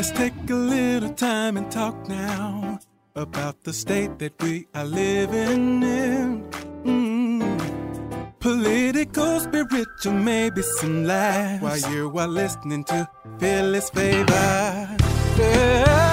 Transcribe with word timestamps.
Let's 0.00 0.12
take 0.12 0.32
a 0.48 0.54
little 0.54 1.10
time 1.10 1.58
and 1.58 1.70
talk 1.70 2.08
now 2.08 2.80
about 3.14 3.64
the 3.64 3.72
state 3.74 4.18
that 4.20 4.32
we 4.42 4.66
are 4.74 4.86
living 4.86 5.82
in. 5.82 6.42
Mm. 6.84 8.32
Political, 8.38 9.40
spiritual, 9.40 10.14
maybe 10.14 10.62
some 10.62 11.04
laughs 11.04 11.62
while 11.62 11.92
you 11.92 12.18
are 12.18 12.28
listening 12.28 12.82
to 12.84 13.06
Phyllis 13.38 13.90
Favor. 13.90 14.96
Yeah. 15.36 16.09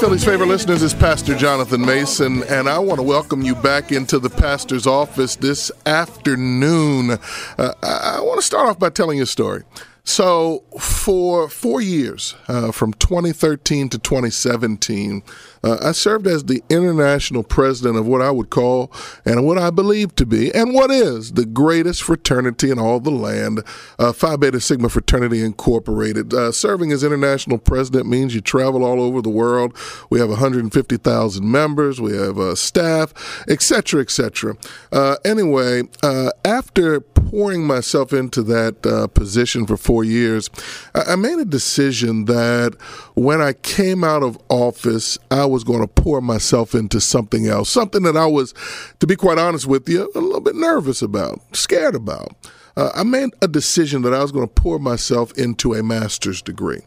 Philly's 0.00 0.24
favorite 0.24 0.46
listeners, 0.46 0.82
is 0.82 0.94
Pastor 0.94 1.36
Jonathan 1.36 1.84
Mason, 1.84 2.42
and 2.44 2.70
I 2.70 2.78
want 2.78 3.00
to 3.00 3.02
welcome 3.02 3.42
you 3.42 3.54
back 3.54 3.92
into 3.92 4.18
the 4.18 4.30
pastor's 4.30 4.86
office 4.86 5.36
this 5.36 5.70
afternoon. 5.84 7.18
Uh, 7.58 7.74
I 7.82 8.20
want 8.22 8.40
to 8.40 8.46
start 8.46 8.66
off 8.66 8.78
by 8.78 8.88
telling 8.88 9.18
you 9.18 9.24
a 9.24 9.26
story. 9.26 9.62
So, 10.04 10.64
for 10.78 11.48
four 11.48 11.80
years, 11.80 12.34
uh, 12.48 12.72
from 12.72 12.94
2013 12.94 13.88
to 13.90 13.98
2017, 13.98 15.22
uh, 15.62 15.76
I 15.82 15.92
served 15.92 16.26
as 16.26 16.44
the 16.44 16.62
international 16.70 17.42
president 17.42 17.98
of 17.98 18.06
what 18.06 18.22
I 18.22 18.30
would 18.30 18.48
call, 18.50 18.90
and 19.24 19.46
what 19.46 19.58
I 19.58 19.70
believe 19.70 20.14
to 20.16 20.24
be, 20.24 20.52
and 20.54 20.72
what 20.72 20.90
is 20.90 21.32
the 21.32 21.44
greatest 21.44 22.02
fraternity 22.02 22.70
in 22.70 22.78
all 22.78 22.98
the 22.98 23.10
land, 23.10 23.62
uh, 23.98 24.12
Phi 24.12 24.36
Beta 24.36 24.60
Sigma 24.60 24.88
Fraternity 24.88 25.44
Incorporated. 25.44 26.32
Uh, 26.32 26.50
serving 26.50 26.92
as 26.92 27.04
international 27.04 27.58
president 27.58 28.06
means 28.06 28.34
you 28.34 28.40
travel 28.40 28.84
all 28.84 29.02
over 29.02 29.20
the 29.20 29.28
world. 29.28 29.76
We 30.08 30.18
have 30.18 30.30
150,000 30.30 31.50
members, 31.50 32.00
we 32.00 32.16
have 32.16 32.38
uh, 32.38 32.54
staff, 32.54 33.12
etc., 33.48 34.00
etc. 34.00 34.56
Uh, 34.90 35.16
anyway, 35.24 35.82
uh, 36.02 36.30
after 36.44 37.00
pouring 37.30 37.64
myself 37.64 38.12
into 38.12 38.42
that 38.42 39.10
position 39.14 39.64
for 39.64 39.76
four 39.76 40.02
years, 40.02 40.50
I-, 40.94 41.12
I 41.12 41.16
made 41.16 41.38
a 41.38 41.44
decision 41.44 42.24
that 42.24 42.76
when 43.14 43.40
I 43.40 43.52
came 43.52 44.02
out 44.02 44.24
of 44.24 44.36
office, 44.48 45.16
I 45.30 45.44
was 45.44 45.62
going 45.62 45.80
to 45.80 45.86
pour 45.86 46.20
myself 46.20 46.74
into 46.74 47.00
something 47.00 47.46
else, 47.46 47.70
something 47.70 48.02
that 48.02 48.16
I 48.16 48.26
was, 48.26 48.52
to 48.98 49.06
be 49.06 49.14
quite 49.14 49.38
honest 49.38 49.66
with 49.66 49.88
you, 49.88 50.10
a 50.14 50.20
little 50.20 50.40
bit 50.40 50.56
nervous 50.56 51.02
about, 51.02 51.40
scared 51.54 51.94
about. 51.94 52.34
Uh, 52.76 52.90
I 52.94 53.02
made 53.04 53.30
a 53.42 53.48
decision 53.48 54.02
that 54.02 54.14
I 54.14 54.22
was 54.22 54.32
going 54.32 54.46
to 54.46 54.52
pour 54.52 54.78
myself 54.78 55.32
into 55.38 55.74
a 55.74 55.82
master's 55.82 56.42
degree. 56.42 56.80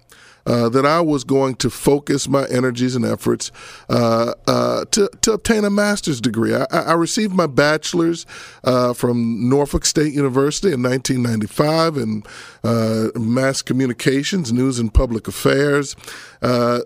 Uh, 0.45 0.67
that 0.67 0.85
I 0.85 0.99
was 0.99 1.23
going 1.23 1.55
to 1.55 1.69
focus 1.69 2.27
my 2.27 2.45
energies 2.49 2.97
and 2.97 3.05
efforts 3.05 3.49
uh, 3.87 4.33
uh, 4.45 4.83
to, 4.91 5.09
to 5.21 5.31
obtain 5.31 5.63
a 5.63 5.69
master's 5.69 6.19
degree. 6.19 6.53
I, 6.53 6.65
I 6.69 6.93
received 6.93 7.33
my 7.33 7.47
bachelor's 7.47 8.25
uh, 8.65 8.91
from 8.91 9.47
Norfolk 9.47 9.85
State 9.85 10.13
University 10.13 10.73
in 10.73 10.83
1995 10.83 11.95
in 11.95 12.23
uh, 12.61 13.07
mass 13.17 13.61
communications, 13.61 14.51
news 14.51 14.79
and 14.79 14.93
public 14.93 15.29
affairs. 15.29 15.95
I, 16.41 16.81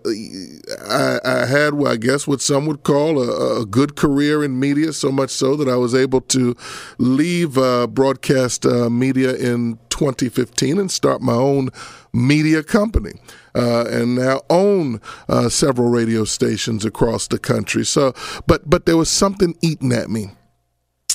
I, 1.24 1.46
had, 1.46 1.74
well, 1.74 1.92
I 1.92 1.96
guess, 1.96 2.28
what 2.28 2.40
some 2.40 2.64
would 2.66 2.84
call 2.84 3.20
a, 3.20 3.62
a, 3.62 3.66
good 3.66 3.96
career 3.96 4.44
in 4.44 4.60
media, 4.60 4.92
so 4.92 5.10
much 5.10 5.30
so 5.30 5.56
that 5.56 5.68
I 5.68 5.74
was 5.74 5.96
able 5.96 6.20
to 6.20 6.54
leave 6.98 7.54
broadcast 7.54 8.64
media 8.64 9.34
in 9.34 9.80
2015 9.90 10.78
and 10.78 10.92
start 10.92 11.20
my 11.20 11.34
own 11.34 11.70
media 12.12 12.62
company. 12.62 13.12
Uh, 13.58 13.84
and 13.90 14.14
now 14.14 14.40
own 14.48 15.00
uh, 15.28 15.48
several 15.48 15.88
radio 15.88 16.24
stations 16.24 16.84
across 16.84 17.26
the 17.26 17.38
country. 17.38 17.84
So, 17.84 18.14
but 18.46 18.70
but 18.70 18.86
there 18.86 18.96
was 18.96 19.10
something 19.10 19.56
eating 19.60 19.92
at 19.92 20.08
me. 20.08 20.30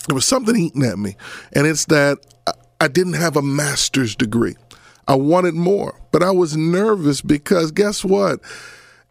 There 0.08 0.16
was 0.16 0.26
something 0.26 0.56
eating 0.56 0.84
at 0.84 1.00
me, 1.00 1.16
and 1.54 1.66
it's 1.66 1.86
that 1.86 2.18
I 2.82 2.90
didn't 2.90 3.14
have 3.14 3.38
a 3.38 3.42
master's 3.42 4.14
degree. 4.14 4.56
I 5.08 5.16
wanted 5.16 5.54
more, 5.54 6.00
but 6.12 6.22
I 6.22 6.32
was 6.32 6.58
nervous 6.58 7.22
because 7.22 7.72
guess 7.72 8.04
what? 8.04 8.42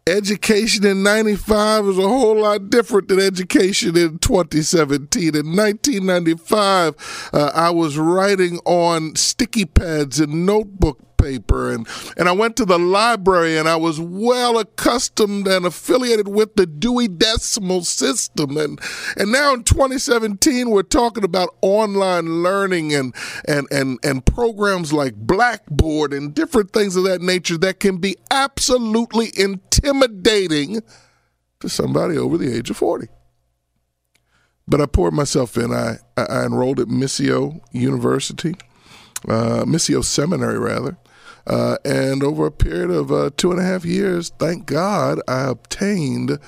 Education 0.05 0.85
in 0.85 1.01
95 1.01 1.85
is 1.85 1.97
a 1.97 2.01
whole 2.01 2.41
lot 2.41 2.69
different 2.69 3.07
than 3.07 3.19
education 3.19 3.95
in 3.95 4.19
2017. 4.19 5.35
In 5.35 5.55
1995, 5.55 7.29
uh, 7.33 7.51
I 7.55 7.69
was 7.69 7.97
writing 7.97 8.59
on 8.65 9.15
sticky 9.15 9.65
pads 9.65 10.19
and 10.19 10.45
notebook 10.45 11.12
paper 11.23 11.71
and 11.71 11.87
and 12.17 12.27
I 12.27 12.33
went 12.33 12.55
to 12.57 12.65
the 12.65 12.77
library 12.77 13.57
and 13.57 13.67
I 13.67 13.75
was 13.75 13.99
well 13.99 14.59
accustomed 14.59 15.47
and 15.47 15.65
affiliated 15.65 16.27
with 16.27 16.55
the 16.55 16.65
Dewey 16.65 17.07
Decimal 17.07 17.83
System 17.83 18.57
and 18.57 18.79
and 19.15 19.31
now 19.31 19.53
in 19.53 19.63
2017 19.63 20.69
we're 20.69 20.83
talking 20.83 21.23
about 21.23 21.55
online 21.61 22.43
learning 22.43 22.93
and 22.93 23.15
and 23.47 23.67
and 23.71 23.99
and 24.03 24.25
programs 24.25 24.91
like 24.91 25.15
Blackboard 25.15 26.13
and 26.13 26.33
different 26.33 26.71
things 26.71 26.95
of 26.95 27.03
that 27.05 27.21
nature 27.21 27.57
that 27.57 27.79
can 27.79 27.97
be 27.97 28.17
absolutely 28.29 29.31
intimidating 29.37 30.81
to 31.59 31.69
somebody 31.69 32.17
over 32.17 32.37
the 32.37 32.53
age 32.53 32.69
of 32.69 32.77
40 32.77 33.07
but 34.67 34.81
I 34.81 34.85
poured 34.85 35.13
myself 35.13 35.57
in. 35.57 35.71
I, 35.73 35.97
I 36.15 36.45
enrolled 36.45 36.79
at 36.79 36.87
Missio 36.87 37.59
University, 37.71 38.55
uh, 39.27 39.65
Missio 39.65 40.03
Seminary, 40.03 40.57
rather, 40.57 40.97
uh, 41.45 41.77
and 41.83 42.23
over 42.23 42.45
a 42.45 42.51
period 42.51 42.89
of 42.89 43.11
uh, 43.11 43.29
two 43.35 43.51
and 43.51 43.59
a 43.59 43.63
half 43.63 43.85
years, 43.85 44.29
thank 44.39 44.65
God, 44.65 45.19
I 45.27 45.49
obtained 45.49 46.39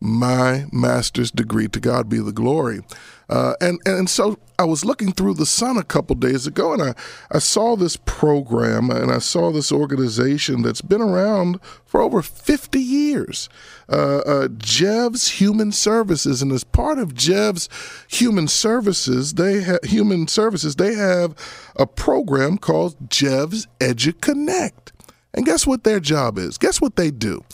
my 0.00 0.66
master's 0.72 1.30
degree. 1.30 1.68
To 1.68 1.80
God 1.80 2.08
be 2.08 2.18
the 2.18 2.32
glory. 2.32 2.80
Uh, 3.28 3.54
and, 3.60 3.78
and 3.84 4.08
so 4.08 4.38
I 4.58 4.64
was 4.64 4.84
looking 4.84 5.12
through 5.12 5.34
the 5.34 5.46
Sun 5.46 5.76
a 5.76 5.84
couple 5.84 6.16
days 6.16 6.46
ago, 6.46 6.72
and 6.72 6.82
I, 6.82 6.94
I 7.30 7.38
saw 7.38 7.76
this 7.76 7.96
program 7.96 8.90
and 8.90 9.12
I 9.12 9.18
saw 9.18 9.52
this 9.52 9.70
organization 9.70 10.62
that's 10.62 10.80
been 10.80 11.02
around 11.02 11.60
for 11.84 12.00
over 12.00 12.22
50 12.22 12.80
years, 12.80 13.48
uh, 13.88 14.18
uh, 14.18 14.48
JEVS 14.48 15.38
Human 15.40 15.72
Services. 15.72 16.40
And 16.40 16.50
as 16.52 16.64
part 16.64 16.98
of 16.98 17.14
JEVS 17.14 17.68
Human 18.10 18.48
Services, 18.48 19.34
they 19.34 19.62
ha- 19.62 19.78
Human 19.84 20.26
Services 20.26 20.76
they 20.76 20.94
have 20.94 21.34
a 21.76 21.86
program 21.86 22.56
called 22.56 23.10
JEVS 23.10 23.66
EduConnect. 23.78 24.92
And 25.34 25.44
guess 25.44 25.66
what 25.66 25.84
their 25.84 26.00
job 26.00 26.38
is? 26.38 26.56
Guess 26.56 26.80
what 26.80 26.96
they 26.96 27.10
do? 27.10 27.44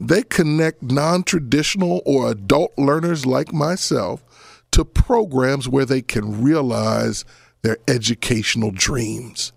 They 0.00 0.22
connect 0.22 0.82
non 0.82 1.22
traditional 1.24 2.02
or 2.06 2.30
adult 2.30 2.76
learners 2.78 3.26
like 3.26 3.52
myself 3.52 4.24
to 4.72 4.84
programs 4.84 5.68
where 5.68 5.84
they 5.84 6.02
can 6.02 6.42
realize 6.42 7.24
their 7.62 7.78
educational 7.86 8.70
dreams. 8.70 9.52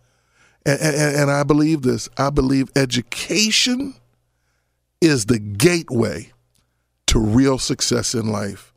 And, 0.66 0.80
and, 0.80 1.16
and, 1.16 1.32
I 1.32 1.44
believe 1.44 1.82
this 1.82 2.08
I 2.18 2.30
believe 2.30 2.70
education 2.76 3.96
is 5.00 5.26
the 5.26 5.40
gateway 5.40 6.32
to 7.08 7.20
real 7.20 7.58
success 7.58 8.14
in 8.14 8.28
life. 8.28 8.71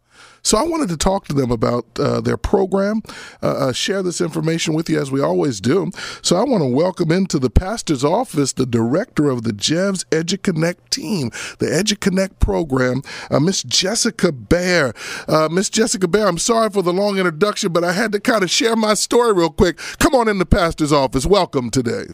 So 0.45 0.59
I 0.59 0.63
wanted 0.63 0.91
to 0.91 0.99
talk 0.99 1.27
to 1.29 1.35
them 1.35 1.51
about 1.51 1.87
uh, 1.99 2.21
their 2.21 2.37
program, 2.37 3.03
uh, 3.43 3.47
uh, 3.47 3.73
share 3.73 4.03
this 4.03 4.21
information 4.21 4.75
with 4.75 4.91
you 4.91 5.01
as 5.01 5.11
we 5.11 5.23
always 5.23 5.59
do. 5.59 5.91
So 6.21 6.37
I 6.37 6.45
want 6.45 6.63
to 6.63 6.69
welcome 6.69 7.11
into 7.11 7.39
the 7.39 7.49
pastor's 7.49 8.05
office 8.05 8.53
the 8.53 8.67
director 8.67 9.31
of 9.31 9.43
the 9.43 9.53
JEVS 9.53 10.05
EduConnect 10.11 10.91
team, 10.91 11.31
the 11.59 11.67
EduConnect 11.67 12.39
program, 12.41 13.01
uh, 13.31 13.41
Miss 13.41 13.63
Jessica 13.63 14.33
Baer. 14.33 14.93
Uh, 15.27 15.49
Miss 15.51 15.71
Jessica 15.71 16.07
Baer, 16.07 16.29
I'm 16.29 16.39
sorry 16.39 16.69
for 16.69 16.83
the 16.83 16.93
long 16.93 17.17
introduction, 17.17 17.73
but 17.73 17.83
I 17.83 17.93
had 17.93 18.13
to 18.13 18.21
kind 18.21 18.43
of 18.43 18.51
share 18.51 18.77
my 18.77 18.93
story 18.93 19.33
real 19.33 19.51
quick. 19.51 19.79
Come 19.99 20.15
on 20.15 20.29
in 20.29 20.39
the 20.39 20.47
pastor's 20.47 20.93
office. 20.93 21.25
Welcome 21.25 21.71
today. 21.71 22.05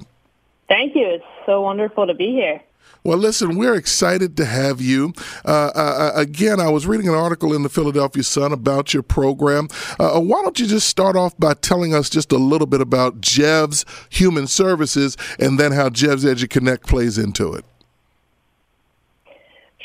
Thank 0.68 0.94
you. 0.94 1.04
It's 1.04 1.24
so 1.46 1.62
wonderful 1.62 2.06
to 2.06 2.14
be 2.14 2.30
here. 2.30 2.62
Well, 3.02 3.16
listen, 3.16 3.56
we're 3.56 3.74
excited 3.74 4.36
to 4.36 4.44
have 4.44 4.80
you. 4.80 5.14
Uh, 5.44 5.70
uh, 5.74 5.78
uh, 5.78 6.12
again, 6.14 6.60
I 6.60 6.68
was 6.68 6.86
reading 6.86 7.08
an 7.08 7.14
article 7.14 7.54
in 7.54 7.62
the 7.62 7.70
Philadelphia 7.70 8.22
Sun 8.22 8.52
about 8.52 8.92
your 8.92 9.02
program. 9.02 9.68
Uh, 9.98 10.16
uh 10.16 10.20
why 10.20 10.42
don't 10.42 10.58
you 10.58 10.66
just 10.66 10.88
start 10.88 11.16
off 11.16 11.36
by 11.38 11.54
telling 11.54 11.94
us 11.94 12.10
just 12.10 12.30
a 12.30 12.36
little 12.36 12.66
bit 12.66 12.80
about 12.80 13.20
JEVS 13.20 13.84
Human 14.10 14.46
Services 14.46 15.16
and 15.38 15.58
then 15.58 15.72
how 15.72 15.88
JEVS 15.88 16.24
EduConnect 16.24 16.82
plays 16.82 17.16
into 17.16 17.54
it? 17.54 17.64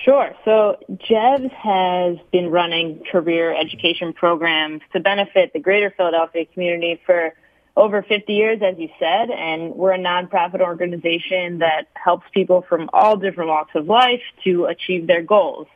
Sure. 0.06 0.36
So 0.46 0.78
JEVS 0.92 1.52
has 1.52 2.18
been 2.32 2.52
running 2.52 3.02
career 3.12 3.56
education 3.56 4.14
programs 4.14 4.82
to 4.94 5.00
benefit 5.00 5.52
the 5.54 5.60
greater 5.60 5.90
Philadelphia 5.90 6.46
community 6.46 7.02
for 7.06 7.34
over 7.78 8.02
50 8.04 8.34
years, 8.34 8.62
as 8.62 8.78
you 8.80 8.90
said, 9.00 9.30
and 9.30 9.76
we're 9.76 9.94
a 9.94 10.00
nonprofit 10.00 10.62
organization 10.62 11.60
that 11.60 11.88
helps 11.94 12.26
people 12.34 12.64
from 12.68 12.90
all 12.94 13.18
different 13.18 13.50
walks 13.50 13.76
of 13.76 13.88
life 13.88 14.22
to 14.46 14.66
achieve 14.66 15.08
their 15.08 15.22
goals. 15.22 15.68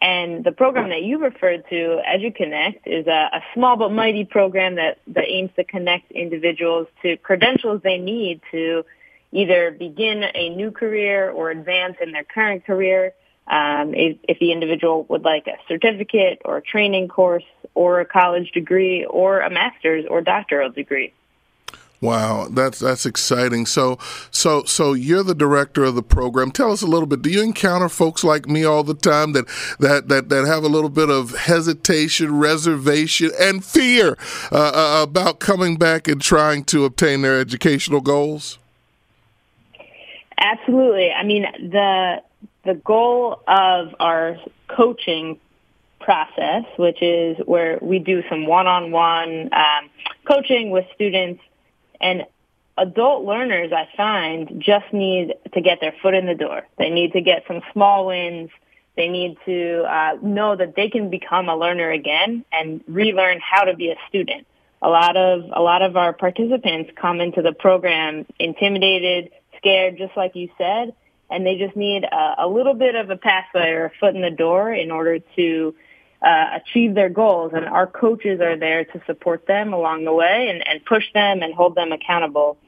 And 0.00 0.44
the 0.44 0.52
program 0.52 0.90
that 0.90 1.02
you 1.02 1.18
referred 1.18 1.64
to, 1.70 2.00
EduConnect, 2.08 2.80
is 2.86 3.06
a, 3.06 3.30
a 3.32 3.42
small 3.54 3.76
but 3.76 3.90
mighty 3.90 4.24
program 4.24 4.76
that, 4.76 4.98
that 5.08 5.24
aims 5.28 5.50
to 5.56 5.64
connect 5.64 6.10
individuals 6.12 6.86
to 7.02 7.16
credentials 7.16 7.82
they 7.82 7.98
need 7.98 8.40
to 8.52 8.84
either 9.32 9.70
begin 9.70 10.24
a 10.34 10.50
new 10.50 10.70
career 10.70 11.30
or 11.30 11.50
advance 11.50 11.96
in 12.00 12.12
their 12.12 12.24
current 12.24 12.64
career. 12.64 13.12
Um, 13.46 13.94
if, 13.94 14.18
if 14.24 14.38
the 14.40 14.52
individual 14.52 15.04
would 15.08 15.22
like 15.22 15.46
a 15.46 15.56
certificate 15.68 16.42
or 16.44 16.58
a 16.58 16.62
training 16.62 17.08
course 17.08 17.44
or 17.74 18.00
a 18.00 18.04
college 18.04 18.50
degree 18.52 19.06
or 19.06 19.40
a 19.40 19.48
master's 19.48 20.04
or 20.08 20.20
doctoral 20.20 20.68
degree. 20.68 21.14
Wow, 22.00 22.46
that's 22.48 22.78
that's 22.78 23.04
exciting. 23.06 23.66
So, 23.66 23.98
so, 24.30 24.62
so 24.64 24.92
you're 24.92 25.24
the 25.24 25.34
director 25.34 25.82
of 25.82 25.96
the 25.96 26.02
program. 26.02 26.52
Tell 26.52 26.70
us 26.70 26.80
a 26.80 26.86
little 26.86 27.08
bit. 27.08 27.22
Do 27.22 27.30
you 27.30 27.42
encounter 27.42 27.88
folks 27.88 28.22
like 28.22 28.46
me 28.46 28.62
all 28.62 28.84
the 28.84 28.94
time 28.94 29.32
that 29.32 29.46
that 29.80 30.06
that, 30.08 30.28
that 30.28 30.46
have 30.46 30.62
a 30.62 30.68
little 30.68 30.90
bit 30.90 31.10
of 31.10 31.36
hesitation, 31.36 32.38
reservation, 32.38 33.32
and 33.40 33.64
fear 33.64 34.16
uh, 34.52 34.72
uh 34.74 35.02
about 35.02 35.40
coming 35.40 35.76
back 35.76 36.06
and 36.06 36.22
trying 36.22 36.62
to 36.64 36.84
obtain 36.84 37.22
their 37.22 37.40
educational 37.40 38.00
goals? 38.00 38.58
Absolutely. 40.40 41.10
I 41.10 41.24
mean, 41.24 41.46
the 41.58 42.22
the 42.64 42.74
goal 42.74 43.42
of 43.48 43.96
our 43.98 44.36
coaching 44.68 45.40
process, 45.98 46.64
which 46.76 47.02
is 47.02 47.36
where 47.44 47.78
we 47.82 47.98
do 47.98 48.22
some 48.28 48.46
one-on-one 48.46 49.50
um, 49.52 49.90
coaching 50.24 50.70
with 50.70 50.86
students 50.94 51.42
and 52.00 52.24
adult 52.76 53.24
learners, 53.24 53.72
I 53.72 53.88
find, 53.96 54.62
just 54.62 54.92
need 54.92 55.34
to 55.52 55.60
get 55.60 55.80
their 55.80 55.94
foot 56.00 56.14
in 56.14 56.26
the 56.26 56.34
door. 56.34 56.66
They 56.78 56.90
need 56.90 57.12
to 57.12 57.20
get 57.20 57.44
some 57.46 57.60
small 57.72 58.06
wins. 58.06 58.50
They 58.96 59.08
need 59.08 59.36
to 59.46 59.82
uh, 59.82 60.18
know 60.22 60.56
that 60.56 60.74
they 60.74 60.88
can 60.88 61.10
become 61.10 61.48
a 61.48 61.56
learner 61.56 61.90
again 61.90 62.44
and 62.52 62.82
relearn 62.86 63.40
how 63.40 63.64
to 63.64 63.74
be 63.74 63.90
a 63.90 63.96
student. 64.08 64.46
A 64.80 64.88
lot 64.88 65.16
of 65.16 65.44
a 65.52 65.60
lot 65.60 65.82
of 65.82 65.96
our 65.96 66.12
participants 66.12 66.92
come 66.94 67.20
into 67.20 67.42
the 67.42 67.52
program 67.52 68.26
intimidated, 68.38 69.30
scared, 69.56 69.98
just 69.98 70.16
like 70.16 70.36
you 70.36 70.50
said, 70.56 70.94
and 71.30 71.44
they 71.44 71.58
just 71.58 71.76
need 71.76 72.04
a, 72.04 72.34
a 72.38 72.48
little 72.48 72.74
bit 72.74 72.94
of 72.94 73.10
a 73.10 73.16
pathway 73.16 73.70
or 73.70 73.86
a 73.86 73.92
foot 73.98 74.14
in 74.14 74.22
the 74.22 74.30
door 74.30 74.72
in 74.72 74.92
order 74.92 75.18
to 75.36 75.74
uh, 76.22 76.58
achieve 76.62 76.94
their 76.94 77.08
goals. 77.08 77.52
And 77.54 77.64
our 77.64 77.86
coaches 77.86 78.40
are 78.40 78.56
there 78.56 78.84
to 78.84 79.02
support 79.06 79.46
them 79.46 79.72
along 79.72 80.04
the 80.04 80.12
way 80.12 80.48
and, 80.48 80.66
and 80.66 80.84
push 80.84 81.04
them 81.12 81.42
and 81.42 81.54
hold 81.54 81.74
them 81.74 81.92
accountable. 81.92 82.58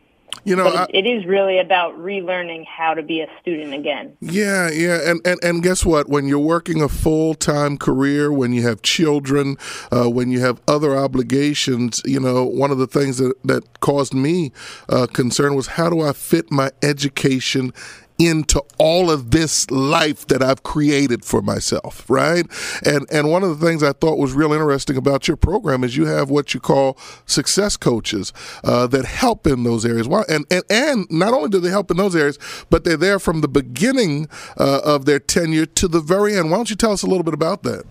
You 0.45 0.57
know, 0.57 0.69
I, 0.69 0.87
it 0.91 1.07
is 1.07 1.27
really 1.27 1.59
about 1.59 1.99
relearning 1.99 2.65
how 2.65 2.95
to 2.95 3.03
be 3.03 3.21
a 3.21 3.27
student 3.43 3.75
again. 3.75 4.17
Yeah, 4.21 4.71
yeah, 4.71 5.11
and 5.11 5.21
and, 5.27 5.39
and 5.43 5.63
guess 5.63 5.85
what? 5.85 6.09
When 6.09 6.27
you're 6.27 6.39
working 6.39 6.81
a 6.81 6.89
full 6.89 7.35
time 7.35 7.77
career, 7.77 8.33
when 8.33 8.53
you 8.53 8.63
have 8.63 8.81
children, 8.83 9.57
uh, 9.93 10.09
when 10.09 10.31
you 10.31 10.41
have 10.41 10.61
other 10.67 10.97
obligations, 10.97 12.01
you 12.05 12.21
know, 12.21 12.45
one 12.45 12.71
of 12.71 12.79
the 12.79 12.87
things 12.87 13.19
that 13.19 13.35
that 13.45 13.81
caused 13.81 14.15
me 14.15 14.53
uh, 14.89 15.07
concern 15.13 15.55
was 15.55 15.67
how 15.67 15.91
do 15.91 16.01
I 16.01 16.13
fit 16.13 16.51
my 16.51 16.71
education 16.83 17.73
into 18.21 18.63
all 18.79 19.11
of 19.11 19.31
this 19.31 19.71
life 19.71 20.27
that 20.27 20.43
I've 20.43 20.63
created 20.63 21.25
for 21.25 21.41
myself, 21.41 22.05
right? 22.09 22.47
And 22.85 23.07
and 23.11 23.31
one 23.31 23.43
of 23.43 23.59
the 23.59 23.67
things 23.67 23.83
I 23.83 23.93
thought 23.93 24.19
was 24.19 24.35
real 24.35 24.53
interesting 24.53 24.99
about 24.99 25.27
your 25.27 25.39
program 25.39 25.83
is 25.83 25.97
you 25.97 26.05
have 26.05 26.29
what 26.29 26.53
you 26.53 26.61
call 26.61 26.99
success 27.25 27.79
coaches 27.79 28.35
uh, 28.63 28.87
that 28.89 29.07
help 29.07 29.47
in 29.47 29.63
those 29.63 29.87
areas. 29.87 30.07
Why? 30.07 30.25
And, 30.29 30.45
and 30.51 30.65
and 30.69 31.07
not 31.11 31.33
only 31.33 31.49
do 31.49 31.61
they 31.61 31.71
help 31.71 31.91
in 31.91 31.97
those 31.97 32.15
areas, 32.15 32.39
but 32.69 32.85
they're 32.85 32.99
there 32.99 33.19
from 33.19 33.41
the 33.41 33.49
beginning 33.49 34.29
uh, 34.59 34.83
of 34.85 35.07
their 35.07 35.19
tenure 35.19 35.65
to 35.65 35.89
the 35.89 36.01
very 36.01 36.37
end. 36.37 36.51
Why 36.51 36.59
don't 36.59 36.69
you 36.69 36.77
tell 36.77 36.93
us 36.93 37.03
a 37.03 37.07
little 37.07 37.25
bit 37.25 37.35
about 37.35 37.63
that? 37.63 37.85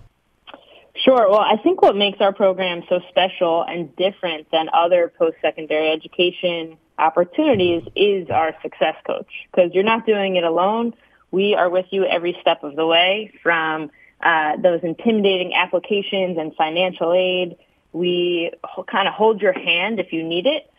Sure. 1.06 1.30
Well, 1.30 1.40
I 1.40 1.56
think 1.64 1.82
what 1.82 1.96
makes 1.96 2.20
our 2.20 2.34
program 2.34 2.84
so 2.90 3.00
special 3.10 3.64
and 3.64 3.96
different 3.96 4.52
than 4.52 4.68
other 4.74 5.12
post-secondary 5.18 5.90
education 5.90 6.78
opportunities 7.00 7.84
is 7.96 8.30
our 8.30 8.56
success 8.62 8.96
coach 9.06 9.48
because 9.52 9.72
you're 9.74 9.84
not 9.84 10.06
doing 10.06 10.36
it 10.36 10.44
alone. 10.44 10.94
We 11.32 11.56
are 11.56 11.70
with 11.70 11.86
you 11.92 12.06
every 12.06 12.38
step 12.42 12.64
of 12.64 12.76
the 12.76 12.86
way 12.86 13.32
from 13.44 13.92
uh, 14.22 14.58
those 14.58 14.82
intimidating 14.84 15.54
applications 15.54 16.38
and 16.38 16.56
financial 16.56 17.14
aid. 17.14 17.58
We 17.94 18.52
kind 18.90 19.08
of 19.08 19.14
hold 19.14 19.42
your 19.42 19.54
hand 19.54 20.00
if 20.00 20.12
you 20.12 20.24
need 20.24 20.46
it 20.46 20.70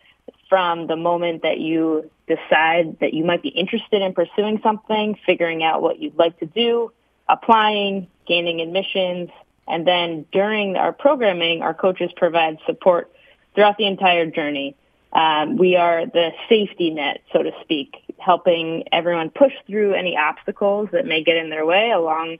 from 0.49 0.87
the 0.87 0.95
moment 0.95 1.43
that 1.43 1.59
you 1.59 2.09
decide 2.27 2.99
that 2.99 3.13
you 3.13 3.23
might 3.23 3.41
be 3.41 3.49
interested 3.49 4.01
in 4.01 4.13
pursuing 4.13 4.59
something, 4.61 5.17
figuring 5.25 5.63
out 5.63 5.81
what 5.81 5.99
you'd 5.99 6.17
like 6.17 6.37
to 6.39 6.45
do, 6.45 6.91
applying, 7.27 8.07
gaining 8.27 8.61
admissions, 8.61 9.29
and 9.67 9.87
then 9.87 10.25
during 10.31 10.75
our 10.75 10.91
programming, 10.91 11.61
our 11.61 11.73
coaches 11.73 12.11
provide 12.15 12.57
support 12.65 13.11
throughout 13.55 13.77
the 13.77 13.85
entire 13.85 14.25
journey. 14.25 14.75
Um, 15.13 15.57
we 15.57 15.75
are 15.75 16.05
the 16.05 16.31
safety 16.47 16.89
net, 16.89 17.21
so 17.33 17.43
to 17.43 17.51
speak, 17.61 17.95
helping 18.17 18.85
everyone 18.91 19.29
push 19.29 19.53
through 19.67 19.93
any 19.93 20.17
obstacles 20.17 20.89
that 20.91 21.05
may 21.05 21.23
get 21.23 21.37
in 21.37 21.49
their 21.49 21.65
way 21.65 21.91
along 21.91 22.37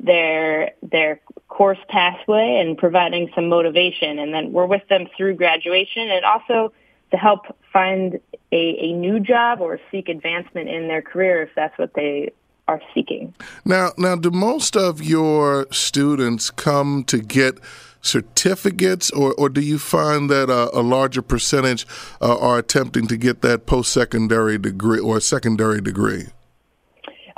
their 0.00 0.72
their 0.82 1.20
course 1.48 1.78
pathway 1.88 2.60
and 2.60 2.76
providing 2.76 3.30
some 3.34 3.48
motivation. 3.48 4.18
And 4.18 4.32
then 4.34 4.52
we're 4.52 4.66
with 4.66 4.86
them 4.88 5.06
through 5.16 5.34
graduation 5.34 6.10
and 6.10 6.24
also 6.24 6.72
to 7.10 7.16
help 7.16 7.56
find 7.72 8.20
a, 8.52 8.76
a 8.80 8.92
new 8.92 9.20
job 9.20 9.60
or 9.60 9.80
seek 9.90 10.08
advancement 10.08 10.68
in 10.68 10.88
their 10.88 11.02
career 11.02 11.42
if 11.42 11.50
that's 11.54 11.76
what 11.78 11.94
they 11.94 12.32
are 12.66 12.80
seeking. 12.94 13.34
Now, 13.64 13.90
now, 13.98 14.16
do 14.16 14.30
most 14.30 14.76
of 14.76 15.02
your 15.02 15.66
students 15.70 16.50
come 16.50 17.04
to 17.04 17.18
get 17.18 17.58
certificates, 18.04 19.10
or, 19.10 19.34
or 19.34 19.48
do 19.48 19.60
you 19.60 19.78
find 19.78 20.28
that 20.30 20.50
a, 20.50 20.78
a 20.78 20.82
larger 20.82 21.22
percentage 21.22 21.86
uh, 22.20 22.38
are 22.38 22.58
attempting 22.58 23.06
to 23.08 23.16
get 23.16 23.40
that 23.42 23.66
post-secondary 23.66 24.58
degree 24.58 25.00
or 25.00 25.20
secondary 25.20 25.80
degree? 25.80 26.26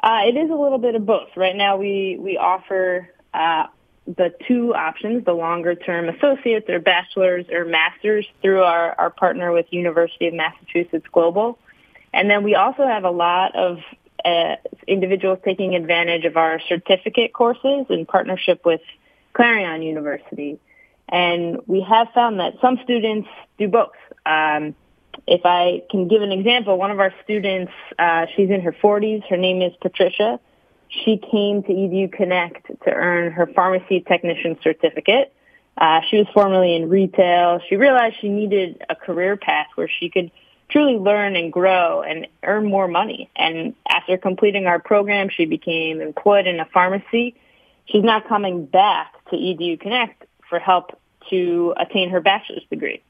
Uh, 0.02 0.20
it 0.24 0.36
is 0.36 0.50
a 0.50 0.54
little 0.54 0.78
bit 0.78 0.94
of 0.94 1.06
both. 1.06 1.28
Right 1.36 1.56
now, 1.56 1.76
we 1.76 2.16
we 2.20 2.36
offer 2.36 3.08
uh, 3.32 3.66
the 4.06 4.34
two 4.46 4.74
options: 4.74 5.24
the 5.24 5.32
longer-term 5.32 6.08
associates, 6.08 6.68
or 6.68 6.78
bachelor's, 6.78 7.46
or 7.50 7.64
master's, 7.64 8.26
through 8.42 8.62
our 8.62 8.94
our 8.98 9.10
partner 9.10 9.52
with 9.52 9.66
University 9.70 10.28
of 10.28 10.34
Massachusetts 10.34 11.06
Global. 11.12 11.58
And 12.12 12.30
then 12.30 12.44
we 12.44 12.54
also 12.54 12.86
have 12.86 13.04
a 13.04 13.10
lot 13.10 13.56
of 13.56 13.78
uh, 14.24 14.56
individuals 14.86 15.38
taking 15.44 15.74
advantage 15.74 16.24
of 16.24 16.36
our 16.36 16.60
certificate 16.68 17.32
courses 17.32 17.86
in 17.90 18.06
partnership 18.06 18.64
with 18.64 18.80
Clarion 19.36 19.82
University. 19.82 20.58
And 21.08 21.60
we 21.66 21.82
have 21.82 22.08
found 22.14 22.40
that 22.40 22.54
some 22.60 22.78
students 22.82 23.28
do 23.58 23.68
both. 23.68 23.92
Um, 24.24 24.74
if 25.26 25.42
I 25.44 25.82
can 25.90 26.08
give 26.08 26.22
an 26.22 26.32
example, 26.32 26.76
one 26.78 26.90
of 26.90 26.98
our 26.98 27.12
students, 27.22 27.72
uh, 27.98 28.26
she's 28.34 28.50
in 28.50 28.62
her 28.62 28.72
40s. 28.72 29.24
Her 29.28 29.36
name 29.36 29.62
is 29.62 29.72
Patricia. 29.80 30.40
She 30.88 31.18
came 31.18 31.62
to 31.64 31.68
EDU 31.68 32.12
Connect 32.12 32.66
to 32.66 32.90
earn 32.90 33.32
her 33.32 33.46
pharmacy 33.46 34.00
technician 34.00 34.58
certificate. 34.62 35.32
Uh, 35.76 36.00
she 36.08 36.16
was 36.16 36.26
formerly 36.32 36.74
in 36.74 36.88
retail. 36.88 37.60
She 37.68 37.76
realized 37.76 38.16
she 38.20 38.28
needed 38.30 38.82
a 38.88 38.94
career 38.94 39.36
path 39.36 39.66
where 39.74 39.88
she 39.88 40.08
could 40.08 40.30
truly 40.70 40.96
learn 40.96 41.36
and 41.36 41.52
grow 41.52 42.02
and 42.02 42.26
earn 42.42 42.66
more 42.66 42.88
money. 42.88 43.30
And 43.36 43.74
after 43.88 44.16
completing 44.16 44.66
our 44.66 44.78
program, 44.78 45.28
she 45.28 45.44
became 45.44 46.00
employed 46.00 46.46
in 46.46 46.58
a 46.60 46.64
pharmacy. 46.64 47.34
She's 47.86 48.04
not 48.04 48.28
coming 48.28 48.66
back 48.66 49.12
to 49.30 49.36
EDU 49.36 49.80
Connect 49.80 50.24
for 50.48 50.58
help 50.58 50.98
to 51.30 51.74
attain 51.76 52.10
her 52.10 52.20
bachelor's 52.20 52.64
degree. 52.70 53.02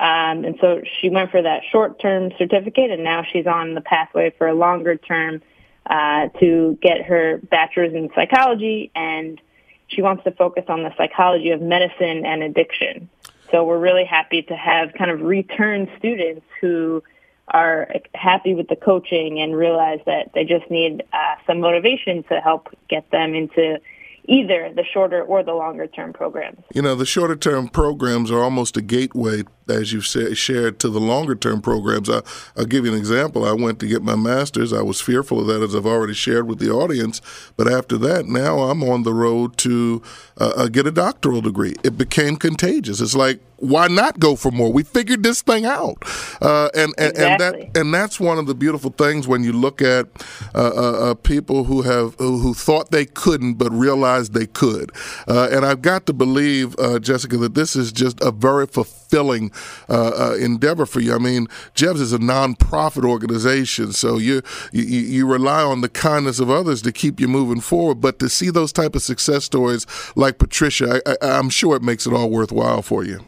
Um, 0.00 0.44
and 0.44 0.56
so 0.60 0.82
she 1.00 1.08
went 1.08 1.30
for 1.30 1.40
that 1.40 1.62
short-term 1.70 2.32
certificate, 2.36 2.90
and 2.90 3.04
now 3.04 3.24
she's 3.30 3.46
on 3.46 3.74
the 3.74 3.80
pathway 3.80 4.30
for 4.36 4.48
a 4.48 4.54
longer 4.54 4.96
term 4.96 5.40
uh, 5.86 6.28
to 6.40 6.78
get 6.82 7.02
her 7.02 7.38
bachelor's 7.38 7.94
in 7.94 8.10
psychology, 8.14 8.90
and 8.94 9.40
she 9.86 10.02
wants 10.02 10.24
to 10.24 10.32
focus 10.32 10.64
on 10.68 10.82
the 10.82 10.92
psychology 10.96 11.50
of 11.50 11.60
medicine 11.60 12.24
and 12.26 12.42
addiction. 12.42 13.08
So 13.50 13.64
we're 13.64 13.78
really 13.78 14.04
happy 14.04 14.42
to 14.42 14.56
have 14.56 14.94
kind 14.94 15.10
of 15.10 15.20
return 15.20 15.88
students 15.98 16.44
who 16.60 17.02
are 17.48 17.94
happy 18.14 18.54
with 18.54 18.68
the 18.68 18.76
coaching 18.76 19.38
and 19.38 19.54
realize 19.54 20.00
that 20.06 20.32
they 20.34 20.44
just 20.44 20.68
need 20.70 21.04
uh, 21.12 21.36
some 21.46 21.60
motivation 21.60 22.24
to 22.24 22.40
help 22.40 22.68
get 22.88 23.10
them 23.10 23.34
into 23.34 23.78
either 24.26 24.72
the 24.74 24.84
shorter 24.84 25.22
or 25.22 25.42
the 25.42 25.52
longer 25.52 25.86
term 25.86 26.12
programs. 26.12 26.60
You 26.74 26.82
know, 26.82 26.94
the 26.94 27.06
shorter 27.06 27.36
term 27.36 27.68
programs 27.68 28.30
are 28.30 28.42
almost 28.42 28.76
a 28.76 28.82
gateway, 28.82 29.42
as 29.68 29.92
you've 29.92 30.06
shared, 30.06 30.78
to 30.80 30.88
the 30.88 31.00
longer 31.00 31.34
term 31.34 31.60
programs. 31.60 32.08
I, 32.08 32.22
will 32.56 32.64
give 32.64 32.86
you 32.86 32.92
an 32.92 32.98
example. 32.98 33.44
I 33.44 33.52
went 33.52 33.80
to 33.80 33.86
get 33.86 34.02
my 34.02 34.16
master's. 34.16 34.72
I 34.72 34.82
was 34.82 35.00
fearful 35.00 35.40
of 35.40 35.46
that, 35.48 35.62
as 35.62 35.74
I've 35.74 35.86
already 35.86 36.14
shared 36.14 36.48
with 36.48 36.58
the 36.58 36.70
audience. 36.70 37.20
But 37.56 37.70
after 37.70 37.98
that, 37.98 38.26
now 38.26 38.60
I'm 38.60 38.82
on 38.82 39.02
the 39.02 39.14
road 39.14 39.56
to 39.58 40.02
uh, 40.38 40.52
uh 40.56 40.68
get 40.68 40.86
a 40.86 40.90
doctoral 40.90 41.40
degree. 41.40 41.74
It 41.84 41.98
became 41.98 42.36
contagious. 42.36 43.00
It's 43.00 43.14
like 43.14 43.40
why 43.64 43.88
not 43.88 44.18
go 44.18 44.36
for 44.36 44.50
more? 44.50 44.72
We 44.72 44.82
figured 44.82 45.22
this 45.22 45.42
thing 45.42 45.64
out, 45.64 45.96
uh, 46.42 46.68
and 46.74 46.92
and, 46.98 47.10
exactly. 47.12 47.24
and 47.24 47.40
that 47.40 47.80
and 47.80 47.94
that's 47.94 48.20
one 48.20 48.38
of 48.38 48.46
the 48.46 48.54
beautiful 48.54 48.90
things 48.90 49.26
when 49.26 49.42
you 49.42 49.52
look 49.52 49.80
at 49.80 50.06
uh, 50.54 50.58
uh, 50.58 51.10
uh 51.10 51.14
people 51.14 51.64
who 51.64 51.82
have 51.82 52.14
who, 52.16 52.38
who, 52.38 52.54
thought 52.54 52.90
they 52.90 53.06
couldn't 53.06 53.54
but 53.54 53.72
realized 53.72 54.34
they 54.34 54.46
could. 54.46 54.90
Uh, 55.26 55.48
and 55.50 55.64
I've 55.64 55.82
got 55.82 56.06
to 56.06 56.12
believe, 56.12 56.78
uh, 56.78 56.98
Jessica, 56.98 57.36
that 57.38 57.54
this 57.54 57.74
is 57.74 57.90
just 57.92 58.20
a 58.20 58.30
very 58.30 58.66
fulfilling 58.66 59.50
endeavor 59.88 60.86
for 60.86 61.00
you. 61.00 61.14
I 61.14 61.18
mean, 61.18 61.46
JEVS 61.74 62.00
is 62.00 62.12
a 62.12 62.18
nonprofit 62.18 63.04
organization, 63.04 63.92
so 63.92 64.18
you, 64.18 64.42
you 64.72 64.82
you 64.84 65.26
rely 65.26 65.62
on 65.62 65.80
the 65.80 65.88
kindness 65.88 66.38
of 66.38 66.50
others 66.50 66.82
to 66.82 66.92
keep 66.92 67.20
you 67.20 67.28
moving 67.28 67.60
forward. 67.60 68.00
But 68.00 68.18
to 68.18 68.28
see 68.28 68.50
those 68.50 68.72
type 68.72 68.94
of 68.94 69.02
success 69.02 69.44
stories 69.44 69.86
like 70.16 70.38
Patricia, 70.38 71.00
I, 71.06 71.12
I, 71.12 71.38
I'm 71.38 71.50
sure 71.50 71.76
it 71.76 71.82
makes 71.82 72.06
it 72.06 72.12
all 72.12 72.30
worthwhile 72.30 72.82
for 72.82 73.04
you. 73.04 73.24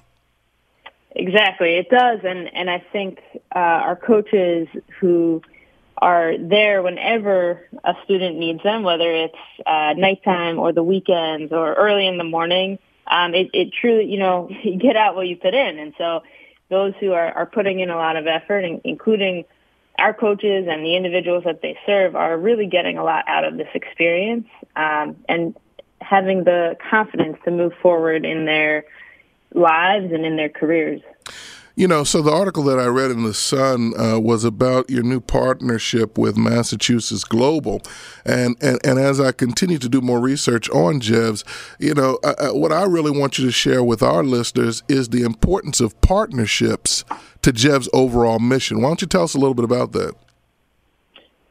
Exactly, 1.18 1.76
it 1.76 1.88
does, 1.88 2.20
and 2.24 2.54
and 2.54 2.68
I 2.68 2.84
think 2.92 3.20
uh, 3.54 3.58
our 3.58 3.96
coaches 3.96 4.68
who 5.00 5.40
are 5.96 6.36
there 6.36 6.82
whenever 6.82 7.66
a 7.82 7.94
student 8.04 8.36
needs 8.36 8.62
them, 8.62 8.82
whether 8.82 9.10
it's 9.10 9.34
uh, 9.64 9.94
nighttime 9.96 10.58
or 10.58 10.74
the 10.74 10.82
weekends 10.82 11.54
or 11.54 11.72
early 11.72 12.06
in 12.06 12.18
the 12.18 12.24
morning. 12.24 12.78
Um, 13.06 13.34
it, 13.34 13.48
it 13.54 13.72
truly, 13.72 14.04
you 14.04 14.18
know, 14.18 14.50
you 14.62 14.76
get 14.76 14.94
out 14.94 15.16
what 15.16 15.26
you 15.26 15.36
put 15.36 15.54
in, 15.54 15.78
and 15.78 15.94
so 15.96 16.22
those 16.68 16.92
who 17.00 17.12
are, 17.12 17.32
are 17.32 17.46
putting 17.46 17.80
in 17.80 17.88
a 17.88 17.96
lot 17.96 18.16
of 18.16 18.26
effort, 18.26 18.66
including 18.84 19.46
our 19.98 20.12
coaches 20.12 20.66
and 20.68 20.84
the 20.84 20.96
individuals 20.96 21.44
that 21.44 21.62
they 21.62 21.78
serve, 21.86 22.14
are 22.14 22.36
really 22.36 22.66
getting 22.66 22.98
a 22.98 23.04
lot 23.04 23.24
out 23.26 23.44
of 23.44 23.56
this 23.56 23.68
experience 23.72 24.48
um, 24.74 25.16
and 25.30 25.56
having 25.98 26.44
the 26.44 26.76
confidence 26.90 27.38
to 27.46 27.50
move 27.50 27.72
forward 27.80 28.26
in 28.26 28.44
their 28.44 28.84
lives 29.56 30.12
and 30.12 30.24
in 30.24 30.36
their 30.36 30.48
careers. 30.48 31.00
You 31.78 31.86
know, 31.86 32.04
so 32.04 32.22
the 32.22 32.32
article 32.32 32.62
that 32.64 32.78
I 32.78 32.86
read 32.86 33.10
in 33.10 33.22
the 33.24 33.34
Sun 33.34 33.92
uh, 34.00 34.18
was 34.18 34.44
about 34.44 34.88
your 34.88 35.02
new 35.02 35.20
partnership 35.20 36.16
with 36.16 36.34
Massachusetts 36.34 37.22
Global, 37.22 37.82
and 38.24 38.56
and, 38.62 38.78
and 38.82 38.98
as 38.98 39.20
I 39.20 39.32
continue 39.32 39.76
to 39.78 39.88
do 39.88 40.00
more 40.00 40.18
research 40.18 40.70
on 40.70 41.00
JEVS, 41.00 41.44
you 41.78 41.92
know, 41.92 42.18
uh, 42.24 42.52
what 42.52 42.72
I 42.72 42.84
really 42.84 43.10
want 43.10 43.38
you 43.38 43.44
to 43.44 43.52
share 43.52 43.84
with 43.84 44.02
our 44.02 44.24
listeners 44.24 44.84
is 44.88 45.10
the 45.10 45.22
importance 45.22 45.82
of 45.82 46.00
partnerships 46.00 47.04
to 47.42 47.52
JEVS 47.52 47.90
overall 47.92 48.38
mission. 48.38 48.80
Why 48.80 48.88
don't 48.88 49.02
you 49.02 49.08
tell 49.08 49.24
us 49.24 49.34
a 49.34 49.38
little 49.38 49.54
bit 49.54 49.66
about 49.66 49.92
that? 49.92 50.14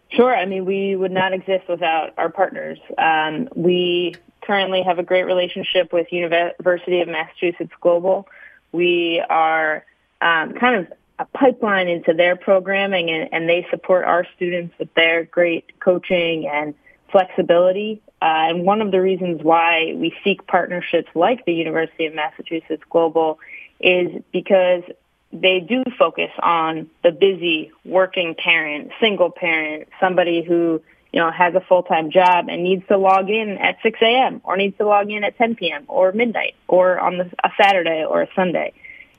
Sure. 0.09 0.35
I 0.35 0.47
mean, 0.47 0.65
we 0.65 0.95
would 0.95 1.11
not 1.11 1.33
exist 1.33 1.65
without 1.69 2.13
our 2.17 2.29
partners. 2.29 2.79
Um, 2.97 3.47
we 3.55 4.15
currently 4.45 4.83
have 4.83 4.99
a 4.99 5.03
great 5.03 5.23
relationship 5.23 5.91
with 5.91 6.11
University 6.11 7.01
of 7.01 7.07
Massachusetts 7.07 7.73
Global. 7.81 8.27
We 8.71 9.23
are 9.29 9.85
um, 10.21 10.53
kind 10.53 10.75
of 10.75 10.93
a 11.19 11.25
pipeline 11.25 11.87
into 11.87 12.13
their 12.13 12.35
programming, 12.35 13.09
and, 13.09 13.29
and, 13.31 13.49
they 13.49 13.65
support 13.69 14.03
our 14.03 14.25
students 14.35 14.75
with 14.77 14.93
their 14.95 15.23
great 15.23 15.79
coaching 15.79 16.47
and 16.47 16.73
flexibility. 17.09 18.01
Uh, 18.21 18.49
and 18.49 18.65
one 18.65 18.81
of 18.81 18.91
the 18.91 19.01
reasons 19.01 19.41
why 19.41 19.93
we 19.95 20.13
seek 20.23 20.45
partnerships 20.45 21.07
like 21.15 21.45
the 21.45 21.53
University 21.53 22.05
of 22.05 22.13
Massachusetts 22.13 22.83
Global 22.89 23.39
is 23.79 24.21
because 24.33 24.83
they 25.31 25.59
do 25.59 25.83
focus 25.97 26.31
on 26.41 26.89
the 27.03 27.11
busy 27.11 27.71
working 27.83 28.35
parent, 28.35 28.91
single 28.99 29.29
parent, 29.29 29.87
somebody 29.99 30.43
who 30.43 30.81
you 31.15 31.21
know, 31.21 31.31
has 31.31 31.55
a 31.55 31.61
full-time 31.61 32.11
job 32.11 32.49
and 32.49 32.61
needs 32.61 32.85
to 32.89 32.97
log 32.97 33.29
in 33.29 33.57
at 33.57 33.77
6 33.81 33.99
a.m. 34.01 34.41
or 34.43 34.57
needs 34.57 34.77
to 34.77 34.85
log 34.85 35.09
in 35.09 35.23
at 35.23 35.37
10 35.37 35.55
p.m. 35.55 35.85
or 35.87 36.11
midnight 36.11 36.55
or 36.67 36.99
on 36.99 37.17
the, 37.17 37.31
a 37.41 37.51
Saturday 37.59 38.03
or 38.03 38.23
a 38.23 38.27
Sunday. 38.35 38.73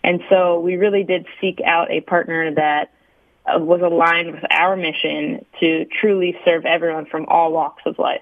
And 0.05 0.23
so 0.29 0.61
we 0.61 0.77
really 0.77 1.05
did 1.05 1.27
seek 1.41 1.59
out 1.65 1.91
a 1.91 2.03
partner 2.03 2.53
that 2.53 2.93
uh, 3.47 3.59
was 3.59 3.81
aligned 3.81 4.33
with 4.33 4.45
our 4.51 4.77
mission 4.77 5.47
to 5.61 5.87
truly 5.87 6.39
serve 6.45 6.67
everyone 6.67 7.07
from 7.07 7.25
all 7.29 7.51
walks 7.51 7.83
of 7.87 7.99
life. 7.99 8.21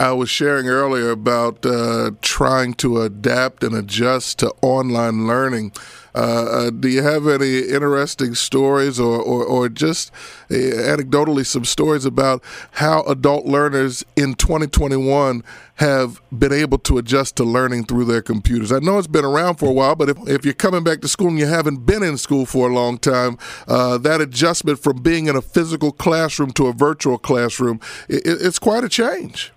I 0.00 0.12
was 0.12 0.30
sharing 0.30 0.66
earlier 0.66 1.10
about 1.10 1.64
uh, 1.66 2.12
trying 2.22 2.74
to 2.74 3.02
adapt 3.02 3.62
and 3.62 3.74
adjust 3.74 4.38
to 4.38 4.52
online 4.62 5.26
learning. 5.26 5.72
Uh, 6.14 6.18
uh, 6.18 6.70
do 6.70 6.88
you 6.88 7.02
have 7.02 7.26
any 7.26 7.58
interesting 7.58 8.34
stories 8.34 9.00
or, 9.00 9.20
or, 9.20 9.44
or 9.44 9.68
just 9.68 10.12
uh, 10.50 10.54
anecdotally 10.54 11.44
some 11.44 11.64
stories 11.64 12.04
about 12.04 12.42
how 12.72 13.02
adult 13.02 13.46
learners 13.46 14.04
in 14.16 14.34
2021 14.34 15.42
have 15.76 16.22
been 16.30 16.52
able 16.52 16.78
to 16.78 16.98
adjust 16.98 17.34
to 17.36 17.44
learning 17.44 17.84
through 17.84 18.04
their 18.04 18.22
computers? 18.22 18.70
I 18.70 18.78
know 18.78 18.96
it's 18.96 19.08
been 19.08 19.24
around 19.24 19.56
for 19.56 19.66
a 19.66 19.72
while, 19.72 19.96
but 19.96 20.08
if, 20.08 20.16
if 20.28 20.44
you're 20.44 20.54
coming 20.54 20.84
back 20.84 21.00
to 21.00 21.08
school 21.08 21.28
and 21.28 21.38
you 21.38 21.46
haven't 21.46 21.84
been 21.84 22.04
in 22.04 22.16
school 22.16 22.46
for 22.46 22.70
a 22.70 22.72
long 22.72 22.96
time, 22.96 23.36
uh, 23.66 23.98
that 23.98 24.20
adjustment 24.20 24.78
from 24.78 25.02
being 25.02 25.26
in 25.26 25.34
a 25.36 25.42
physical 25.42 25.90
classroom 25.90 26.52
to 26.52 26.68
a 26.68 26.72
virtual 26.72 27.18
classroom, 27.18 27.80
it, 28.08 28.22
it's 28.24 28.60
quite 28.60 28.84
a 28.84 28.88
change. 28.88 29.52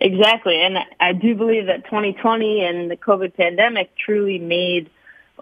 Exactly. 0.00 0.60
And 0.60 0.78
I 1.00 1.12
do 1.12 1.34
believe 1.34 1.66
that 1.66 1.84
2020 1.84 2.64
and 2.64 2.90
the 2.90 2.96
COVID 2.96 3.34
pandemic 3.34 3.90
truly 3.96 4.38
made 4.38 4.90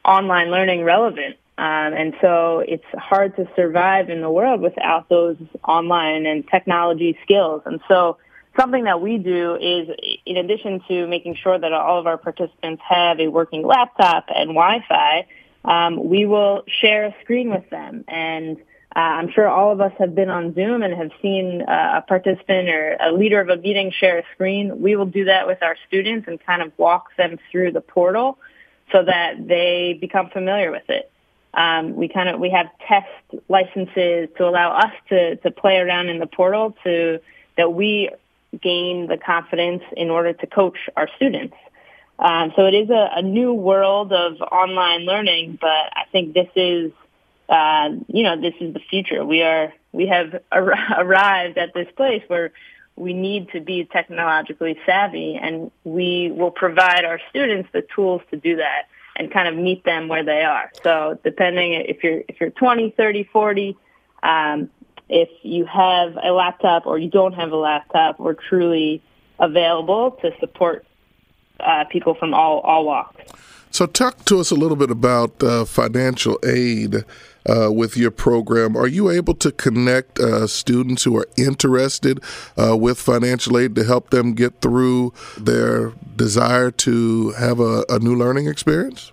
online 0.04 0.50
learning 0.50 0.82
relevant. 0.82 1.36
Um, 1.58 1.94
and 1.94 2.14
so 2.20 2.62
it's 2.66 2.84
hard 2.94 3.36
to 3.36 3.48
survive 3.56 4.10
in 4.10 4.20
the 4.20 4.30
world 4.30 4.60
without 4.60 5.08
those 5.08 5.36
online 5.66 6.26
and 6.26 6.46
technology 6.48 7.18
skills. 7.22 7.62
And 7.64 7.80
so 7.88 8.18
something 8.58 8.84
that 8.84 9.00
we 9.00 9.18
do 9.18 9.54
is, 9.56 9.88
in 10.26 10.36
addition 10.36 10.82
to 10.88 11.06
making 11.06 11.36
sure 11.36 11.58
that 11.58 11.72
all 11.72 11.98
of 11.98 12.06
our 12.06 12.18
participants 12.18 12.82
have 12.88 13.20
a 13.20 13.28
working 13.28 13.66
laptop 13.66 14.26
and 14.28 14.50
Wi-Fi, 14.50 15.26
um, 15.64 16.08
we 16.08 16.26
will 16.26 16.62
share 16.80 17.06
a 17.06 17.14
screen 17.22 17.50
with 17.50 17.68
them. 17.70 18.04
And 18.06 18.58
uh, 18.96 18.98
I'm 18.98 19.30
sure 19.30 19.46
all 19.46 19.72
of 19.72 19.82
us 19.82 19.92
have 19.98 20.14
been 20.14 20.30
on 20.30 20.54
Zoom 20.54 20.82
and 20.82 20.94
have 20.94 21.10
seen 21.20 21.60
uh, 21.60 21.98
a 21.98 22.00
participant 22.00 22.70
or 22.70 22.96
a 22.98 23.12
leader 23.12 23.38
of 23.38 23.50
a 23.50 23.56
meeting 23.56 23.92
share 23.92 24.20
a 24.20 24.22
screen. 24.32 24.80
We 24.80 24.96
will 24.96 25.04
do 25.04 25.26
that 25.26 25.46
with 25.46 25.62
our 25.62 25.76
students 25.86 26.26
and 26.26 26.40
kind 26.46 26.62
of 26.62 26.72
walk 26.78 27.14
them 27.18 27.38
through 27.52 27.72
the 27.72 27.82
portal 27.82 28.38
so 28.90 29.04
that 29.04 29.46
they 29.46 29.98
become 30.00 30.30
familiar 30.30 30.70
with 30.70 30.88
it. 30.88 31.10
Um, 31.52 31.94
we 31.94 32.08
kind 32.08 32.30
of 32.30 32.40
we 32.40 32.48
have 32.50 32.68
test 32.88 33.42
licenses 33.50 34.30
to 34.38 34.48
allow 34.48 34.78
us 34.78 34.92
to 35.10 35.36
to 35.36 35.50
play 35.50 35.76
around 35.76 36.08
in 36.08 36.18
the 36.18 36.26
portal 36.26 36.74
to 36.84 37.20
that 37.58 37.74
we 37.74 38.10
gain 38.62 39.08
the 39.08 39.18
confidence 39.18 39.82
in 39.94 40.08
order 40.08 40.32
to 40.32 40.46
coach 40.46 40.78
our 40.96 41.08
students. 41.16 41.56
Um, 42.18 42.54
so 42.56 42.64
it 42.64 42.72
is 42.72 42.88
a, 42.88 43.10
a, 43.16 43.22
new 43.22 43.52
world 43.52 44.10
of 44.10 44.40
online 44.40 45.04
learning, 45.04 45.58
but 45.60 45.68
I 45.68 46.04
think 46.12 46.32
this 46.32 46.48
is 46.56 46.92
uh, 47.48 47.90
you 48.08 48.22
know 48.22 48.40
this 48.40 48.54
is 48.60 48.74
the 48.74 48.80
future. 48.80 49.24
We 49.24 49.42
are 49.42 49.72
we 49.92 50.06
have 50.08 50.40
ar- 50.52 50.74
arrived 50.98 51.58
at 51.58 51.74
this 51.74 51.88
place 51.96 52.22
where 52.28 52.52
we 52.96 53.12
need 53.12 53.50
to 53.50 53.60
be 53.60 53.84
technologically 53.84 54.78
savvy 54.86 55.38
and 55.40 55.70
we 55.84 56.32
will 56.32 56.50
provide 56.50 57.04
our 57.04 57.20
students 57.28 57.68
the 57.72 57.82
tools 57.94 58.22
to 58.30 58.38
do 58.38 58.56
that 58.56 58.88
and 59.16 59.30
kind 59.30 59.48
of 59.48 59.54
meet 59.54 59.84
them 59.84 60.08
where 60.08 60.24
they 60.24 60.42
are. 60.42 60.70
So 60.82 61.18
depending 61.22 61.72
if 61.72 62.02
you're 62.02 62.22
if 62.28 62.40
you're 62.40 62.50
20, 62.50 62.94
30, 62.96 63.24
40, 63.24 63.76
um, 64.22 64.70
if 65.08 65.28
you 65.42 65.66
have 65.66 66.16
a 66.22 66.32
laptop 66.32 66.86
or 66.86 66.98
you 66.98 67.10
don't 67.10 67.34
have 67.34 67.52
a 67.52 67.56
laptop, 67.56 68.18
we're 68.18 68.34
truly 68.34 69.02
available 69.38 70.12
to 70.22 70.32
support 70.40 70.86
uh, 71.60 71.84
people 71.90 72.14
from 72.14 72.34
all 72.34 72.60
all 72.60 72.84
walks. 72.84 73.22
So, 73.70 73.84
talk 73.84 74.24
to 74.24 74.40
us 74.40 74.50
a 74.50 74.54
little 74.54 74.76
bit 74.76 74.90
about 74.90 75.42
uh, 75.42 75.64
financial 75.66 76.38
aid 76.44 77.04
uh, 77.48 77.70
with 77.70 77.96
your 77.96 78.10
program. 78.10 78.76
Are 78.76 78.86
you 78.86 79.10
able 79.10 79.34
to 79.34 79.52
connect 79.52 80.18
uh, 80.18 80.46
students 80.46 81.04
who 81.04 81.16
are 81.16 81.28
interested 81.36 82.22
uh, 82.56 82.76
with 82.76 82.98
financial 82.98 83.58
aid 83.58 83.74
to 83.76 83.84
help 83.84 84.10
them 84.10 84.34
get 84.34 84.60
through 84.60 85.12
their 85.38 85.92
desire 86.16 86.70
to 86.70 87.30
have 87.32 87.60
a, 87.60 87.84
a 87.88 87.98
new 87.98 88.14
learning 88.14 88.48
experience? 88.48 89.12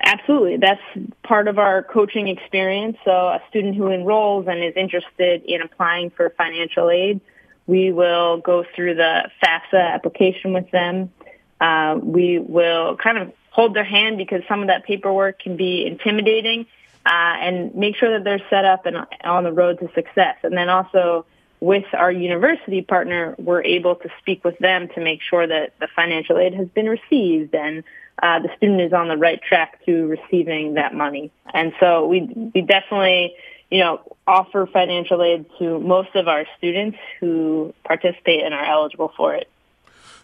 Absolutely. 0.00 0.58
That's 0.58 0.82
part 1.22 1.48
of 1.48 1.58
our 1.58 1.82
coaching 1.82 2.28
experience. 2.28 2.98
So, 3.04 3.10
a 3.10 3.40
student 3.48 3.74
who 3.74 3.90
enrolls 3.90 4.46
and 4.46 4.62
is 4.62 4.74
interested 4.76 5.42
in 5.44 5.62
applying 5.62 6.10
for 6.10 6.28
financial 6.36 6.90
aid, 6.90 7.20
we 7.66 7.90
will 7.90 8.38
go 8.38 8.64
through 8.74 8.96
the 8.96 9.30
FAFSA 9.42 9.94
application 9.94 10.52
with 10.52 10.70
them. 10.70 11.10
Uh, 11.58 11.98
we 12.02 12.38
will 12.38 12.96
kind 12.96 13.16
of 13.16 13.32
hold 13.50 13.74
their 13.74 13.84
hand 13.84 14.18
because 14.18 14.42
some 14.46 14.60
of 14.60 14.66
that 14.66 14.84
paperwork 14.84 15.38
can 15.38 15.56
be 15.56 15.86
intimidating 15.86 16.66
uh, 17.06 17.36
and 17.40 17.74
make 17.74 17.96
sure 17.96 18.10
that 18.12 18.24
they're 18.24 18.42
set 18.50 18.64
up 18.64 18.86
and 18.86 18.96
on 19.24 19.44
the 19.44 19.52
road 19.52 19.78
to 19.80 19.88
success. 19.94 20.36
And 20.42 20.56
then 20.56 20.68
also 20.68 21.26
with 21.60 21.84
our 21.92 22.10
university 22.10 22.82
partner, 22.82 23.34
we're 23.38 23.62
able 23.62 23.96
to 23.96 24.08
speak 24.20 24.44
with 24.44 24.58
them 24.58 24.88
to 24.94 25.00
make 25.00 25.20
sure 25.22 25.46
that 25.46 25.74
the 25.80 25.88
financial 25.94 26.38
aid 26.38 26.54
has 26.54 26.68
been 26.68 26.88
received 26.88 27.54
and 27.54 27.84
uh, 28.22 28.38
the 28.38 28.48
student 28.56 28.80
is 28.80 28.92
on 28.92 29.08
the 29.08 29.16
right 29.16 29.40
track 29.42 29.84
to 29.86 30.06
receiving 30.06 30.74
that 30.74 30.94
money. 30.94 31.30
And 31.52 31.72
so 31.80 32.06
we 32.06 32.50
we 32.54 32.60
definitely 32.60 33.34
you 33.70 33.80
know 33.80 34.00
offer 34.26 34.68
financial 34.72 35.22
aid 35.22 35.46
to 35.58 35.78
most 35.80 36.14
of 36.14 36.28
our 36.28 36.44
students 36.58 36.98
who 37.20 37.74
participate 37.84 38.44
and 38.44 38.54
are 38.54 38.64
eligible 38.64 39.12
for 39.16 39.34
it. 39.34 39.48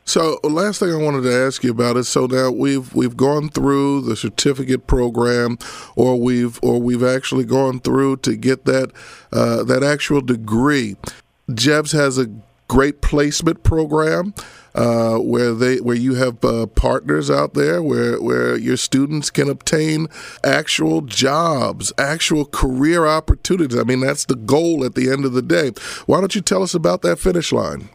So, 0.04 0.40
last 0.42 0.80
thing 0.80 0.92
I 0.92 0.97
wanted 0.97 1.23
to 1.23 1.33
ask 1.33 1.62
you 1.62 1.71
about 1.71 1.97
is 1.97 2.09
so 2.09 2.26
now 2.26 2.50
we've 2.50 2.92
we've 2.95 3.16
gone 3.16 3.49
through 3.49 4.00
the 4.02 4.16
certificate 4.16 4.87
program, 4.87 5.57
or 5.95 6.19
we've 6.19 6.59
or 6.62 6.80
we've 6.80 7.04
actually 7.04 7.45
gone 7.45 7.80
through 7.80 8.16
to 8.19 8.35
get 8.35 8.64
that 8.64 8.90
uh, 9.33 9.62
that 9.64 9.85
actual 9.85 10.21
degree. 10.21 10.97
Jevs 11.49 11.92
has 11.92 12.19
a 12.19 12.30
great 12.66 13.00
placement 13.02 13.62
program 13.64 14.33
uh, 14.75 15.16
where 15.16 15.52
they 15.54 15.80
where 15.80 15.97
you 15.97 16.14
have 16.14 16.45
uh, 16.45 16.66
partners 16.66 17.30
out 17.30 17.54
there 17.54 17.83
where 17.83 18.21
where 18.23 18.57
your 18.57 18.76
students 18.76 19.30
can 19.30 19.49
obtain 19.49 20.07
actual 20.45 21.00
jobs, 21.00 21.92
actual 21.99 22.45
career 22.45 23.07
opportunities. 23.07 23.78
I 23.78 23.83
mean, 23.83 24.00
that's 24.00 24.25
the 24.25 24.37
goal 24.37 24.85
at 24.85 24.95
the 24.95 25.11
end 25.11 25.25
of 25.25 25.33
the 25.33 25.42
day. 25.42 25.73
Why 26.07 26.21
don't 26.21 26.35
you 26.35 26.40
tell 26.40 26.62
us 26.62 26.75
about 26.75 27.02
that 27.02 27.19
finish 27.19 27.52
line? 27.52 27.88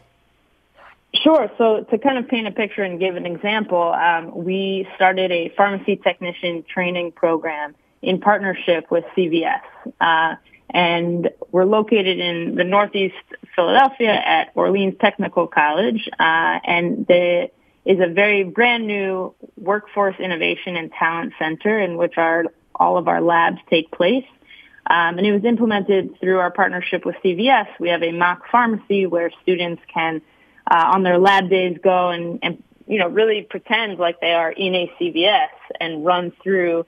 Sure. 1.26 1.50
So 1.58 1.84
to 1.90 1.98
kind 1.98 2.18
of 2.18 2.28
paint 2.28 2.46
a 2.46 2.52
picture 2.52 2.84
and 2.84 3.00
give 3.00 3.16
an 3.16 3.26
example, 3.26 3.82
um, 3.82 4.44
we 4.44 4.86
started 4.94 5.32
a 5.32 5.48
pharmacy 5.56 5.96
technician 5.96 6.62
training 6.72 7.10
program 7.10 7.74
in 8.00 8.20
partnership 8.20 8.92
with 8.92 9.02
CVS. 9.16 9.62
Uh, 10.00 10.36
and 10.70 11.30
we're 11.50 11.64
located 11.64 12.20
in 12.20 12.54
the 12.54 12.62
Northeast 12.62 13.16
Philadelphia 13.56 14.12
at 14.12 14.52
Orleans 14.54 14.94
Technical 15.00 15.48
College. 15.48 16.08
Uh, 16.12 16.60
and 16.64 17.04
there 17.08 17.48
is 17.84 17.98
a 17.98 18.06
very 18.06 18.44
brand 18.44 18.86
new 18.86 19.34
workforce 19.56 20.14
innovation 20.20 20.76
and 20.76 20.92
talent 20.92 21.32
center 21.40 21.80
in 21.80 21.96
which 21.96 22.16
our, 22.18 22.44
all 22.72 22.98
of 22.98 23.08
our 23.08 23.20
labs 23.20 23.58
take 23.68 23.90
place. 23.90 24.26
Um, 24.88 25.18
and 25.18 25.26
it 25.26 25.32
was 25.32 25.44
implemented 25.44 26.20
through 26.20 26.38
our 26.38 26.52
partnership 26.52 27.04
with 27.04 27.16
CVS. 27.24 27.66
We 27.80 27.88
have 27.88 28.04
a 28.04 28.12
mock 28.12 28.42
pharmacy 28.48 29.06
where 29.06 29.32
students 29.42 29.82
can 29.92 30.22
uh, 30.70 30.90
on 30.94 31.02
their 31.02 31.18
lab 31.18 31.48
days 31.48 31.78
go 31.82 32.10
and, 32.10 32.38
and 32.42 32.62
you 32.86 32.98
know 32.98 33.08
really 33.08 33.42
pretend 33.42 33.98
like 33.98 34.20
they 34.20 34.32
are 34.32 34.50
in 34.50 34.74
a 34.74 34.90
CVS 35.00 35.48
and 35.80 36.04
run 36.04 36.32
through 36.42 36.86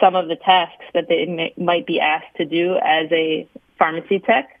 some 0.00 0.16
of 0.16 0.28
the 0.28 0.36
tasks 0.36 0.84
that 0.92 1.08
they 1.08 1.26
may, 1.26 1.54
might 1.56 1.86
be 1.86 2.00
asked 2.00 2.36
to 2.36 2.44
do 2.44 2.76
as 2.76 3.10
a 3.12 3.48
pharmacy 3.78 4.18
tech. 4.18 4.60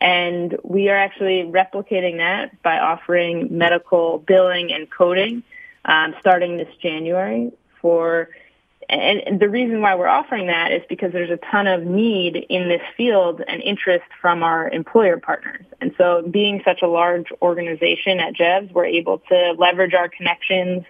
And 0.00 0.56
we 0.64 0.88
are 0.88 0.96
actually 0.96 1.44
replicating 1.44 2.16
that 2.16 2.60
by 2.62 2.78
offering 2.78 3.56
medical 3.56 4.18
billing 4.18 4.72
and 4.72 4.90
coding 4.90 5.44
um, 5.84 6.14
starting 6.20 6.56
this 6.56 6.74
January 6.82 7.52
for 7.80 8.30
and 8.88 9.40
the 9.40 9.48
reason 9.48 9.80
why 9.80 9.94
we're 9.94 10.08
offering 10.08 10.46
that 10.48 10.72
is 10.72 10.82
because 10.88 11.12
there's 11.12 11.30
a 11.30 11.38
ton 11.50 11.66
of 11.66 11.84
need 11.84 12.36
in 12.48 12.68
this 12.68 12.82
field 12.96 13.42
and 13.46 13.62
interest 13.62 14.04
from 14.20 14.42
our 14.42 14.68
employer 14.68 15.18
partners. 15.18 15.64
And 15.80 15.94
so 15.96 16.22
being 16.28 16.62
such 16.64 16.82
a 16.82 16.86
large 16.86 17.26
organization 17.40 18.20
at 18.20 18.34
Jevs, 18.34 18.72
we're 18.72 18.86
able 18.86 19.18
to 19.28 19.54
leverage 19.58 19.94
our 19.94 20.08
connections 20.08 20.84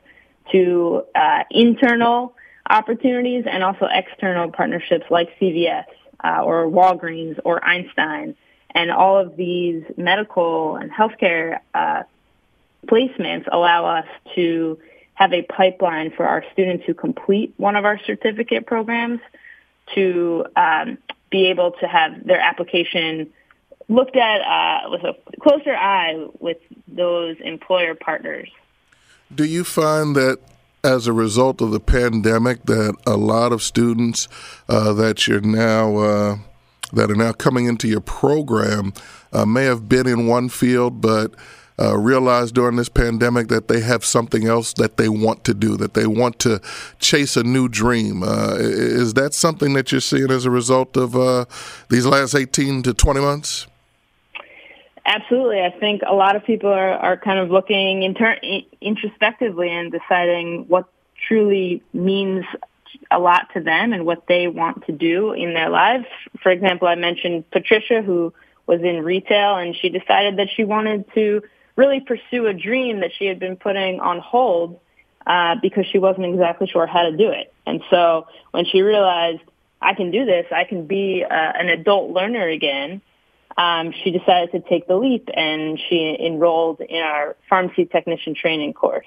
to 0.52 1.04
uh, 1.14 1.44
internal 1.50 2.34
opportunities 2.68 3.44
and 3.50 3.62
also 3.62 3.86
external 3.90 4.50
partnerships 4.50 5.04
like 5.10 5.28
CVS 5.40 5.84
uh, 6.22 6.42
or 6.42 6.66
Walgreens 6.66 7.38
or 7.44 7.64
Einstein. 7.64 8.36
And 8.70 8.90
all 8.90 9.18
of 9.18 9.36
these 9.36 9.84
medical 9.96 10.76
and 10.76 10.90
healthcare 10.90 11.60
uh, 11.74 12.02
placements 12.86 13.46
allow 13.50 13.86
us 13.86 14.06
to 14.34 14.78
have 15.14 15.32
a 15.32 15.42
pipeline 15.42 16.10
for 16.10 16.26
our 16.26 16.44
students 16.52 16.84
who 16.86 16.94
complete 16.94 17.54
one 17.56 17.76
of 17.76 17.84
our 17.84 17.98
certificate 18.06 18.66
programs 18.66 19.20
to 19.94 20.44
um, 20.56 20.98
be 21.30 21.46
able 21.46 21.72
to 21.72 21.86
have 21.86 22.24
their 22.26 22.40
application 22.40 23.30
looked 23.88 24.16
at 24.16 24.40
uh, 24.40 24.90
with 24.90 25.02
a 25.04 25.14
closer 25.40 25.74
eye 25.74 26.26
with 26.40 26.58
those 26.88 27.36
employer 27.40 27.94
partners. 27.94 28.48
Do 29.34 29.44
you 29.44 29.64
find 29.64 30.16
that 30.16 30.38
as 30.82 31.06
a 31.06 31.12
result 31.12 31.60
of 31.60 31.70
the 31.70 31.80
pandemic 31.80 32.64
that 32.64 32.94
a 33.06 33.16
lot 33.16 33.52
of 33.52 33.62
students 33.62 34.28
uh, 34.68 34.92
that 34.92 35.26
you're 35.26 35.40
now 35.40 35.96
uh, 35.96 36.36
that 36.92 37.10
are 37.10 37.16
now 37.16 37.32
coming 37.32 37.66
into 37.66 37.88
your 37.88 38.02
program 38.02 38.92
uh, 39.32 39.46
may 39.46 39.64
have 39.64 39.88
been 39.88 40.06
in 40.06 40.26
one 40.26 40.48
field 40.48 41.00
but 41.00 41.34
uh, 41.80 41.96
realize 41.96 42.52
during 42.52 42.76
this 42.76 42.88
pandemic 42.88 43.48
that 43.48 43.68
they 43.68 43.80
have 43.80 44.04
something 44.04 44.46
else 44.46 44.72
that 44.74 44.96
they 44.96 45.08
want 45.08 45.44
to 45.44 45.54
do, 45.54 45.76
that 45.76 45.94
they 45.94 46.06
want 46.06 46.38
to 46.40 46.60
chase 47.00 47.36
a 47.36 47.42
new 47.42 47.68
dream. 47.68 48.22
Uh, 48.22 48.54
is 48.58 49.14
that 49.14 49.34
something 49.34 49.72
that 49.74 49.90
you're 49.90 50.00
seeing 50.00 50.30
as 50.30 50.44
a 50.44 50.50
result 50.50 50.96
of 50.96 51.16
uh, 51.16 51.44
these 51.90 52.06
last 52.06 52.34
18 52.34 52.82
to 52.84 52.94
20 52.94 53.20
months? 53.20 53.66
Absolutely. 55.06 55.60
I 55.60 55.70
think 55.70 56.02
a 56.06 56.14
lot 56.14 56.34
of 56.34 56.44
people 56.44 56.70
are, 56.70 56.92
are 56.92 57.16
kind 57.16 57.38
of 57.38 57.50
looking 57.50 58.02
inter- 58.02 58.38
introspectively 58.80 59.68
and 59.68 59.92
deciding 59.92 60.64
what 60.68 60.88
truly 61.28 61.82
means 61.92 62.44
a 63.10 63.18
lot 63.18 63.48
to 63.52 63.60
them 63.60 63.92
and 63.92 64.06
what 64.06 64.26
they 64.28 64.46
want 64.46 64.86
to 64.86 64.92
do 64.92 65.32
in 65.32 65.52
their 65.52 65.68
lives. 65.68 66.06
For 66.42 66.50
example, 66.50 66.88
I 66.88 66.94
mentioned 66.94 67.50
Patricia, 67.50 68.00
who 68.00 68.32
was 68.66 68.80
in 68.80 69.02
retail 69.04 69.56
and 69.56 69.76
she 69.76 69.90
decided 69.90 70.38
that 70.38 70.48
she 70.54 70.64
wanted 70.64 71.04
to 71.14 71.42
really 71.76 72.00
pursue 72.00 72.46
a 72.46 72.54
dream 72.54 73.00
that 73.00 73.10
she 73.18 73.26
had 73.26 73.38
been 73.38 73.56
putting 73.56 74.00
on 74.00 74.20
hold 74.20 74.80
uh, 75.26 75.56
because 75.60 75.86
she 75.90 75.98
wasn't 75.98 76.26
exactly 76.26 76.66
sure 76.66 76.86
how 76.86 77.02
to 77.02 77.16
do 77.16 77.30
it. 77.30 77.52
And 77.66 77.82
so 77.90 78.26
when 78.50 78.64
she 78.64 78.82
realized 78.82 79.40
I 79.80 79.94
can 79.94 80.10
do 80.10 80.24
this, 80.24 80.46
I 80.52 80.64
can 80.64 80.86
be 80.86 81.24
uh, 81.24 81.34
an 81.34 81.68
adult 81.68 82.10
learner 82.10 82.48
again. 82.48 83.00
Um, 83.56 83.92
she 83.92 84.10
decided 84.10 84.52
to 84.52 84.60
take 84.60 84.88
the 84.88 84.96
leap 84.96 85.28
and 85.32 85.80
she 85.88 86.16
enrolled 86.20 86.80
in 86.80 87.00
our 87.00 87.36
pharmacy 87.48 87.86
technician 87.86 88.34
training 88.34 88.72
course. 88.72 89.06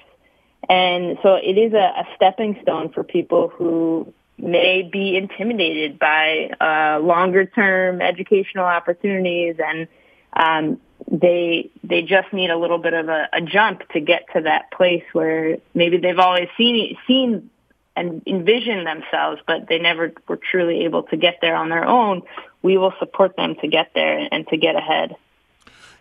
And 0.68 1.18
so 1.22 1.34
it 1.34 1.58
is 1.58 1.72
a, 1.72 1.76
a 1.76 2.08
stepping 2.16 2.58
stone 2.62 2.90
for 2.90 3.04
people 3.04 3.48
who 3.48 4.12
may 4.38 4.82
be 4.82 5.16
intimidated 5.16 5.98
by 5.98 6.50
uh, 6.60 7.00
longer 7.00 7.44
term 7.44 8.00
educational 8.00 8.64
opportunities 8.64 9.56
and 9.58 9.88
um, 10.32 10.80
they 11.10 11.70
they 11.82 12.02
just 12.02 12.32
need 12.32 12.50
a 12.50 12.58
little 12.58 12.78
bit 12.78 12.92
of 12.92 13.08
a, 13.08 13.28
a 13.32 13.40
jump 13.40 13.88
to 13.90 14.00
get 14.00 14.24
to 14.34 14.42
that 14.42 14.70
place 14.70 15.04
where 15.12 15.58
maybe 15.74 15.98
they've 15.98 16.18
always 16.18 16.48
seen 16.56 16.96
seen 17.06 17.50
and 17.96 18.22
envisioned 18.26 18.86
themselves, 18.86 19.40
but 19.46 19.68
they 19.68 19.78
never 19.78 20.12
were 20.28 20.36
truly 20.36 20.84
able 20.84 21.02
to 21.04 21.16
get 21.16 21.38
there 21.40 21.56
on 21.56 21.68
their 21.68 21.84
own. 21.84 22.22
We 22.62 22.78
will 22.78 22.92
support 23.00 23.36
them 23.36 23.56
to 23.56 23.68
get 23.68 23.90
there 23.94 24.28
and 24.30 24.46
to 24.48 24.56
get 24.56 24.76
ahead. 24.76 25.16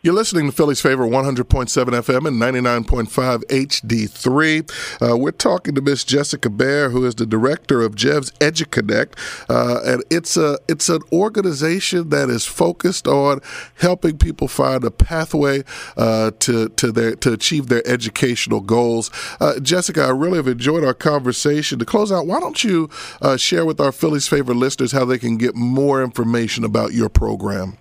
You're 0.04 0.14
listening 0.14 0.46
to 0.46 0.52
Philly's 0.52 0.80
favorite 0.80 1.10
100.7 1.10 1.68
FM 1.68 2.28
and 2.28 2.40
99.5 2.40 3.44
HD3. 3.46 5.02
Uh, 5.02 5.18
we're 5.18 5.32
talking 5.32 5.74
to 5.74 5.82
Miss 5.82 6.04
Jessica 6.04 6.52
Baer, 6.52 6.92
who 6.92 7.04
is 7.04 7.16
the 7.16 7.26
director 7.26 7.82
of 7.82 7.96
Jevs 7.96 8.32
EduConnect, 8.34 9.18
uh, 9.50 9.82
and 9.92 10.04
it's 10.12 10.38
a 10.38 10.60
it's 10.68 10.88
an 10.90 11.02
organization 11.12 12.10
that 12.10 12.30
is 12.30 12.46
focused 12.46 13.08
on 13.08 13.42
helping 13.80 14.20
people 14.20 14.48
find 14.48 14.84
a 14.84 14.92
pathway 14.92 15.64
uh, 15.98 16.30
to 16.40 16.70
to 16.70 16.92
their 16.92 17.16
to 17.16 17.34
achieve 17.34 17.66
their 17.66 17.86
educational 17.88 18.62
goals. 18.62 19.10
Uh, 19.40 19.60
Jessica, 19.60 20.04
I 20.04 20.10
really 20.10 20.38
have 20.38 20.48
enjoyed 20.48 20.84
our 20.84 20.94
conversation. 20.94 21.80
To 21.80 21.86
close 21.86 22.12
out, 22.12 22.28
why 22.28 22.40
don't 22.40 22.64
you 22.64 22.88
uh, 23.24 23.36
share 23.36 23.66
with 23.66 23.82
our 23.82 23.92
Philly's 23.92 24.28
favorite 24.28 24.58
listeners 24.58 24.92
how 24.92 25.06
they 25.06 25.18
can 25.18 25.38
get 25.38 25.56
more 25.56 26.04
information 26.04 26.64
about 26.64 26.94
your 26.94 27.10
program? 27.10 27.80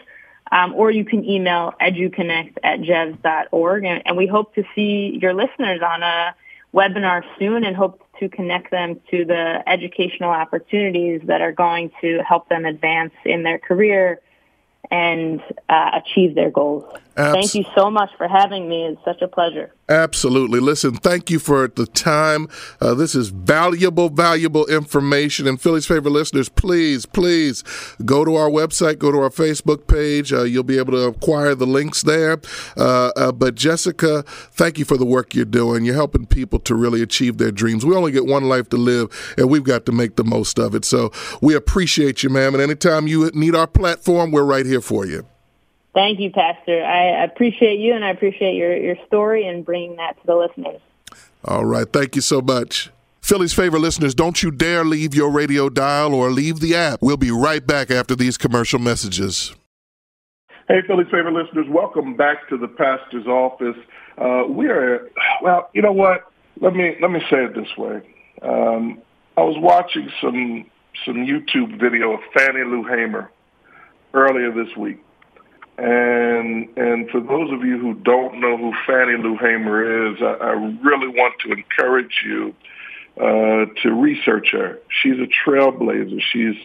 um, 0.52 0.76
or 0.76 0.92
you 0.92 1.06
can 1.06 1.26
email 1.26 1.74
educonnect 1.82 2.58
at 2.64 2.82
jevs.org. 2.82 3.84
And, 3.84 4.04
and 4.06 4.18
we 4.18 4.28
hope 4.28 4.54
to 4.56 4.64
see 4.76 5.18
your 5.22 5.34
listeners 5.34 5.82
on 5.82 6.04
a 6.04 6.36
webinar 6.74 7.24
soon 7.40 7.64
and 7.64 7.76
hope 7.76 8.04
to 8.20 8.30
connect 8.30 8.72
them 8.72 9.00
to 9.12 9.26
the 9.26 9.64
educational 9.68 10.32
opportunities 10.32 11.22
that 11.26 11.42
are 11.42 11.52
going 11.52 11.92
to 12.02 12.20
help 12.28 12.50
them 12.50 12.66
advance 12.66 13.14
in 13.26 13.44
their 13.44 13.60
career 13.60 14.20
and 14.90 15.42
uh, 15.70 15.92
achieve 15.94 16.36
their 16.36 16.50
goals. 16.50 16.84
Thank 17.16 17.56
you 17.56 17.66
so 17.76 17.90
much 17.90 18.10
for 18.18 18.28
having 18.28 18.70
me. 18.70 18.86
It's 18.86 19.04
such 19.04 19.22
a 19.22 19.28
pleasure. 19.28 19.74
Absolutely. 19.90 20.60
Listen, 20.60 20.96
thank 20.96 21.30
you 21.30 21.40
for 21.40 21.70
the 21.70 21.86
time. 21.86 22.50
Uh, 22.82 22.94
this 22.94 23.16
is 23.16 23.30
valuable, 23.30 24.10
valuable 24.10 24.66
information. 24.66 25.48
And 25.48 25.62
Philly's 25.62 25.86
favorite 25.86 26.12
listeners, 26.12 26.50
please, 26.50 27.06
please 27.06 27.64
go 28.04 28.26
to 28.26 28.36
our 28.36 28.50
website, 28.50 29.00
go 29.00 29.14
to 29.14 29.20
our 29.20 29.30
Facebook 29.30 29.88
page. 29.88 30.34
Uh, 30.34 30.44
you'll 30.44 30.64
be 30.64 30.78
able 30.78 30.92
to 30.92 31.04
acquire 31.04 31.56
the 31.56 31.66
links 31.66 32.02
there. 32.02 32.42
Uh, 32.76 33.12
uh 33.16 33.32
but 33.32 33.56
Jessica, 33.56 34.24
thank 34.24 34.78
you 34.78 34.84
for 34.84 34.98
the 34.98 35.06
work 35.06 35.34
you're 35.34 35.46
doing. 35.46 35.86
You're 35.86 35.96
helping 35.96 36.26
people 36.26 36.60
to 36.60 36.76
really 36.76 37.02
achieve 37.02 37.38
their 37.38 37.52
dreams. 37.52 37.86
We 37.86 37.96
only 37.96 38.12
get 38.12 38.26
one 38.26 38.50
life 38.50 38.68
to 38.70 38.78
live, 38.78 39.36
and 39.38 39.50
we've 39.50 39.64
got 39.64 39.86
to 39.86 39.94
make 39.94 40.18
the 40.18 40.26
most 40.26 40.60
of 40.60 40.76
it. 40.76 40.84
So 40.84 41.12
we 41.42 41.56
appreciate 41.56 42.24
you, 42.24 42.30
ma'am. 42.30 42.54
And 42.54 42.62
anytime 42.62 43.08
you 43.08 43.32
need 43.34 43.56
our 43.56 43.68
platform, 43.68 44.32
we're 44.32 44.44
right 44.44 44.66
here 44.66 44.82
for 44.82 45.06
you. 45.06 45.26
Thank 45.98 46.20
you, 46.20 46.30
Pastor. 46.30 46.86
I 46.86 47.24
appreciate 47.24 47.80
you 47.80 47.96
and 47.96 48.06
I 48.06 48.12
appreciate 48.12 48.54
your, 48.54 48.78
your 48.78 48.98
story 49.08 49.48
and 49.48 49.66
bringing 49.66 49.96
that 49.96 50.16
to 50.22 50.28
the 50.28 50.36
listeners. 50.36 50.80
All 51.44 51.66
right. 51.66 51.92
Thank 51.92 52.16
you 52.16 52.22
so 52.22 52.40
much. 52.40 52.92
Philly's 53.20 53.52
favorite 53.52 53.80
listeners, 53.80 54.14
don't 54.14 54.44
you 54.44 54.52
dare 54.52 54.86
leave 54.86 55.16
your 55.16 55.32
radio 55.32 55.70
dial 55.70 56.14
or 56.14 56.30
leave 56.30 56.60
the 56.60 56.76
app. 56.76 57.00
We'll 57.02 57.18
be 57.18 57.32
right 57.32 57.66
back 57.66 57.90
after 57.90 58.16
these 58.16 58.38
commercial 58.38 58.78
messages. 58.78 59.56
Hey, 60.68 60.82
Philly's 60.86 61.08
favorite 61.08 61.34
listeners, 61.34 61.66
welcome 61.68 62.16
back 62.16 62.48
to 62.50 62.60
the 62.60 62.68
pastor's 62.68 63.26
office. 63.26 63.76
Uh, 64.20 64.44
we 64.48 64.68
are, 64.68 65.10
well, 65.42 65.68
you 65.74 65.82
know 65.82 65.94
what? 65.94 66.32
Let 66.62 66.76
me 66.76 66.96
let 67.02 67.10
me 67.10 67.22
say 67.22 67.46
it 67.46 67.56
this 67.56 67.76
way. 67.76 68.04
Um, 68.44 69.02
I 69.36 69.42
was 69.42 69.56
watching 69.58 70.12
some 70.22 70.70
some 71.06 71.16
YouTube 71.16 71.80
video 71.80 72.14
of 72.14 72.20
Fannie 72.36 72.66
Lou 72.66 72.84
Hamer 72.84 73.32
earlier 74.14 74.52
this 74.52 74.76
week, 74.78 75.00
and 75.78 76.70
and 76.76 77.10
for 77.10 77.22
those 77.22 77.52
of 77.52 77.64
you 77.64 77.78
who 77.78 77.94
don't 77.94 78.40
know 78.40 78.58
who 78.58 78.74
Fannie 78.88 79.22
Lou 79.22 79.38
Hamer 79.38 80.12
is, 80.12 80.18
I, 80.22 80.46
I 80.46 80.52
really 80.82 81.08
want 81.08 81.36
to 81.46 81.52
encourage 81.52 82.24
you 82.26 82.56
uh, 83.20 83.66
to 83.84 83.92
research 83.92 84.50
her. 84.54 84.80
She's 84.90 85.20
a 85.20 85.28
trailblazer. 85.28 86.20
She's 86.22 86.56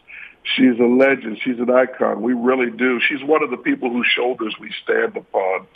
she's 0.56 0.78
a 0.78 0.86
legend. 0.86 1.38
She's 1.44 1.58
an 1.58 1.70
icon. 1.70 2.22
We 2.22 2.32
really 2.32 2.70
do. 2.70 3.00
She's 3.00 3.22
one 3.22 3.42
of 3.42 3.50
the 3.50 3.58
people 3.58 3.90
whose 3.90 4.06
shoulders 4.06 4.54
we 4.58 4.72
stand 4.82 5.16
upon. 5.16 5.66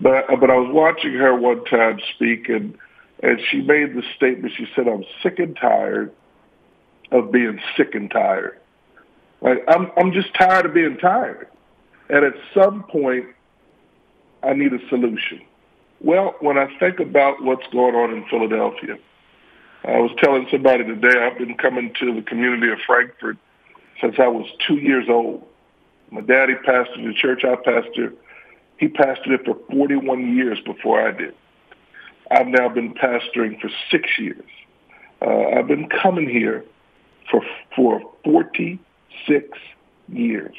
But 0.00 0.26
but 0.38 0.50
I 0.50 0.56
was 0.56 0.70
watching 0.70 1.14
her 1.14 1.34
one 1.34 1.64
time 1.64 2.00
speak, 2.14 2.50
and 2.50 2.76
and 3.22 3.40
she 3.50 3.62
made 3.62 3.94
the 3.94 4.02
statement. 4.14 4.52
She 4.56 4.66
said, 4.76 4.88
"I'm 4.88 5.04
sick 5.22 5.38
and 5.38 5.56
tired 5.56 6.12
of 7.10 7.32
being 7.32 7.60
sick 7.78 7.94
and 7.94 8.10
tired. 8.10 8.60
Like 9.40 9.64
I'm 9.68 9.90
I'm 9.96 10.12
just 10.12 10.34
tired 10.34 10.66
of 10.66 10.74
being 10.74 10.98
tired." 10.98 11.48
And 12.08 12.24
at 12.24 12.34
some 12.52 12.84
point, 12.84 13.26
I 14.42 14.52
need 14.52 14.72
a 14.72 14.88
solution. 14.88 15.40
Well, 16.00 16.34
when 16.40 16.58
I 16.58 16.68
think 16.78 17.00
about 17.00 17.42
what's 17.42 17.66
going 17.72 17.94
on 17.94 18.12
in 18.12 18.24
Philadelphia, 18.26 18.98
I 19.84 19.98
was 19.98 20.10
telling 20.18 20.46
somebody 20.50 20.84
today 20.84 21.18
I've 21.18 21.38
been 21.38 21.56
coming 21.56 21.94
to 22.00 22.14
the 22.14 22.22
community 22.22 22.70
of 22.70 22.78
Frankford 22.86 23.38
since 24.00 24.16
I 24.18 24.28
was 24.28 24.46
two 24.66 24.76
years 24.76 25.06
old. 25.08 25.46
My 26.10 26.20
daddy 26.20 26.54
pastored 26.66 27.04
the 27.04 27.14
church 27.14 27.44
I 27.44 27.56
pastored. 27.56 28.14
He 28.78 28.88
pastored 28.88 29.30
it 29.30 29.44
for 29.44 29.56
41 29.70 30.36
years 30.36 30.58
before 30.60 31.06
I 31.06 31.12
did. 31.12 31.34
I've 32.30 32.46
now 32.46 32.68
been 32.68 32.94
pastoring 32.94 33.60
for 33.60 33.70
six 33.90 34.18
years. 34.18 34.44
Uh, 35.22 35.58
I've 35.58 35.68
been 35.68 35.88
coming 35.88 36.28
here 36.28 36.64
for 37.30 37.42
for 37.74 38.00
46 38.24 39.58
years. 40.08 40.56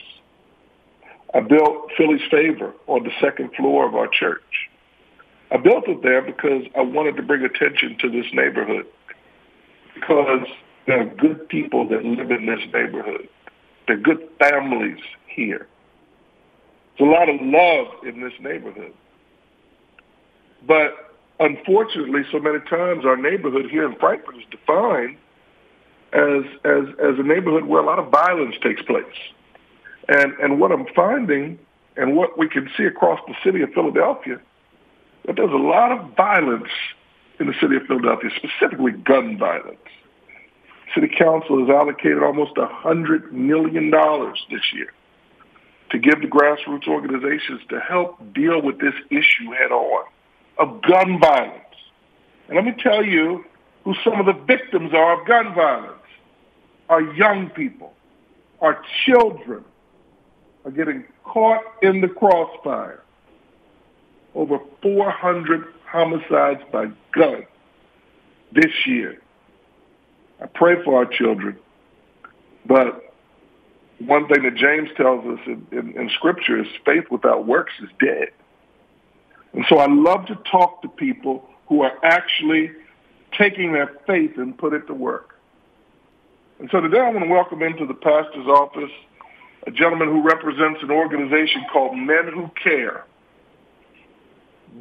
I 1.35 1.41
built 1.41 1.91
Philly's 1.97 2.21
Favor 2.31 2.73
on 2.87 3.03
the 3.03 3.11
second 3.19 3.53
floor 3.55 3.85
of 3.85 3.93
our 3.93 4.07
church. 4.07 4.69
I 5.51 5.57
built 5.57 5.87
it 5.87 6.01
there 6.01 6.21
because 6.21 6.63
I 6.77 6.81
wanted 6.81 7.17
to 7.17 7.23
bring 7.23 7.43
attention 7.43 7.97
to 7.99 8.09
this 8.09 8.25
neighborhood 8.31 8.87
because 9.93 10.47
there 10.87 11.01
are 11.01 11.05
good 11.05 11.47
people 11.49 11.87
that 11.89 12.05
live 12.05 12.31
in 12.31 12.45
this 12.45 12.61
neighborhood. 12.73 13.27
There 13.85 13.97
are 13.97 13.99
good 13.99 14.29
families 14.39 14.99
here. 15.27 15.67
There's 16.97 17.09
a 17.09 17.11
lot 17.11 17.27
of 17.27 17.35
love 17.41 18.05
in 18.05 18.21
this 18.21 18.33
neighborhood. 18.39 18.93
But 20.65 21.13
unfortunately, 21.41 22.21
so 22.31 22.39
many 22.39 22.59
times 22.61 23.03
our 23.05 23.17
neighborhood 23.17 23.69
here 23.69 23.85
in 23.85 23.95
Frankford 23.99 24.37
is 24.37 24.43
defined 24.49 25.17
as, 26.13 26.45
as, 26.63 26.85
as 27.03 27.19
a 27.19 27.23
neighborhood 27.23 27.65
where 27.65 27.81
a 27.81 27.85
lot 27.85 27.99
of 27.99 28.09
violence 28.09 28.55
takes 28.63 28.81
place. 28.83 29.05
And 30.07 30.33
and 30.33 30.59
what 30.59 30.71
I'm 30.71 30.85
finding 30.95 31.59
and 31.97 32.15
what 32.15 32.37
we 32.37 32.47
can 32.47 32.69
see 32.77 32.83
across 32.83 33.19
the 33.27 33.35
city 33.43 33.61
of 33.61 33.71
Philadelphia, 33.73 34.39
that 35.25 35.35
there's 35.35 35.51
a 35.51 35.55
lot 35.55 35.91
of 35.91 36.15
violence 36.15 36.69
in 37.39 37.47
the 37.47 37.53
city 37.59 37.75
of 37.75 37.83
Philadelphia, 37.83 38.29
specifically 38.35 38.91
gun 38.91 39.37
violence. 39.37 39.77
City 40.93 41.09
Council 41.17 41.59
has 41.59 41.69
allocated 41.69 42.23
almost 42.23 42.55
$100 42.55 43.31
million 43.31 43.91
this 44.49 44.61
year 44.73 44.93
to 45.91 45.99
give 45.99 46.21
to 46.21 46.27
grassroots 46.27 46.87
organizations 46.87 47.61
to 47.69 47.79
help 47.79 48.33
deal 48.33 48.61
with 48.61 48.79
this 48.79 48.93
issue 49.09 49.51
head 49.51 49.71
on 49.71 50.05
of 50.57 50.81
gun 50.81 51.19
violence. 51.19 51.61
And 52.47 52.55
let 52.55 52.65
me 52.65 52.73
tell 52.81 53.03
you 53.03 53.43
who 53.83 53.93
some 54.03 54.19
of 54.19 54.25
the 54.25 54.33
victims 54.45 54.93
are 54.93 55.21
of 55.21 55.27
gun 55.27 55.53
violence. 55.53 55.91
Our 56.89 57.01
young 57.01 57.49
people, 57.49 57.93
our 58.61 58.81
children, 59.05 59.65
are 60.65 60.71
getting 60.71 61.05
caught 61.23 61.61
in 61.81 62.01
the 62.01 62.07
crossfire. 62.07 63.01
Over 64.33 64.59
400 64.81 65.65
homicides 65.85 66.61
by 66.71 66.87
gun 67.13 67.45
this 68.51 68.85
year. 68.85 69.21
I 70.41 70.47
pray 70.47 70.83
for 70.83 70.97
our 70.97 71.05
children, 71.05 71.57
but 72.65 73.13
one 73.99 74.27
thing 74.27 74.43
that 74.43 74.55
James 74.55 74.89
tells 74.97 75.25
us 75.25 75.39
in, 75.45 75.65
in, 75.71 75.97
in 75.97 76.09
Scripture 76.09 76.59
is 76.59 76.67
faith 76.83 77.05
without 77.09 77.47
works 77.47 77.71
is 77.81 77.89
dead. 77.99 78.31
And 79.53 79.65
so 79.69 79.77
I 79.77 79.87
love 79.87 80.25
to 80.25 80.35
talk 80.51 80.81
to 80.81 80.89
people 80.89 81.47
who 81.67 81.81
are 81.81 81.93
actually 82.03 82.71
taking 83.37 83.71
their 83.71 83.91
faith 84.05 84.37
and 84.37 84.57
put 84.57 84.73
it 84.73 84.85
to 84.87 84.93
work. 84.93 85.39
And 86.59 86.69
so 86.71 86.81
today 86.81 86.99
I 86.99 87.09
want 87.11 87.23
to 87.23 87.31
welcome 87.31 87.61
into 87.61 87.85
the 87.85 87.93
pastor's 87.93 88.47
office 88.47 88.91
a 89.67 89.71
gentleman 89.71 90.09
who 90.09 90.21
represents 90.21 90.81
an 90.83 90.91
organization 90.91 91.65
called 91.71 91.97
Men 91.97 92.31
Who 92.33 92.49
Care. 92.61 93.05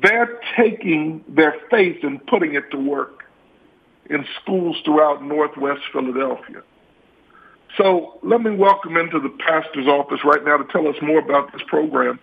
They're 0.03 0.40
taking 0.57 1.25
their 1.29 1.55
faith 1.70 1.99
and 2.03 2.25
putting 2.27 2.55
it 2.55 2.70
to 2.73 2.79
work 2.79 3.25
in 4.11 4.27
schools 4.42 4.77
throughout 4.85 5.23
Northwest 5.23 5.81
Philadelphia. 5.92 6.62
So 7.77 8.18
let 8.23 8.40
me 8.40 8.51
welcome 8.51 8.97
into 8.97 9.18
the 9.18 9.31
pastor's 9.31 9.87
office 9.87 10.20
right 10.25 10.44
now 10.44 10.59
to 10.59 10.64
tell 10.70 10.87
us 10.87 10.97
more 11.03 11.18
about 11.18 11.53
this 11.53 11.62
program, 11.66 12.20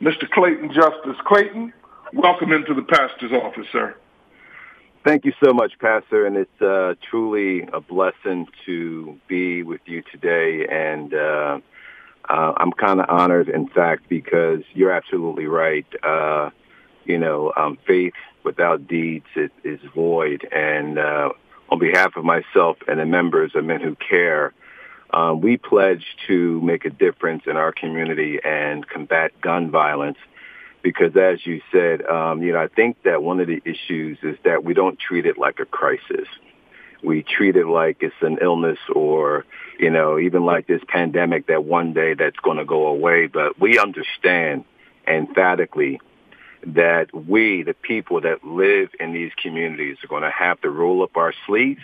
Mr. 0.00 0.28
Clayton 0.30 0.72
Justice. 0.72 1.16
Clayton, 1.26 1.72
welcome 2.12 2.52
into 2.52 2.74
the 2.74 2.82
pastor's 2.82 3.32
office, 3.32 3.66
sir. 3.72 3.96
Thank 5.06 5.24
you 5.24 5.32
so 5.40 5.52
much, 5.52 5.78
Pastor, 5.78 6.26
and 6.26 6.36
it's 6.36 6.60
uh, 6.60 6.94
truly 7.08 7.62
a 7.72 7.80
blessing 7.80 8.48
to 8.64 9.16
be 9.28 9.62
with 9.62 9.80
you 9.86 10.02
today. 10.10 10.66
And 10.68 11.14
uh, 11.14 11.60
uh, 12.28 12.52
I'm 12.56 12.72
kind 12.72 12.98
of 12.98 13.08
honored, 13.08 13.48
in 13.48 13.68
fact, 13.68 14.08
because 14.08 14.62
you're 14.74 14.90
absolutely 14.90 15.46
right. 15.46 15.86
Uh, 16.02 16.50
you 17.04 17.18
know, 17.18 17.52
um, 17.56 17.78
faith 17.86 18.14
without 18.42 18.88
deeds 18.88 19.26
is, 19.36 19.50
is 19.62 19.78
void. 19.94 20.44
And 20.50 20.98
uh, 20.98 21.28
on 21.68 21.78
behalf 21.78 22.16
of 22.16 22.24
myself 22.24 22.78
and 22.88 22.98
the 22.98 23.06
members 23.06 23.52
of 23.54 23.64
Men 23.64 23.80
Who 23.82 23.94
Care, 23.94 24.54
um, 25.12 25.40
we 25.40 25.56
pledge 25.56 26.04
to 26.26 26.60
make 26.62 26.84
a 26.84 26.90
difference 26.90 27.44
in 27.46 27.56
our 27.56 27.70
community 27.70 28.40
and 28.44 28.84
combat 28.88 29.40
gun 29.40 29.70
violence 29.70 30.18
because 30.86 31.16
as 31.16 31.44
you 31.44 31.60
said, 31.72 32.06
um, 32.06 32.44
you 32.44 32.52
know, 32.52 32.60
I 32.60 32.68
think 32.68 33.02
that 33.02 33.20
one 33.20 33.40
of 33.40 33.48
the 33.48 33.60
issues 33.64 34.18
is 34.22 34.36
that 34.44 34.62
we 34.62 34.72
don't 34.72 34.96
treat 34.96 35.26
it 35.26 35.36
like 35.36 35.58
a 35.58 35.64
crisis. 35.64 36.28
We 37.02 37.24
treat 37.24 37.56
it 37.56 37.66
like 37.66 37.96
it's 38.02 38.14
an 38.20 38.38
illness 38.40 38.78
or, 38.94 39.46
you 39.80 39.90
know, 39.90 40.16
even 40.16 40.44
like 40.44 40.68
this 40.68 40.80
pandemic 40.86 41.48
that 41.48 41.64
one 41.64 41.92
day 41.92 42.14
that's 42.14 42.36
going 42.36 42.58
to 42.58 42.64
go 42.64 42.86
away. 42.86 43.26
But 43.26 43.58
we 43.58 43.80
understand 43.80 44.64
emphatically 45.08 46.00
that 46.66 47.12
we, 47.12 47.64
the 47.64 47.74
people 47.74 48.20
that 48.20 48.44
live 48.44 48.90
in 49.00 49.12
these 49.12 49.32
communities, 49.42 49.96
are 50.04 50.06
going 50.06 50.22
to 50.22 50.30
have 50.30 50.60
to 50.60 50.70
roll 50.70 51.02
up 51.02 51.16
our 51.16 51.34
sleeves, 51.48 51.82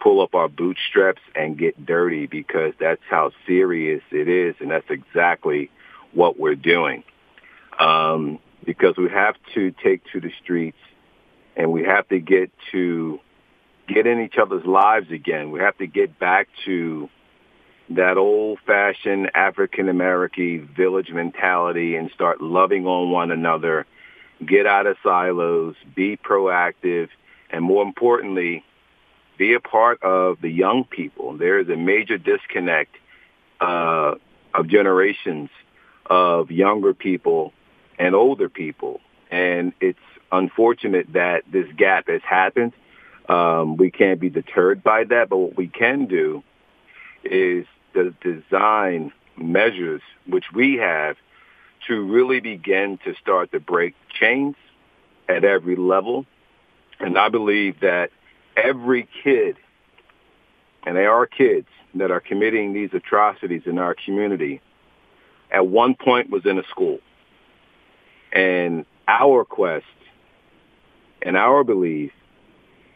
pull 0.00 0.20
up 0.20 0.34
our 0.34 0.48
bootstraps, 0.48 1.22
and 1.36 1.56
get 1.56 1.86
dirty 1.86 2.26
because 2.26 2.74
that's 2.80 3.02
how 3.08 3.30
serious 3.46 4.02
it 4.10 4.26
is, 4.28 4.56
and 4.58 4.72
that's 4.72 4.90
exactly 4.90 5.70
what 6.12 6.36
we're 6.36 6.56
doing 6.56 7.04
um, 7.78 8.38
because 8.64 8.96
we 8.96 9.08
have 9.10 9.34
to 9.54 9.72
take 9.82 10.02
to 10.12 10.20
the 10.20 10.30
streets 10.42 10.78
and 11.56 11.72
we 11.72 11.84
have 11.84 12.08
to 12.08 12.18
get 12.18 12.50
to 12.72 13.20
get 13.86 14.06
in 14.06 14.20
each 14.20 14.36
other's 14.40 14.64
lives 14.64 15.10
again. 15.10 15.50
We 15.50 15.60
have 15.60 15.76
to 15.78 15.86
get 15.86 16.18
back 16.18 16.48
to 16.64 17.08
that 17.90 18.16
old-fashioned 18.16 19.30
African 19.34 19.88
American 19.88 20.68
village 20.74 21.10
mentality 21.10 21.96
and 21.96 22.10
start 22.12 22.40
loving 22.40 22.86
on 22.86 23.10
one 23.10 23.30
another, 23.30 23.86
get 24.44 24.66
out 24.66 24.86
of 24.86 24.96
silos, 25.02 25.74
be 25.94 26.16
proactive, 26.16 27.08
and 27.50 27.62
more 27.62 27.82
importantly, 27.82 28.64
be 29.36 29.52
a 29.52 29.60
part 29.60 30.02
of 30.02 30.40
the 30.40 30.48
young 30.48 30.84
people. 30.84 31.36
There 31.36 31.58
is 31.58 31.68
a 31.68 31.76
major 31.76 32.16
disconnect 32.16 32.96
uh, 33.60 34.14
of 34.54 34.68
generations 34.68 35.50
of 36.06 36.50
younger 36.50 36.94
people 36.94 37.52
and 37.98 38.14
older 38.14 38.48
people. 38.48 39.00
And 39.30 39.72
it's 39.80 39.98
unfortunate 40.32 41.12
that 41.12 41.44
this 41.50 41.66
gap 41.76 42.08
has 42.08 42.22
happened. 42.22 42.72
Um, 43.28 43.76
we 43.76 43.90
can't 43.90 44.20
be 44.20 44.30
deterred 44.30 44.82
by 44.82 45.04
that, 45.04 45.28
but 45.28 45.38
what 45.38 45.56
we 45.56 45.68
can 45.68 46.06
do 46.06 46.42
is 47.22 47.66
to 47.94 48.10
design 48.22 49.12
measures, 49.36 50.02
which 50.26 50.44
we 50.52 50.76
have, 50.76 51.16
to 51.86 52.02
really 52.02 52.40
begin 52.40 52.98
to 53.04 53.14
start 53.14 53.52
to 53.52 53.60
break 53.60 53.94
chains 54.18 54.56
at 55.28 55.44
every 55.44 55.76
level, 55.76 56.26
And 57.00 57.18
I 57.18 57.28
believe 57.28 57.80
that 57.80 58.10
every 58.56 59.08
kid, 59.22 59.56
and 60.86 60.96
they 60.96 61.06
are 61.06 61.26
kids 61.26 61.66
that 61.94 62.10
are 62.10 62.20
committing 62.20 62.72
these 62.72 62.90
atrocities 62.92 63.62
in 63.66 63.78
our 63.78 63.94
community, 63.94 64.60
at 65.50 65.66
one 65.66 65.94
point 65.94 66.30
was 66.30 66.44
in 66.46 66.58
a 66.58 66.64
school. 66.64 67.00
And 68.34 68.84
our 69.06 69.44
quest 69.44 69.86
and 71.22 71.36
our 71.36 71.64
belief 71.64 72.12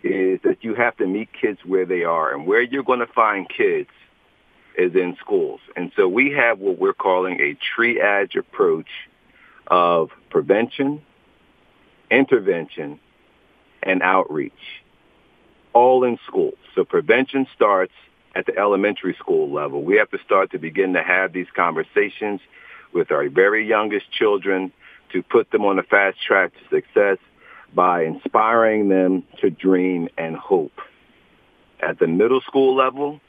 is 0.03 0.41
that 0.43 0.59
you 0.63 0.75
have 0.75 0.97
to 0.99 1.07
meet 1.07 1.29
kids 1.33 1.61
where 1.65 1.87
they 1.87 2.05
are. 2.05 2.35
And 2.35 2.47
where 2.47 2.61
you're 2.61 2.83
going 2.83 2.99
to 2.99 3.07
find 3.07 3.49
kids 3.49 3.89
is 4.77 4.95
in 4.95 5.17
schools. 5.21 5.61
And 5.77 5.93
so 5.97 6.09
we 6.09 6.33
have 6.33 6.59
what 6.59 6.79
we're 6.79 6.93
calling 6.93 7.41
a 7.41 7.57
triage 7.77 8.37
approach 8.37 8.89
of 9.69 10.11
prevention, 10.31 11.03
intervention, 12.11 13.01
and 13.83 14.03
outreach, 14.03 14.53
all 15.73 16.05
in 16.05 16.19
schools. 16.27 16.59
So 16.75 16.85
prevention 16.85 17.47
starts 17.55 17.93
at 18.35 18.47
the 18.47 18.57
elementary 18.57 19.15
school 19.15 19.51
level. 19.51 19.83
We 19.83 19.97
have 19.97 20.11
to 20.11 20.19
start 20.25 20.53
to 20.53 20.59
begin 20.59 20.95
to 20.95 21.03
have 21.03 21.33
these 21.33 21.49
conversations 21.55 22.41
with 22.93 23.11
our 23.11 23.29
very 23.29 23.67
youngest 23.67 24.11
children 24.13 24.73
to 25.13 25.23
put 25.23 25.51
them 25.51 25.65
on 25.65 25.79
a 25.79 25.83
fast 25.83 26.19
track 26.25 26.53
to 26.55 26.77
success 26.77 27.19
by 27.75 28.05
inspiring 28.05 28.89
them 28.89 29.25
to 29.41 29.51
dream 29.51 30.09
and 30.17 30.37
hope. 30.37 30.81
At 31.81 31.99
the 31.99 32.07
middle 32.07 32.41
school 32.41 32.75
level, 32.75 33.21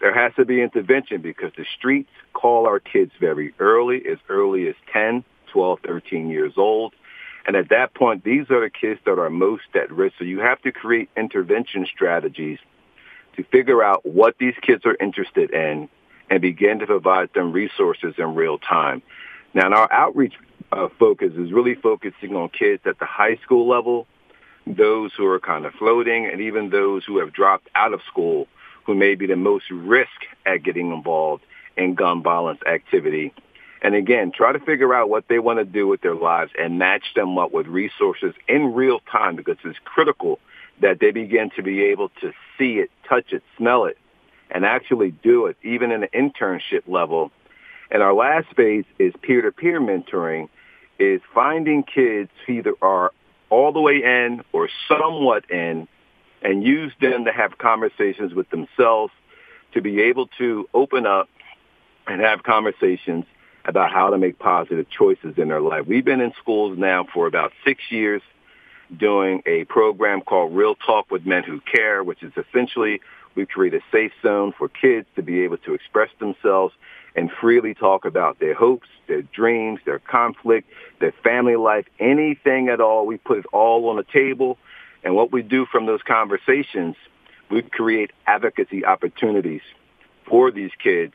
there 0.00 0.14
has 0.14 0.34
to 0.36 0.44
be 0.44 0.62
intervention 0.62 1.20
because 1.20 1.52
the 1.56 1.66
streets 1.78 2.10
call 2.32 2.66
our 2.66 2.80
kids 2.80 3.12
very 3.20 3.54
early, 3.58 4.02
as 4.10 4.18
early 4.28 4.68
as 4.68 4.74
10, 4.92 5.24
12, 5.52 5.78
13 5.86 6.28
years 6.28 6.54
old. 6.56 6.94
And 7.46 7.56
at 7.56 7.68
that 7.70 7.94
point, 7.94 8.24
these 8.24 8.50
are 8.50 8.60
the 8.60 8.70
kids 8.70 9.00
that 9.06 9.18
are 9.18 9.30
most 9.30 9.64
at 9.74 9.90
risk. 9.90 10.16
So 10.18 10.24
you 10.24 10.40
have 10.40 10.60
to 10.62 10.72
create 10.72 11.10
intervention 11.16 11.86
strategies 11.86 12.58
to 13.36 13.44
figure 13.44 13.82
out 13.82 14.04
what 14.04 14.36
these 14.38 14.54
kids 14.62 14.84
are 14.84 14.96
interested 15.00 15.50
in 15.52 15.88
and 16.28 16.40
begin 16.40 16.78
to 16.78 16.86
provide 16.86 17.32
them 17.34 17.52
resources 17.52 18.14
in 18.18 18.34
real 18.34 18.58
time. 18.58 19.02
Now, 19.52 19.66
in 19.66 19.72
our 19.72 19.90
outreach 19.92 20.34
uh, 20.72 20.88
focus 20.98 21.32
is 21.36 21.52
really 21.52 21.74
focusing 21.74 22.36
on 22.36 22.48
kids 22.48 22.82
at 22.86 22.98
the 22.98 23.04
high 23.04 23.36
school 23.36 23.68
level, 23.68 24.06
those 24.66 25.12
who 25.16 25.26
are 25.26 25.40
kind 25.40 25.66
of 25.66 25.72
floating, 25.74 26.26
and 26.26 26.40
even 26.40 26.70
those 26.70 27.04
who 27.04 27.18
have 27.18 27.32
dropped 27.32 27.68
out 27.74 27.92
of 27.92 28.00
school 28.06 28.46
who 28.84 28.94
may 28.94 29.14
be 29.14 29.26
the 29.26 29.36
most 29.36 29.70
risk 29.70 30.26
at 30.46 30.62
getting 30.62 30.92
involved 30.92 31.44
in 31.76 31.94
gun 31.94 32.22
violence 32.22 32.60
activity. 32.66 33.32
And 33.82 33.94
again, 33.94 34.30
try 34.32 34.52
to 34.52 34.58
figure 34.58 34.92
out 34.94 35.08
what 35.08 35.28
they 35.28 35.38
want 35.38 35.58
to 35.58 35.64
do 35.64 35.86
with 35.86 36.02
their 36.02 36.14
lives 36.14 36.52
and 36.58 36.78
match 36.78 37.14
them 37.14 37.38
up 37.38 37.52
with 37.52 37.66
resources 37.66 38.34
in 38.48 38.74
real 38.74 39.00
time 39.10 39.36
because 39.36 39.56
it's 39.64 39.78
critical 39.84 40.38
that 40.80 40.98
they 41.00 41.10
begin 41.10 41.50
to 41.56 41.62
be 41.62 41.82
able 41.84 42.10
to 42.20 42.32
see 42.58 42.74
it, 42.74 42.90
touch 43.08 43.32
it, 43.32 43.42
smell 43.56 43.84
it, 43.84 43.96
and 44.50 44.64
actually 44.64 45.10
do 45.10 45.46
it, 45.46 45.56
even 45.62 45.92
in 45.92 46.02
an 46.02 46.08
internship 46.14 46.82
level. 46.86 47.30
And 47.90 48.02
our 48.02 48.12
last 48.12 48.48
phase 48.54 48.84
is 48.98 49.14
peer-to-peer 49.22 49.80
mentoring, 49.80 50.48
is 51.00 51.20
finding 51.34 51.82
kids 51.82 52.30
who 52.46 52.52
either 52.52 52.74
are 52.82 53.10
all 53.48 53.72
the 53.72 53.80
way 53.80 54.02
in 54.04 54.42
or 54.52 54.68
somewhat 54.86 55.50
in 55.50 55.88
and 56.42 56.62
use 56.62 56.92
them 57.00 57.24
to 57.24 57.32
have 57.32 57.58
conversations 57.58 58.34
with 58.34 58.48
themselves 58.50 59.12
to 59.72 59.80
be 59.80 60.02
able 60.02 60.28
to 60.38 60.68
open 60.74 61.06
up 61.06 61.28
and 62.06 62.20
have 62.20 62.42
conversations 62.42 63.24
about 63.64 63.92
how 63.92 64.10
to 64.10 64.18
make 64.18 64.38
positive 64.38 64.86
choices 64.90 65.34
in 65.36 65.48
their 65.48 65.60
life. 65.60 65.86
We've 65.86 66.04
been 66.04 66.20
in 66.20 66.32
schools 66.40 66.78
now 66.78 67.06
for 67.12 67.26
about 67.26 67.52
six 67.64 67.82
years 67.90 68.22
doing 68.96 69.42
a 69.46 69.64
program 69.64 70.20
called 70.20 70.54
Real 70.54 70.74
Talk 70.74 71.10
with 71.10 71.24
Men 71.24 71.44
Who 71.44 71.60
Care, 71.60 72.02
which 72.02 72.22
is 72.22 72.32
essentially 72.36 73.00
we 73.34 73.46
create 73.46 73.74
a 73.74 73.80
safe 73.92 74.12
zone 74.22 74.52
for 74.56 74.68
kids 74.68 75.06
to 75.16 75.22
be 75.22 75.42
able 75.42 75.58
to 75.58 75.74
express 75.74 76.10
themselves 76.18 76.74
and 77.16 77.30
freely 77.40 77.74
talk 77.74 78.04
about 78.04 78.38
their 78.38 78.54
hopes, 78.54 78.88
their 79.08 79.22
dreams, 79.22 79.80
their 79.84 79.98
conflict, 79.98 80.70
their 81.00 81.12
family 81.24 81.56
life, 81.56 81.86
anything 81.98 82.68
at 82.68 82.80
all. 82.80 83.06
We 83.06 83.16
put 83.16 83.38
it 83.38 83.46
all 83.52 83.88
on 83.88 83.96
the 83.96 84.04
table. 84.04 84.58
And 85.02 85.14
what 85.14 85.32
we 85.32 85.42
do 85.42 85.66
from 85.66 85.86
those 85.86 86.02
conversations, 86.02 86.96
we 87.50 87.62
create 87.62 88.12
advocacy 88.26 88.84
opportunities 88.84 89.62
for 90.26 90.50
these 90.50 90.70
kids 90.82 91.14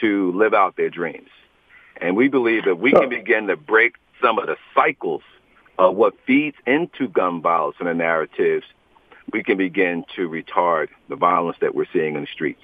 to 0.00 0.32
live 0.32 0.54
out 0.54 0.76
their 0.76 0.90
dreams. 0.90 1.28
And 2.00 2.16
we 2.16 2.28
believe 2.28 2.64
that 2.64 2.78
we 2.78 2.92
can 2.92 3.08
begin 3.08 3.48
to 3.48 3.56
break 3.56 3.96
some 4.20 4.38
of 4.38 4.46
the 4.46 4.56
cycles 4.74 5.22
of 5.78 5.96
what 5.96 6.14
feeds 6.26 6.56
into 6.66 7.08
gun 7.08 7.42
violence 7.42 7.76
and 7.78 7.88
the 7.88 7.94
narratives, 7.94 8.64
we 9.32 9.42
can 9.42 9.58
begin 9.58 10.04
to 10.16 10.28
retard 10.28 10.88
the 11.08 11.16
violence 11.16 11.56
that 11.60 11.74
we're 11.74 11.86
seeing 11.92 12.16
in 12.16 12.22
the 12.22 12.26
streets. 12.32 12.62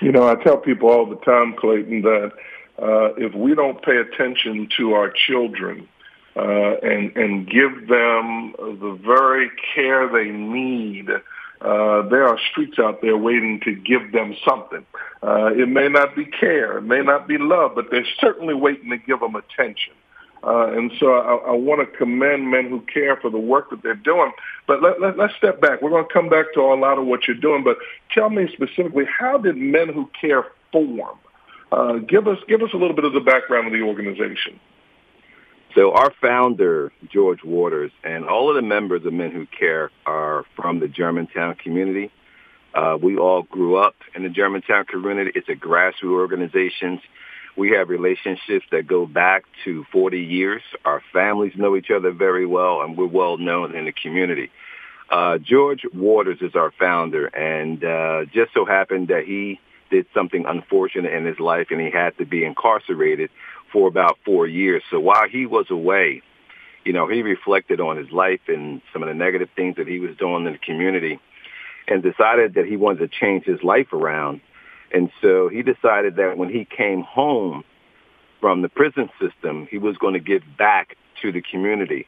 You 0.00 0.12
know, 0.12 0.28
I 0.28 0.36
tell 0.36 0.56
people 0.56 0.90
all 0.90 1.06
the 1.06 1.16
time, 1.16 1.54
Clayton, 1.58 2.02
that 2.02 2.32
uh, 2.80 3.14
if 3.16 3.34
we 3.34 3.54
don't 3.54 3.82
pay 3.82 3.96
attention 3.96 4.68
to 4.76 4.92
our 4.92 5.10
children 5.10 5.88
uh, 6.36 6.76
and 6.82 7.16
and 7.16 7.46
give 7.50 7.88
them 7.88 8.54
the 8.58 8.98
very 9.04 9.50
care 9.74 10.08
they 10.08 10.30
need, 10.30 11.10
uh, 11.10 12.02
there 12.08 12.28
are 12.28 12.38
streets 12.50 12.78
out 12.78 13.02
there 13.02 13.16
waiting 13.16 13.60
to 13.64 13.74
give 13.74 14.12
them 14.12 14.36
something. 14.48 14.86
Uh, 15.22 15.46
it 15.46 15.68
may 15.68 15.88
not 15.88 16.14
be 16.14 16.24
care, 16.24 16.78
it 16.78 16.82
may 16.82 17.02
not 17.02 17.26
be 17.26 17.36
love, 17.36 17.72
but 17.74 17.90
they're 17.90 18.06
certainly 18.20 18.54
waiting 18.54 18.90
to 18.90 18.98
give 18.98 19.18
them 19.18 19.34
attention. 19.34 19.94
Uh, 20.48 20.72
and 20.72 20.90
so 20.98 21.12
I, 21.12 21.50
I 21.50 21.52
want 21.52 21.80
to 21.80 21.98
commend 21.98 22.50
men 22.50 22.70
who 22.70 22.80
care 22.80 23.16
for 23.16 23.28
the 23.28 23.38
work 23.38 23.68
that 23.68 23.82
they're 23.82 23.94
doing. 23.94 24.32
But 24.66 24.82
let, 24.82 24.98
let, 24.98 25.18
let's 25.18 25.34
step 25.36 25.60
back. 25.60 25.82
We're 25.82 25.90
going 25.90 26.06
to 26.06 26.12
come 26.12 26.30
back 26.30 26.46
to 26.54 26.60
a 26.60 26.74
lot 26.74 26.96
of 26.96 27.04
what 27.04 27.28
you're 27.28 27.36
doing. 27.36 27.62
But 27.62 27.76
tell 28.14 28.30
me 28.30 28.48
specifically, 28.54 29.04
how 29.04 29.36
did 29.36 29.58
Men 29.58 29.92
Who 29.92 30.08
Care 30.18 30.46
form? 30.72 31.18
Uh, 31.70 31.98
give 31.98 32.26
us 32.26 32.38
give 32.48 32.62
us 32.62 32.70
a 32.72 32.78
little 32.78 32.96
bit 32.96 33.04
of 33.04 33.12
the 33.12 33.20
background 33.20 33.66
of 33.66 33.74
the 33.74 33.82
organization. 33.82 34.58
So 35.74 35.92
our 35.92 36.14
founder, 36.18 36.92
George 37.12 37.44
Waters, 37.44 37.92
and 38.02 38.24
all 38.24 38.48
of 38.48 38.56
the 38.56 38.62
members 38.62 39.04
of 39.04 39.12
Men 39.12 39.32
Who 39.32 39.44
Care 39.46 39.90
are 40.06 40.46
from 40.56 40.80
the 40.80 40.88
Germantown 40.88 41.56
community. 41.56 42.10
Uh, 42.74 42.96
we 43.00 43.18
all 43.18 43.42
grew 43.42 43.76
up 43.76 43.96
in 44.14 44.22
the 44.22 44.30
Germantown 44.30 44.86
community. 44.86 45.32
It's 45.34 45.50
a 45.50 45.54
grassroots 45.54 46.10
organization. 46.10 47.02
We 47.58 47.72
have 47.72 47.88
relationships 47.88 48.66
that 48.70 48.86
go 48.86 49.04
back 49.04 49.42
to 49.64 49.84
40 49.90 50.20
years. 50.20 50.62
Our 50.84 51.02
families 51.12 51.54
know 51.56 51.74
each 51.74 51.90
other 51.90 52.12
very 52.12 52.46
well, 52.46 52.82
and 52.82 52.96
we're 52.96 53.08
well 53.08 53.36
known 53.36 53.74
in 53.74 53.86
the 53.86 53.90
community. 53.90 54.52
Uh, 55.10 55.38
George 55.38 55.84
Waters 55.92 56.38
is 56.40 56.54
our 56.54 56.70
founder, 56.78 57.26
and 57.26 57.82
uh, 57.82 58.26
just 58.32 58.54
so 58.54 58.64
happened 58.64 59.08
that 59.08 59.24
he 59.24 59.58
did 59.90 60.06
something 60.14 60.44
unfortunate 60.46 61.12
in 61.12 61.24
his 61.24 61.40
life, 61.40 61.66
and 61.70 61.80
he 61.80 61.90
had 61.90 62.16
to 62.18 62.24
be 62.24 62.44
incarcerated 62.44 63.28
for 63.72 63.88
about 63.88 64.18
four 64.24 64.46
years. 64.46 64.84
So 64.88 65.00
while 65.00 65.28
he 65.28 65.44
was 65.44 65.66
away, 65.68 66.22
you 66.84 66.92
know, 66.92 67.08
he 67.08 67.22
reflected 67.22 67.80
on 67.80 67.96
his 67.96 68.12
life 68.12 68.42
and 68.46 68.82
some 68.92 69.02
of 69.02 69.08
the 69.08 69.14
negative 69.14 69.48
things 69.56 69.76
that 69.78 69.88
he 69.88 69.98
was 69.98 70.16
doing 70.16 70.46
in 70.46 70.52
the 70.52 70.58
community 70.58 71.18
and 71.88 72.04
decided 72.04 72.54
that 72.54 72.66
he 72.66 72.76
wanted 72.76 73.00
to 73.00 73.08
change 73.08 73.46
his 73.46 73.64
life 73.64 73.92
around. 73.92 74.42
And 74.92 75.10
so 75.20 75.48
he 75.48 75.62
decided 75.62 76.16
that 76.16 76.38
when 76.38 76.48
he 76.48 76.64
came 76.64 77.02
home 77.02 77.64
from 78.40 78.62
the 78.62 78.68
prison 78.68 79.10
system, 79.20 79.66
he 79.70 79.78
was 79.78 79.96
going 79.98 80.14
to 80.14 80.20
give 80.20 80.42
back 80.56 80.96
to 81.22 81.32
the 81.32 81.42
community. 81.42 82.06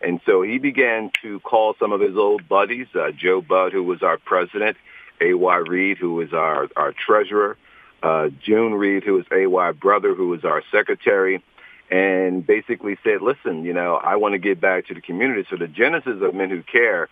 And 0.00 0.20
so 0.26 0.42
he 0.42 0.58
began 0.58 1.10
to 1.22 1.40
call 1.40 1.74
some 1.78 1.92
of 1.92 2.00
his 2.00 2.16
old 2.16 2.48
buddies, 2.48 2.86
uh, 2.94 3.10
Joe 3.10 3.40
Budd, 3.40 3.72
who 3.72 3.82
was 3.82 4.02
our 4.02 4.18
president, 4.18 4.76
A.Y. 5.20 5.56
Reed, 5.56 5.98
who 5.98 6.14
was 6.14 6.32
our, 6.32 6.68
our 6.76 6.92
treasurer, 6.92 7.56
uh, 8.02 8.28
June 8.44 8.74
Reed, 8.74 9.02
who 9.02 9.14
was 9.14 9.24
A.Y. 9.32 9.72
brother, 9.72 10.14
who 10.14 10.28
was 10.28 10.44
our 10.44 10.62
secretary, 10.70 11.42
and 11.90 12.46
basically 12.46 12.96
said, 13.02 13.22
listen, 13.22 13.64
you 13.64 13.72
know, 13.72 13.96
I 13.96 14.16
want 14.16 14.34
to 14.34 14.38
give 14.38 14.60
back 14.60 14.86
to 14.88 14.94
the 14.94 15.00
community. 15.00 15.46
So 15.50 15.56
the 15.56 15.66
genesis 15.66 16.22
of 16.22 16.34
Men 16.34 16.50
Who 16.50 16.62
Care 16.62 17.08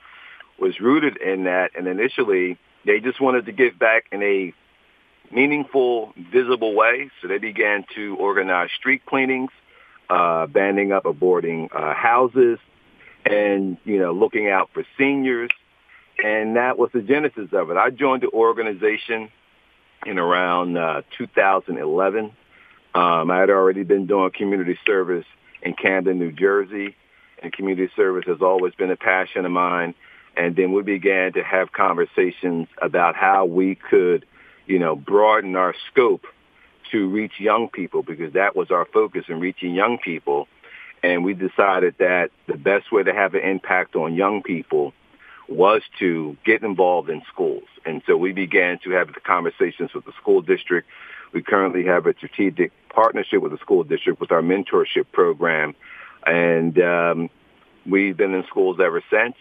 was 0.59 0.79
rooted 0.81 1.17
in 1.17 1.45
that. 1.45 1.73
And 1.77 1.87
initially, 1.87 2.59
they 2.85 3.01
just 3.01 3.21
wanted 3.21 3.47
to 3.47 3.53
give 3.53 3.79
back 3.79 4.07
in 4.13 4.23
a 4.23 4.53
meaningful, 5.33 6.13
visible 6.33 6.75
way. 6.75 7.11
So 7.21 7.29
they 7.29 7.39
began 7.39 7.85
to 7.95 8.17
organize 8.17 8.71
street 8.77 9.05
cleanings, 9.07 9.51
uh, 10.09 10.47
banding 10.47 10.93
up 10.93 11.05
aborting 11.05 11.69
uh, 11.75 11.95
houses, 11.95 12.59
and 13.25 13.77
you 13.85 13.99
know, 13.99 14.13
looking 14.13 14.49
out 14.49 14.71
for 14.73 14.85
seniors. 14.99 15.51
And 16.23 16.57
that 16.57 16.79
was 16.79 16.91
the 16.93 17.03
genesis 17.03 17.49
of 17.53 17.71
it. 17.71 17.77
I 17.77 17.91
joined 17.91 18.23
the 18.23 18.31
organization 18.31 19.31
in 20.07 20.19
around 20.19 20.79
uh, 20.79 21.03
2011. 21.19 22.33
Um, 22.95 23.31
I 23.31 23.39
had 23.39 23.51
already 23.51 23.83
been 23.83 24.07
doing 24.07 24.31
community 24.31 24.79
service 24.87 25.27
in 25.63 25.75
Camden, 25.75 26.19
New 26.19 26.33
Jersey, 26.33 26.97
and 27.43 27.53
community 27.53 27.93
service 27.95 28.25
has 28.27 28.41
always 28.41 28.75
been 28.75 28.91
a 28.91 28.97
passion 28.97 29.45
of 29.45 29.53
mine. 29.53 29.95
And 30.37 30.55
then 30.57 30.73
we 30.73 30.83
began 30.83 31.33
to 31.35 31.43
have 31.43 31.73
conversations 31.73 32.69
about 32.81 33.15
how 33.17 33.45
we 33.47 33.75
could 33.75 34.25
you 34.67 34.79
know, 34.79 34.97
broaden 34.97 35.57
our 35.57 35.75
scope 35.91 36.27
to 36.91 37.09
reach 37.09 37.41
young 37.41 37.69
people 37.69 38.03
because 38.03 38.33
that 38.35 38.55
was 38.55 38.71
our 38.71 38.85
focus 38.85 39.25
in 39.29 39.41
reaching 39.41 39.75
young 39.75 39.99
people. 39.99 40.49
And 41.03 41.25
we 41.25 41.35
decided 41.35 41.97
that 41.99 42.31
the 42.47 42.57
best 42.57 42.91
way 42.91 43.03
to 43.03 43.13
have 43.13 43.35
an 43.35 43.43
impact 43.43 43.97
on 43.97 44.15
young 44.15 44.43
people 44.43 44.93
was 45.49 45.83
to 45.99 46.37
get 46.45 46.63
involved 46.63 47.09
in 47.09 47.23
schools. 47.33 47.69
And 47.85 48.03
so 48.07 48.17
we 48.17 48.33
began 48.33 48.79
to 48.81 48.91
have 48.91 49.09
the 49.13 49.21
conversations 49.21 49.95
with 49.95 50.05
the 50.05 50.13
school 50.21 50.43
district. 50.43 50.89
We 51.33 51.43
currently 51.43 51.85
have 51.85 52.07
a 52.07 52.15
strategic 52.15 52.73
partnership 52.89 53.43
with 53.43 53.53
the 53.53 53.59
school 53.59 53.85
district 53.85 54.21
with 54.21 54.33
our 54.33 54.43
mentorship 54.43 55.07
program. 55.13 55.75
And 56.27 56.79
um, 56.81 57.31
we've 57.85 58.17
been 58.17 58.35
in 58.35 58.45
schools 58.47 58.79
ever 58.81 59.03
since. 59.11 59.37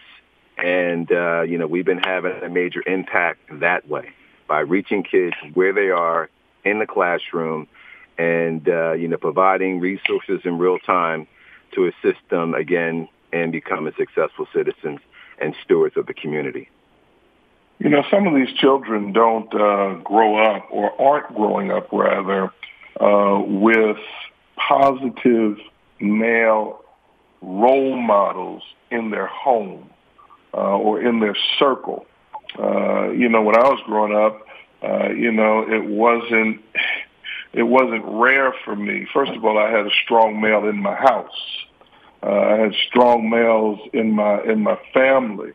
And, 0.58 1.10
uh, 1.10 1.42
you 1.42 1.58
know, 1.58 1.66
we've 1.66 1.84
been 1.84 2.02
having 2.02 2.42
a 2.42 2.48
major 2.48 2.82
impact 2.86 3.40
that 3.60 3.88
way 3.88 4.12
by 4.46 4.60
reaching 4.60 5.02
kids 5.02 5.34
where 5.54 5.72
they 5.72 5.90
are 5.90 6.28
in 6.64 6.78
the 6.78 6.86
classroom 6.86 7.66
and, 8.18 8.68
uh, 8.68 8.92
you 8.92 9.08
know, 9.08 9.16
providing 9.16 9.80
resources 9.80 10.40
in 10.44 10.58
real 10.58 10.78
time 10.78 11.26
to 11.72 11.86
assist 11.86 12.20
them, 12.30 12.54
again, 12.54 13.08
and 13.32 13.52
become 13.52 13.90
successful 13.96 14.46
citizens 14.54 15.00
and 15.40 15.54
stewards 15.62 15.96
of 15.96 16.06
the 16.06 16.14
community. 16.14 16.68
You 17.78 17.90
know, 17.90 18.02
some 18.10 18.26
of 18.26 18.34
these 18.34 18.52
children 18.56 19.12
don't 19.12 19.52
uh, 19.54 19.94
grow 20.02 20.38
up 20.38 20.68
or 20.70 20.98
aren't 21.00 21.34
growing 21.34 21.70
up, 21.70 21.92
rather, 21.92 22.50
uh, 22.98 23.42
with 23.44 23.98
positive 24.56 25.58
male 26.00 26.82
role 27.42 27.96
models 27.96 28.62
in 28.90 29.10
their 29.10 29.26
home 29.26 29.90
uh, 30.54 30.56
or 30.56 31.02
in 31.02 31.20
their 31.20 31.36
circle. 31.58 32.06
Uh, 32.58 33.10
you 33.10 33.28
know, 33.28 33.42
when 33.42 33.56
I 33.56 33.68
was 33.68 33.80
growing 33.86 34.14
up, 34.14 34.46
uh, 34.82 35.10
you 35.10 35.32
know, 35.32 35.62
it 35.62 35.84
wasn't 35.84 36.62
it 37.52 37.62
wasn't 37.62 38.04
rare 38.04 38.54
for 38.64 38.76
me. 38.76 39.06
First 39.12 39.32
of 39.32 39.44
all, 39.44 39.58
I 39.58 39.70
had 39.70 39.86
a 39.86 39.90
strong 40.04 40.40
male 40.40 40.68
in 40.68 40.80
my 40.82 40.94
house. 40.94 41.66
Uh, 42.22 42.30
I 42.30 42.56
had 42.58 42.74
strong 42.88 43.30
males 43.30 43.80
in 43.92 44.12
my 44.12 44.42
in 44.42 44.62
my 44.62 44.78
family. 44.92 45.52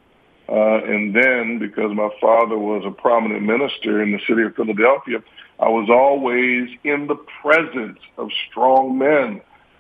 Uh, 0.50 0.84
and 0.84 1.16
then, 1.16 1.60
because 1.60 1.96
my 1.96 2.10
father 2.20 2.58
was 2.58 2.84
a 2.86 2.92
prominent 2.92 3.44
minister 3.44 4.02
in 4.04 4.12
the 4.12 4.20
city 4.28 4.42
of 4.42 4.54
Philadelphia, 4.54 5.24
I 5.60 5.70
was 5.70 5.90
always 5.90 6.70
in 6.84 7.08
the 7.08 7.16
presence 7.42 8.00
of 8.18 8.30
strong 8.50 8.98
men 8.98 9.40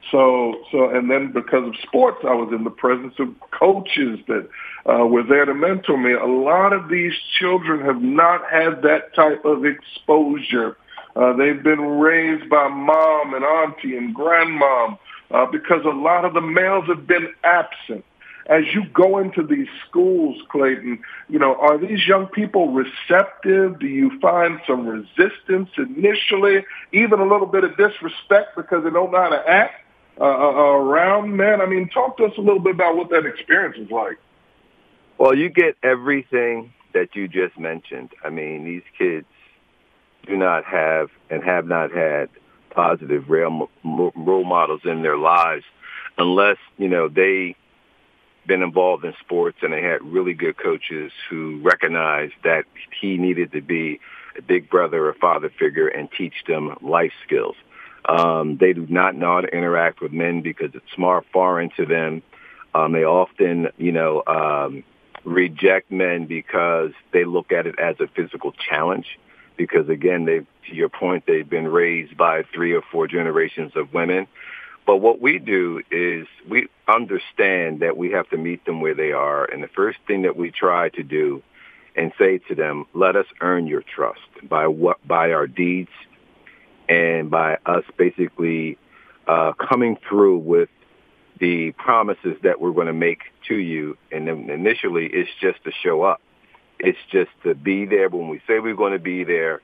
so, 0.09 0.63
so, 0.71 0.89
and 0.89 1.09
then 1.09 1.31
because 1.31 1.67
of 1.67 1.75
sports, 1.83 2.19
I 2.23 2.33
was 2.33 2.51
in 2.53 2.63
the 2.63 2.71
presence 2.71 3.13
of 3.19 3.35
coaches 3.51 4.19
that 4.27 4.49
uh, 4.89 5.05
were 5.05 5.23
there 5.23 5.45
to 5.45 5.53
mentor 5.53 5.97
me. 5.97 6.13
A 6.13 6.25
lot 6.25 6.73
of 6.73 6.89
these 6.89 7.13
children 7.39 7.85
have 7.85 8.01
not 8.01 8.41
had 8.49 8.81
that 8.81 9.13
type 9.13 9.45
of 9.45 9.63
exposure. 9.65 10.77
Uh, 11.15 11.33
they've 11.33 11.61
been 11.61 11.81
raised 11.81 12.49
by 12.49 12.67
mom 12.67 13.33
and 13.33 13.43
auntie 13.43 13.95
and 13.95 14.15
grandmom 14.15 14.97
uh, 15.29 15.45
because 15.45 15.85
a 15.85 15.89
lot 15.89 16.25
of 16.25 16.33
the 16.33 16.41
males 16.41 16.85
have 16.87 17.05
been 17.05 17.27
absent. 17.43 18.03
As 18.47 18.63
you 18.73 18.85
go 18.91 19.19
into 19.19 19.45
these 19.45 19.67
schools, 19.87 20.35
Clayton, 20.49 20.99
you 21.29 21.37
know, 21.37 21.55
are 21.55 21.77
these 21.77 22.05
young 22.07 22.25
people 22.25 22.73
receptive? 22.73 23.79
Do 23.79 23.87
you 23.87 24.19
find 24.19 24.59
some 24.65 24.87
resistance 24.87 25.69
initially, 25.77 26.65
even 26.91 27.19
a 27.19 27.23
little 27.23 27.45
bit 27.45 27.63
of 27.63 27.77
disrespect 27.77 28.55
because 28.55 28.83
they 28.83 28.89
don't 28.89 29.11
know 29.11 29.21
how 29.21 29.29
to 29.29 29.47
act? 29.47 29.75
Uh, 30.19 30.23
uh, 30.23 30.27
around 30.27 31.35
men? 31.35 31.61
I 31.61 31.65
mean, 31.65 31.89
talk 31.89 32.17
to 32.17 32.25
us 32.25 32.33
a 32.37 32.41
little 32.41 32.59
bit 32.59 32.75
about 32.75 32.95
what 32.95 33.09
that 33.09 33.25
experience 33.25 33.77
is 33.77 33.91
like. 33.91 34.17
Well, 35.17 35.35
you 35.35 35.49
get 35.49 35.75
everything 35.83 36.73
that 36.93 37.15
you 37.15 37.27
just 37.27 37.57
mentioned. 37.57 38.09
I 38.23 38.29
mean, 38.29 38.65
these 38.65 38.83
kids 38.97 39.27
do 40.27 40.37
not 40.37 40.65
have 40.65 41.09
and 41.29 41.43
have 41.43 41.65
not 41.65 41.91
had 41.91 42.29
positive 42.71 43.29
role 43.29 44.43
models 44.43 44.81
in 44.85 45.01
their 45.01 45.17
lives 45.17 45.65
unless, 46.17 46.57
you 46.77 46.87
know, 46.87 47.07
they 47.07 47.55
been 48.47 48.63
involved 48.63 49.05
in 49.05 49.13
sports 49.19 49.57
and 49.61 49.71
they 49.71 49.81
had 49.81 50.01
really 50.01 50.33
good 50.33 50.57
coaches 50.57 51.11
who 51.29 51.59
recognized 51.61 52.33
that 52.43 52.65
he 52.99 53.17
needed 53.17 53.51
to 53.51 53.61
be 53.61 53.99
a 54.37 54.41
big 54.41 54.69
brother 54.69 55.09
a 55.09 55.13
father 55.13 55.49
figure 55.59 55.87
and 55.87 56.09
teach 56.11 56.33
them 56.47 56.75
life 56.81 57.13
skills. 57.25 57.55
Um, 58.05 58.57
they 58.57 58.73
do 58.73 58.87
not 58.89 59.15
know 59.15 59.35
how 59.35 59.41
to 59.41 59.47
interact 59.47 60.01
with 60.01 60.11
men 60.11 60.41
because 60.41 60.71
it's 60.73 60.85
smart 60.95 61.25
foreign 61.31 61.69
to 61.77 61.85
them. 61.85 62.23
Um, 62.73 62.93
they 62.93 63.03
often, 63.03 63.67
you 63.77 63.91
know, 63.91 64.23
um, 64.25 64.83
reject 65.23 65.91
men 65.91 66.25
because 66.25 66.91
they 67.11 67.25
look 67.25 67.51
at 67.51 67.67
it 67.67 67.77
as 67.79 67.95
a 67.99 68.07
physical 68.07 68.53
challenge. 68.53 69.19
Because 69.57 69.89
again, 69.89 70.25
they, 70.25 70.39
to 70.39 70.75
your 70.75 70.89
point, 70.89 71.25
they've 71.27 71.47
been 71.47 71.67
raised 71.67 72.17
by 72.17 72.43
three 72.53 72.73
or 72.73 72.81
four 72.91 73.07
generations 73.07 73.73
of 73.75 73.93
women. 73.93 74.27
But 74.87 74.97
what 74.97 75.21
we 75.21 75.37
do 75.37 75.81
is 75.91 76.27
we 76.49 76.67
understand 76.87 77.81
that 77.81 77.97
we 77.97 78.11
have 78.11 78.29
to 78.29 78.37
meet 78.37 78.65
them 78.65 78.81
where 78.81 78.95
they 78.95 79.11
are. 79.11 79.45
And 79.45 79.61
the 79.61 79.67
first 79.67 79.99
thing 80.07 80.23
that 80.23 80.35
we 80.35 80.49
try 80.49 80.89
to 80.89 81.03
do 81.03 81.43
and 81.95 82.11
say 82.17 82.39
to 82.39 82.55
them, 82.55 82.85
let 82.93 83.15
us 83.15 83.27
earn 83.41 83.67
your 83.67 83.83
trust 83.83 84.21
by 84.43 84.67
what, 84.67 85.05
by 85.07 85.33
our 85.33 85.45
deeds 85.45 85.91
and 86.89 87.29
by 87.29 87.57
us 87.65 87.83
basically 87.97 88.77
uh, 89.27 89.53
coming 89.53 89.97
through 90.07 90.39
with 90.39 90.69
the 91.39 91.71
promises 91.71 92.37
that 92.43 92.61
we're 92.61 92.71
going 92.71 92.87
to 92.87 92.93
make 92.93 93.19
to 93.47 93.55
you. 93.55 93.97
And 94.11 94.27
then 94.27 94.49
initially, 94.49 95.07
it's 95.07 95.29
just 95.41 95.63
to 95.63 95.71
show 95.83 96.03
up. 96.03 96.21
It's 96.79 96.99
just 97.11 97.31
to 97.43 97.55
be 97.55 97.85
there 97.85 98.09
when 98.09 98.29
we 98.29 98.41
say 98.47 98.59
we're 98.59 98.75
going 98.75 98.93
to 98.93 98.99
be 98.99 99.23
there 99.23 99.61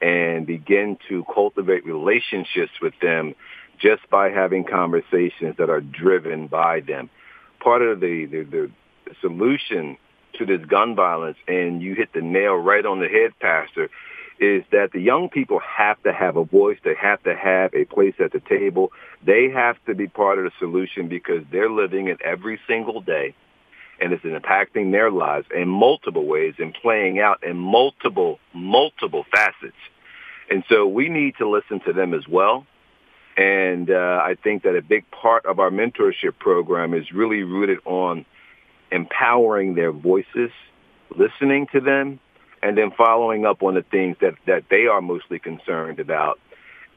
and 0.00 0.46
begin 0.46 0.98
to 1.08 1.24
cultivate 1.32 1.84
relationships 1.84 2.72
with 2.80 2.94
them 3.00 3.34
just 3.78 4.08
by 4.10 4.30
having 4.30 4.64
conversations 4.64 5.56
that 5.58 5.70
are 5.70 5.80
driven 5.80 6.46
by 6.46 6.80
them. 6.80 7.10
Part 7.60 7.82
of 7.82 8.00
the, 8.00 8.26
the, 8.26 8.42
the 8.42 8.70
solution 9.20 9.96
to 10.34 10.46
this 10.46 10.64
gun 10.66 10.94
violence, 10.94 11.38
and 11.46 11.82
you 11.82 11.94
hit 11.94 12.12
the 12.12 12.20
nail 12.20 12.54
right 12.54 12.84
on 12.84 13.00
the 13.00 13.08
head, 13.08 13.32
Pastor, 13.40 13.90
is 14.40 14.64
that 14.70 14.90
the 14.92 15.00
young 15.00 15.28
people 15.28 15.60
have 15.60 16.02
to 16.02 16.12
have 16.12 16.36
a 16.36 16.44
voice. 16.44 16.78
They 16.84 16.94
have 16.94 17.22
to 17.24 17.34
have 17.34 17.74
a 17.74 17.84
place 17.84 18.14
at 18.18 18.32
the 18.32 18.40
table. 18.40 18.92
They 19.24 19.50
have 19.50 19.76
to 19.86 19.94
be 19.94 20.06
part 20.06 20.38
of 20.38 20.44
the 20.44 20.52
solution 20.58 21.08
because 21.08 21.44
they're 21.50 21.70
living 21.70 22.08
it 22.08 22.20
every 22.22 22.60
single 22.66 23.00
day 23.00 23.34
and 24.00 24.12
it's 24.12 24.24
impacting 24.24 24.92
their 24.92 25.10
lives 25.10 25.46
in 25.54 25.68
multiple 25.68 26.24
ways 26.24 26.54
and 26.58 26.72
playing 26.72 27.18
out 27.18 27.42
in 27.42 27.56
multiple, 27.56 28.38
multiple 28.54 29.24
facets. 29.32 29.76
And 30.50 30.64
so 30.68 30.86
we 30.86 31.08
need 31.08 31.34
to 31.38 31.48
listen 31.48 31.80
to 31.80 31.92
them 31.92 32.14
as 32.14 32.26
well. 32.28 32.66
And 33.36 33.90
uh, 33.90 34.20
I 34.22 34.36
think 34.42 34.62
that 34.64 34.76
a 34.76 34.82
big 34.82 35.08
part 35.10 35.46
of 35.46 35.58
our 35.58 35.70
mentorship 35.70 36.38
program 36.38 36.94
is 36.94 37.12
really 37.12 37.42
rooted 37.42 37.78
on 37.84 38.24
empowering 38.90 39.74
their 39.74 39.92
voices, 39.92 40.50
listening 41.16 41.66
to 41.72 41.80
them, 41.80 42.20
and 42.62 42.76
then 42.76 42.90
following 42.90 43.46
up 43.46 43.62
on 43.62 43.74
the 43.74 43.82
things 43.82 44.16
that, 44.20 44.34
that 44.46 44.64
they 44.70 44.86
are 44.86 45.00
mostly 45.00 45.38
concerned 45.38 46.00
about. 46.00 46.40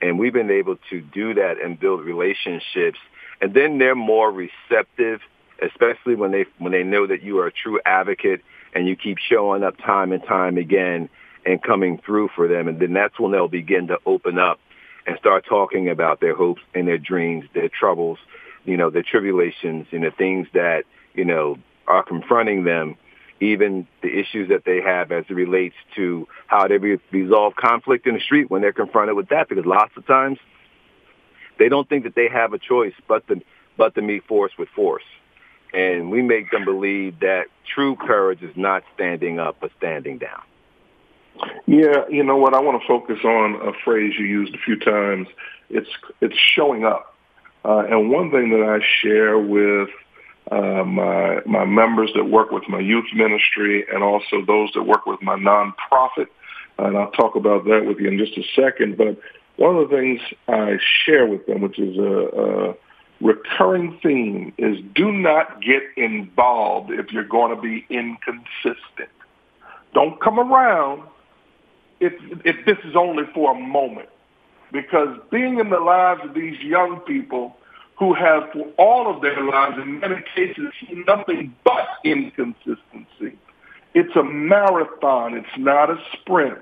And 0.01 0.17
we've 0.17 0.33
been 0.33 0.49
able 0.51 0.77
to 0.89 1.01
do 1.01 1.35
that 1.35 1.61
and 1.61 1.79
build 1.79 2.01
relationships. 2.01 2.97
And 3.39 3.53
then 3.53 3.77
they're 3.77 3.95
more 3.95 4.31
receptive, 4.31 5.21
especially 5.61 6.15
when 6.15 6.31
they, 6.31 6.45
when 6.57 6.71
they 6.71 6.83
know 6.83 7.05
that 7.07 7.21
you 7.21 7.39
are 7.39 7.47
a 7.47 7.51
true 7.51 7.79
advocate 7.85 8.41
and 8.73 8.87
you 8.87 8.95
keep 8.95 9.17
showing 9.19 9.63
up 9.63 9.77
time 9.77 10.11
and 10.11 10.23
time 10.23 10.57
again 10.57 11.09
and 11.45 11.61
coming 11.61 11.99
through 12.03 12.29
for 12.35 12.47
them. 12.47 12.67
And 12.67 12.79
then 12.79 12.93
that's 12.93 13.19
when 13.19 13.31
they'll 13.31 13.47
begin 13.47 13.87
to 13.87 13.97
open 14.05 14.39
up 14.39 14.59
and 15.05 15.17
start 15.19 15.45
talking 15.47 15.89
about 15.89 16.19
their 16.19 16.35
hopes 16.35 16.61
and 16.73 16.87
their 16.87 16.97
dreams, 16.97 17.45
their 17.53 17.69
troubles, 17.69 18.19
you 18.65 18.77
know, 18.77 18.89
their 18.89 19.03
tribulations 19.03 19.87
and 19.91 20.03
the 20.03 20.11
things 20.11 20.47
that, 20.53 20.83
you 21.13 21.25
know, 21.25 21.57
are 21.87 22.03
confronting 22.03 22.63
them 22.63 22.95
even 23.41 23.87
the 24.03 24.07
issues 24.07 24.49
that 24.49 24.63
they 24.65 24.81
have 24.81 25.11
as 25.11 25.25
it 25.27 25.33
relates 25.33 25.75
to 25.95 26.27
how 26.47 26.67
they 26.67 26.77
resolve 26.77 27.55
conflict 27.55 28.05
in 28.05 28.13
the 28.13 28.21
street 28.21 28.49
when 28.49 28.61
they're 28.61 28.71
confronted 28.71 29.15
with 29.15 29.29
that. 29.29 29.49
Because 29.49 29.65
lots 29.65 29.91
of 29.97 30.05
times 30.05 30.37
they 31.57 31.67
don't 31.67 31.89
think 31.89 32.03
that 32.03 32.15
they 32.15 32.29
have 32.29 32.53
a 32.53 32.59
choice 32.59 32.93
but 33.07 33.27
to 33.27 33.41
but 33.77 33.95
to 33.95 34.01
meet 34.01 34.25
force 34.27 34.51
with 34.57 34.69
force. 34.69 35.03
And 35.73 36.11
we 36.11 36.21
make 36.21 36.51
them 36.51 36.65
believe 36.65 37.21
that 37.21 37.45
true 37.73 37.95
courage 37.95 38.43
is 38.43 38.55
not 38.55 38.83
standing 38.93 39.39
up 39.39 39.57
but 39.59 39.71
standing 39.77 40.19
down. 40.19 40.41
Yeah, 41.65 42.07
you 42.09 42.23
know 42.23 42.37
what? 42.37 42.53
I 42.53 42.61
want 42.61 42.81
to 42.81 42.87
focus 42.87 43.23
on 43.23 43.55
a 43.67 43.71
phrase 43.83 44.13
you 44.19 44.25
used 44.25 44.53
a 44.53 44.59
few 44.59 44.77
times. 44.77 45.27
It's 45.69 45.89
it's 46.21 46.37
showing 46.37 46.85
up. 46.85 47.15
Uh, 47.65 47.85
and 47.89 48.11
one 48.11 48.29
thing 48.29 48.51
that 48.51 48.63
I 48.63 48.85
share 49.01 49.39
with 49.39 49.89
uh, 50.49 50.83
my 50.83 51.41
my 51.45 51.65
members 51.65 52.11
that 52.15 52.25
work 52.25 52.51
with 52.51 52.67
my 52.67 52.79
youth 52.79 53.05
ministry, 53.13 53.85
and 53.93 54.03
also 54.03 54.43
those 54.45 54.71
that 54.73 54.83
work 54.83 55.05
with 55.05 55.21
my 55.21 55.35
nonprofit. 55.35 56.27
And 56.77 56.97
I'll 56.97 57.11
talk 57.11 57.35
about 57.35 57.65
that 57.65 57.85
with 57.85 57.99
you 57.99 58.07
in 58.07 58.17
just 58.17 58.37
a 58.37 58.43
second. 58.55 58.97
But 58.97 59.19
one 59.57 59.75
of 59.75 59.89
the 59.89 59.95
things 59.95 60.21
I 60.47 60.77
share 61.05 61.27
with 61.27 61.45
them, 61.45 61.61
which 61.61 61.77
is 61.77 61.97
a, 61.97 62.71
a 62.71 62.75
recurring 63.21 63.99
theme, 64.01 64.53
is 64.57 64.77
do 64.95 65.11
not 65.11 65.61
get 65.61 65.83
involved 65.95 66.91
if 66.91 67.11
you're 67.11 67.23
going 67.23 67.55
to 67.55 67.61
be 67.61 67.85
inconsistent. 67.89 69.09
Don't 69.93 70.19
come 70.19 70.39
around 70.39 71.03
if 71.99 72.13
if 72.43 72.65
this 72.65 72.77
is 72.83 72.95
only 72.95 73.23
for 73.33 73.55
a 73.55 73.59
moment, 73.59 74.09
because 74.71 75.19
being 75.29 75.59
in 75.59 75.69
the 75.69 75.79
lives 75.79 76.21
of 76.23 76.33
these 76.33 76.59
young 76.61 76.99
people 77.01 77.55
who 78.01 78.15
have 78.15 78.51
for 78.51 78.65
all 78.79 79.15
of 79.15 79.21
their 79.21 79.43
lives, 79.43 79.77
in 79.77 79.99
many 79.99 80.23
cases, 80.33 80.65
seen 80.79 81.03
nothing 81.05 81.55
but 81.63 81.87
inconsistency. 82.03 83.37
It's 83.93 84.15
a 84.15 84.23
marathon. 84.23 85.35
It's 85.35 85.55
not 85.55 85.91
a 85.91 85.99
sprint. 86.13 86.57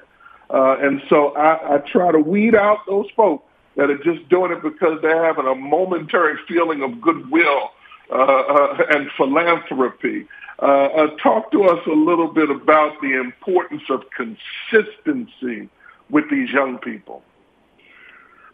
Uh, 0.50 0.76
and 0.82 1.02
so 1.08 1.30
I, 1.38 1.76
I 1.76 1.78
try 1.78 2.12
to 2.12 2.20
weed 2.20 2.56
out 2.56 2.80
those 2.86 3.06
folks 3.16 3.46
that 3.78 3.90
are 3.90 3.98
just 4.00 4.28
doing 4.28 4.52
it 4.52 4.62
because 4.62 5.02
they're 5.02 5.24
having 5.24 5.48
a 5.48 5.56
momentary 5.56 6.38
feeling 6.46 6.84
of 6.84 7.00
goodwill 7.00 7.72
uh, 8.12 8.16
uh, 8.16 8.78
and 8.90 9.10
philanthropy. 9.16 10.28
Uh, 10.62 10.66
uh, 10.66 11.08
talk 11.24 11.54
to 11.54 11.64
us 11.64 11.80
a 11.88 11.96
little 11.96 12.28
bit 12.28 12.50
about 12.50 13.00
the 13.00 13.18
importance 13.18 13.84
of 13.90 14.04
consistency 14.12 15.70
with 16.10 16.30
these 16.30 16.50
young 16.50 16.80
people. 16.80 17.24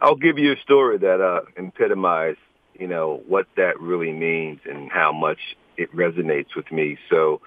I'll 0.01 0.15
give 0.15 0.37
you 0.37 0.53
a 0.53 0.57
story 0.57 0.99
that 0.99 1.19
uh, 1.19 1.41
epitomizes, 1.57 2.37
you 2.79 2.87
know, 2.87 3.21
what 3.27 3.47
that 3.55 3.79
really 3.79 4.11
means 4.11 4.59
and 4.69 4.91
how 4.91 5.11
much 5.11 5.39
it 5.77 5.93
resonates 5.95 6.55
with 6.55 6.71
me. 6.71 6.97
So 7.09 7.41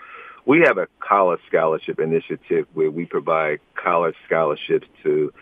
we 0.46 0.60
have 0.60 0.78
a 0.78 0.88
college 1.00 1.40
scholarship 1.46 2.00
initiative 2.00 2.66
where 2.74 2.90
we 2.90 3.04
provide 3.04 3.60
college 3.74 4.14
scholarships 4.26 4.86
to 5.02 5.32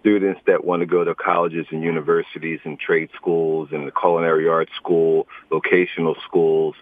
students 0.00 0.40
that 0.46 0.64
want 0.64 0.80
to 0.80 0.86
go 0.86 1.04
to 1.04 1.14
colleges 1.14 1.66
and 1.70 1.82
universities 1.82 2.60
and 2.64 2.78
trade 2.78 3.10
schools 3.14 3.68
and 3.72 3.86
the 3.86 3.92
culinary 3.92 4.48
arts 4.48 4.72
school, 4.76 5.26
vocational 5.50 6.16
schools. 6.26 6.74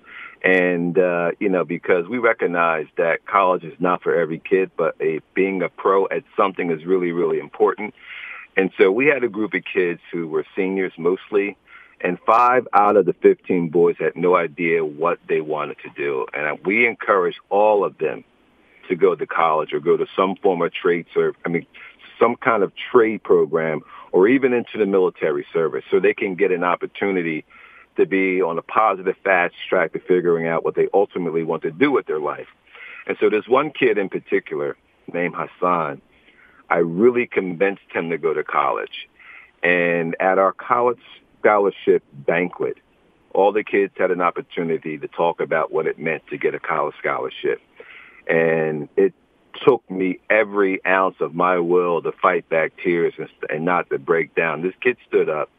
And, 0.45 0.99
uh, 0.99 1.33
you 1.41 1.49
know, 1.49 1.65
because 1.65 2.07
we 2.07 2.19
recognize 2.19 2.87
that 2.97 3.27
college 3.27 3.65
is 3.65 3.75
not 3.81 4.03
for 4.03 4.15
every 4.15 4.39
kid, 4.39 4.71
but 4.77 4.95
a, 5.01 5.21
being 5.35 5.63
a 5.63 5.69
pro 5.69 6.07
at 6.09 6.25
something 6.37 6.71
is 6.71 6.85
really, 6.85 7.11
really 7.11 7.39
important. 7.39 7.95
And 8.57 8.71
so 8.79 8.91
we 8.91 9.07
had 9.07 9.25
a 9.25 9.29
group 9.29 9.55
of 9.55 9.63
kids 9.65 10.01
who 10.13 10.29
were 10.29 10.47
seniors 10.55 10.93
mostly, 10.97 11.57
and 12.01 12.19
five 12.27 12.69
out 12.73 12.97
of 12.97 13.07
the 13.07 13.15
15 13.15 13.71
boys 13.71 13.97
had 13.99 14.17
no 14.17 14.37
idea 14.37 14.85
what 14.85 15.19
they 15.29 15.41
wanted 15.41 15.79
to 15.85 15.91
do. 15.97 16.27
And 16.35 16.59
we 16.65 16.87
encouraged 16.87 17.39
all 17.49 17.85
of 17.85 17.97
them 17.99 18.25
to 18.89 18.97
go 18.97 19.15
to 19.15 19.27
college 19.27 19.73
or 19.73 19.81
go 19.81 19.97
to 19.97 20.07
some 20.15 20.37
form 20.37 20.63
of 20.63 20.73
trade 20.73 21.07
service. 21.15 21.41
I 21.45 21.49
mean, 21.49 21.67
some 22.21 22.37
kind 22.37 22.63
of 22.63 22.73
trade 22.93 23.23
program 23.23 23.81
or 24.13 24.29
even 24.29 24.53
into 24.53 24.79
the 24.79 24.87
military 24.87 25.47
service 25.53 25.85
so 25.91 26.01
they 26.01 26.15
can 26.15 26.35
get 26.35 26.51
an 26.51 26.65
opportunity 26.65 27.45
to 27.97 28.07
be 28.07 28.43
on 28.43 28.59
a 28.59 28.63
positive 28.63 29.17
fast 29.25 29.55
track 29.69 29.93
to 29.93 30.01
figuring 30.01 30.47
out 30.47 30.65
what 30.65 30.75
they 30.75 30.89
ultimately 30.93 31.43
want 31.43 31.63
to 31.63 31.71
do 31.71 31.91
with 31.91 32.07
their 32.07 32.21
life. 32.21 32.47
And 33.07 33.17
so 33.21 33.31
there's 33.31 33.49
one 33.49 33.71
kid 33.71 33.99
in 33.99 34.09
particular 34.09 34.77
named 35.13 35.35
Hassan. 35.37 36.03
I 36.69 36.79
really 36.79 37.27
convinced 37.27 37.83
him 37.93 38.11
to 38.11 38.19
go 38.19 38.35
to 38.35 38.45
college. 38.45 39.09
And 39.63 40.17
at 40.21 40.39
our 40.39 40.53
college 40.53 41.01
scholarship 41.47 42.03
banquet, 42.13 42.77
all 43.33 43.53
the 43.53 43.63
kids 43.63 43.93
had 43.97 44.11
an 44.11 44.21
opportunity 44.21 44.99
to 44.99 45.07
talk 45.07 45.41
about 45.41 45.73
what 45.73 45.87
it 45.87 45.99
meant 45.99 46.27
to 46.29 46.37
get 46.37 46.55
a 46.55 46.59
college 46.59 46.95
scholarship. 46.99 47.61
And 48.27 48.89
it 48.97 49.15
took 49.65 49.89
me 49.89 50.19
every 50.29 50.85
ounce 50.85 51.17
of 51.21 51.35
my 51.35 51.59
will 51.59 52.03
to 52.03 52.11
fight 52.21 52.49
back 52.49 52.73
tears 52.83 53.15
and, 53.17 53.29
and 53.49 53.65
not 53.65 53.89
to 53.91 53.99
break 53.99 54.35
down. 54.35 54.63
This 54.63 54.75
kid 54.81 54.97
stood 55.07 55.29
up 55.29 55.51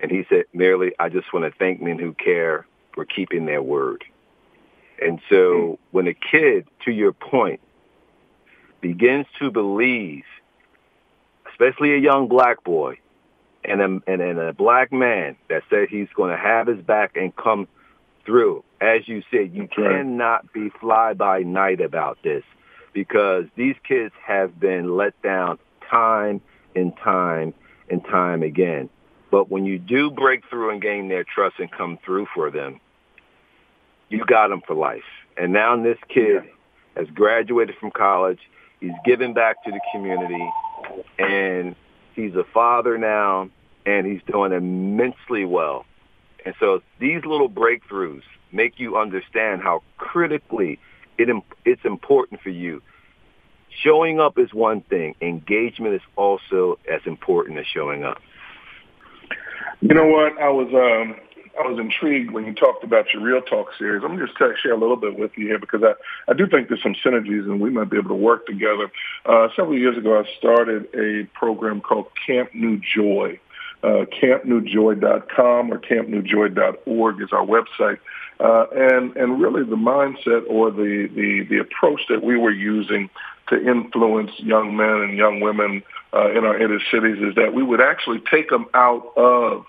and 0.00 0.10
he 0.10 0.24
said, 0.28 0.46
merely, 0.52 0.92
I 0.98 1.08
just 1.08 1.32
want 1.32 1.50
to 1.50 1.56
thank 1.56 1.80
men 1.80 1.98
who 1.98 2.12
care 2.12 2.66
for 2.92 3.04
keeping 3.04 3.46
their 3.46 3.62
word. 3.62 4.02
And 5.00 5.20
so 5.30 5.78
when 5.92 6.08
a 6.08 6.14
kid, 6.14 6.66
to 6.84 6.90
your 6.90 7.12
point, 7.12 7.60
begins 8.80 9.26
to 9.38 9.50
believe, 9.50 10.24
especially 11.50 11.94
a 11.94 11.98
young 11.98 12.26
black 12.26 12.64
boy 12.64 12.98
and 13.64 13.80
a, 13.80 13.84
and, 14.10 14.22
and 14.22 14.38
a 14.38 14.52
black 14.52 14.92
man 14.92 15.36
that 15.48 15.62
said 15.70 15.88
he's 15.88 16.08
going 16.14 16.30
to 16.30 16.36
have 16.36 16.66
his 16.66 16.80
back 16.80 17.16
and 17.16 17.34
come 17.34 17.68
through, 18.24 18.64
as 18.80 19.06
you 19.06 19.22
said, 19.30 19.54
you 19.54 19.68
cannot 19.68 20.52
be 20.52 20.70
fly 20.80 21.14
by 21.14 21.40
night 21.40 21.80
about 21.80 22.18
this 22.22 22.44
because 22.92 23.44
these 23.56 23.76
kids 23.86 24.14
have 24.24 24.58
been 24.58 24.96
let 24.96 25.20
down 25.22 25.58
time 25.90 26.40
and 26.74 26.96
time 26.96 27.54
and 27.88 28.04
time 28.04 28.42
again. 28.42 28.88
But 29.30 29.50
when 29.50 29.64
you 29.64 29.78
do 29.78 30.10
break 30.10 30.48
through 30.48 30.70
and 30.70 30.82
gain 30.82 31.08
their 31.08 31.24
trust 31.24 31.56
and 31.58 31.70
come 31.70 31.98
through 32.04 32.26
for 32.34 32.50
them, 32.50 32.80
you 34.08 34.24
got 34.24 34.48
them 34.48 34.62
for 34.66 34.74
life. 34.74 35.04
And 35.36 35.52
now 35.52 35.80
this 35.80 35.98
kid 36.08 36.42
has 36.96 37.06
graduated 37.14 37.76
from 37.78 37.90
college. 37.90 38.40
He's 38.80 38.92
giving 39.04 39.34
back 39.34 39.62
to 39.64 39.70
the 39.70 39.80
community, 39.92 40.50
and 41.18 41.76
he's 42.22 42.34
a 42.34 42.44
father 42.52 42.98
now, 42.98 43.48
and 43.86 44.06
he's 44.06 44.20
doing 44.30 44.52
immensely 44.52 45.44
well. 45.44 45.84
And 46.44 46.54
so 46.58 46.82
these 46.98 47.24
little 47.24 47.48
breakthroughs 47.48 48.22
make 48.52 48.78
you 48.78 48.96
understand 48.96 49.62
how 49.62 49.82
critically 49.98 50.78
it, 51.18 51.28
it's 51.64 51.84
important 51.84 52.40
for 52.40 52.50
you. 52.50 52.82
Showing 53.82 54.20
up 54.20 54.38
is 54.38 54.52
one 54.52 54.80
thing. 54.82 55.14
Engagement 55.20 55.94
is 55.94 56.00
also 56.16 56.78
as 56.92 57.00
important 57.06 57.58
as 57.58 57.66
showing 57.72 58.04
up. 58.04 58.20
You 59.80 59.94
know 59.94 60.06
what? 60.06 60.38
I 60.38 60.50
was 60.50 60.68
um, 60.74 61.16
I 61.58 61.66
was 61.66 61.78
intrigued 61.78 62.30
when 62.30 62.46
you 62.46 62.54
talked 62.54 62.84
about 62.84 63.12
your 63.12 63.22
Real 63.22 63.42
Talk 63.42 63.68
series. 63.78 64.02
I'm 64.04 64.18
just 64.18 64.36
to 64.38 64.54
share 64.62 64.72
a 64.72 64.78
little 64.78 64.96
bit 64.96 65.18
with 65.18 65.32
you 65.36 65.48
here 65.48 65.58
because 65.58 65.82
I, 65.82 65.94
I 66.30 66.34
do 66.34 66.46
think 66.46 66.68
there's 66.68 66.82
some 66.82 66.94
synergies 67.04 67.44
and 67.44 67.60
we 67.60 67.70
might 67.70 67.90
be 67.90 67.98
able 67.98 68.10
to 68.10 68.14
work 68.14 68.46
together. 68.46 68.90
Uh, 69.26 69.48
several 69.56 69.76
years 69.76 69.98
ago, 69.98 70.20
I 70.20 70.24
started 70.38 70.88
a 70.94 71.24
program 71.36 71.80
called 71.80 72.06
Camp 72.26 72.54
New 72.54 72.80
Joy. 72.94 73.38
Uh, 73.82 74.04
campnewjoy.com 74.22 75.72
or 75.72 75.78
campnewjoy.org 75.78 77.22
is 77.22 77.28
our 77.32 77.46
website. 77.46 77.98
Uh, 78.38 78.66
and, 78.74 79.16
and 79.16 79.40
really 79.40 79.64
the 79.64 79.76
mindset 79.76 80.44
or 80.48 80.70
the, 80.70 81.08
the, 81.14 81.46
the 81.48 81.58
approach 81.58 82.00
that 82.08 82.22
we 82.22 82.36
were 82.38 82.50
using 82.50 83.10
to 83.48 83.56
influence 83.68 84.30
young 84.38 84.76
men 84.76 85.02
and 85.02 85.16
young 85.16 85.40
women 85.40 85.82
uh, 86.14 86.30
in 86.30 86.44
our 86.44 86.60
inner 86.60 86.80
cities 86.90 87.18
is 87.22 87.34
that 87.34 87.52
we 87.54 87.62
would 87.62 87.80
actually 87.80 88.20
take 88.30 88.48
them 88.48 88.66
out 88.74 89.12
of 89.16 89.66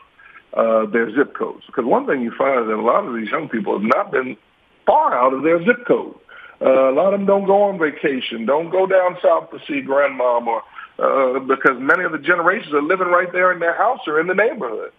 uh, 0.54 0.86
their 0.86 1.14
zip 1.16 1.34
codes. 1.34 1.64
Because 1.66 1.86
one 1.86 2.06
thing 2.06 2.22
you 2.22 2.32
find 2.38 2.62
is 2.62 2.68
that 2.68 2.76
a 2.76 2.82
lot 2.82 3.06
of 3.06 3.16
these 3.16 3.30
young 3.30 3.50
people 3.50 3.74
have 3.74 3.88
not 3.88 4.12
been 4.12 4.38
far 4.86 5.14
out 5.14 5.34
of 5.34 5.44
their 5.44 5.64
zip 5.64 5.86
code. 5.88 6.16
Uh, 6.62 6.92
a 6.92 6.94
lot 6.94 7.14
of 7.14 7.20
them 7.20 7.26
don't 7.26 7.46
go 7.46 7.64
on 7.64 7.80
vacation, 7.80 8.46
don't 8.46 8.70
go 8.70 8.86
down 8.86 9.18
south 9.22 9.50
to 9.52 9.60
see 9.66 9.82
grandmom, 9.82 10.46
or 10.48 10.64
uh, 11.00 11.40
because 11.40 11.80
many 11.80 12.04
of 12.04 12.12
the 12.12 12.20
generations 12.20 12.74
are 12.74 12.82
living 12.82 13.08
right 13.08 13.32
there 13.32 13.52
in 13.52 13.60
their 13.60 13.76
house 13.76 14.02
or 14.06 14.20
in 14.20 14.28
the 14.28 14.36
neighborhood. 14.36 14.92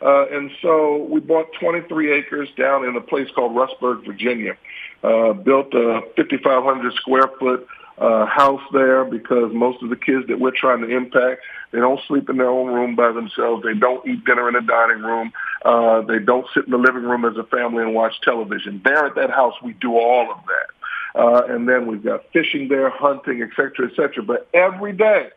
Uh, 0.00 0.26
and 0.30 0.50
so 0.62 1.06
we 1.10 1.20
bought 1.20 1.46
23 1.60 2.12
acres 2.12 2.48
down 2.56 2.86
in 2.86 2.96
a 2.96 3.00
place 3.02 3.28
called 3.34 3.52
Rustburg, 3.52 4.06
Virginia. 4.06 4.56
Uh, 5.02 5.32
built 5.34 5.74
a 5.74 6.00
5,500 6.16 6.94
square 6.94 7.28
foot 7.38 7.66
uh, 8.00 8.24
house 8.24 8.62
there 8.72 9.04
because 9.04 9.52
most 9.52 9.82
of 9.82 9.90
the 9.90 9.96
kids 9.96 10.26
that 10.28 10.40
we're 10.40 10.56
trying 10.56 10.80
to 10.80 10.88
impact, 10.88 11.42
they 11.70 11.78
don't 11.78 12.00
sleep 12.08 12.30
in 12.30 12.38
their 12.38 12.48
own 12.48 12.72
room 12.72 12.96
by 12.96 13.12
themselves. 13.12 13.62
They 13.62 13.74
don't 13.74 14.06
eat 14.08 14.24
dinner 14.24 14.48
in 14.48 14.54
the 14.54 14.62
dining 14.62 15.02
room. 15.02 15.32
Uh, 15.64 16.00
they 16.02 16.18
don't 16.18 16.46
sit 16.54 16.64
in 16.64 16.70
the 16.70 16.78
living 16.78 17.02
room 17.02 17.26
as 17.26 17.36
a 17.36 17.44
family 17.44 17.82
and 17.82 17.94
watch 17.94 18.20
television. 18.22 18.80
There 18.82 19.06
at 19.06 19.14
that 19.16 19.30
house, 19.30 19.54
we 19.62 19.74
do 19.74 19.98
all 19.98 20.32
of 20.32 20.38
that. 20.46 21.20
Uh, 21.20 21.54
and 21.54 21.68
then 21.68 21.86
we've 21.86 22.02
got 22.02 22.24
fishing 22.32 22.68
there, 22.68 22.88
hunting, 22.88 23.42
et 23.42 23.50
cetera, 23.54 23.90
et 23.90 23.96
cetera. 23.96 24.22
But 24.22 24.48
every 24.54 24.92
day, 24.92 25.28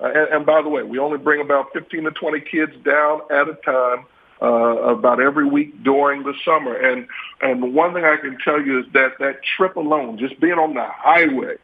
uh, 0.00 0.06
and, 0.06 0.28
and 0.34 0.46
by 0.46 0.60
the 0.60 0.68
way, 0.68 0.82
we 0.82 0.98
only 0.98 1.18
bring 1.18 1.40
about 1.40 1.72
15 1.72 2.04
to 2.04 2.10
20 2.10 2.40
kids 2.40 2.72
down 2.84 3.22
at 3.30 3.48
a 3.48 3.54
time. 3.64 4.06
Uh, 4.42 4.94
about 4.94 5.20
every 5.20 5.44
week 5.44 5.84
during 5.84 6.22
the 6.22 6.32
summer, 6.46 6.74
and 6.74 7.06
and 7.42 7.74
one 7.74 7.92
thing 7.92 8.06
I 8.06 8.16
can 8.16 8.38
tell 8.42 8.58
you 8.58 8.78
is 8.80 8.86
that 8.94 9.18
that 9.18 9.40
trip 9.44 9.76
alone, 9.76 10.16
just 10.16 10.40
being 10.40 10.54
on 10.54 10.72
the 10.72 10.86
highway, 10.86 11.56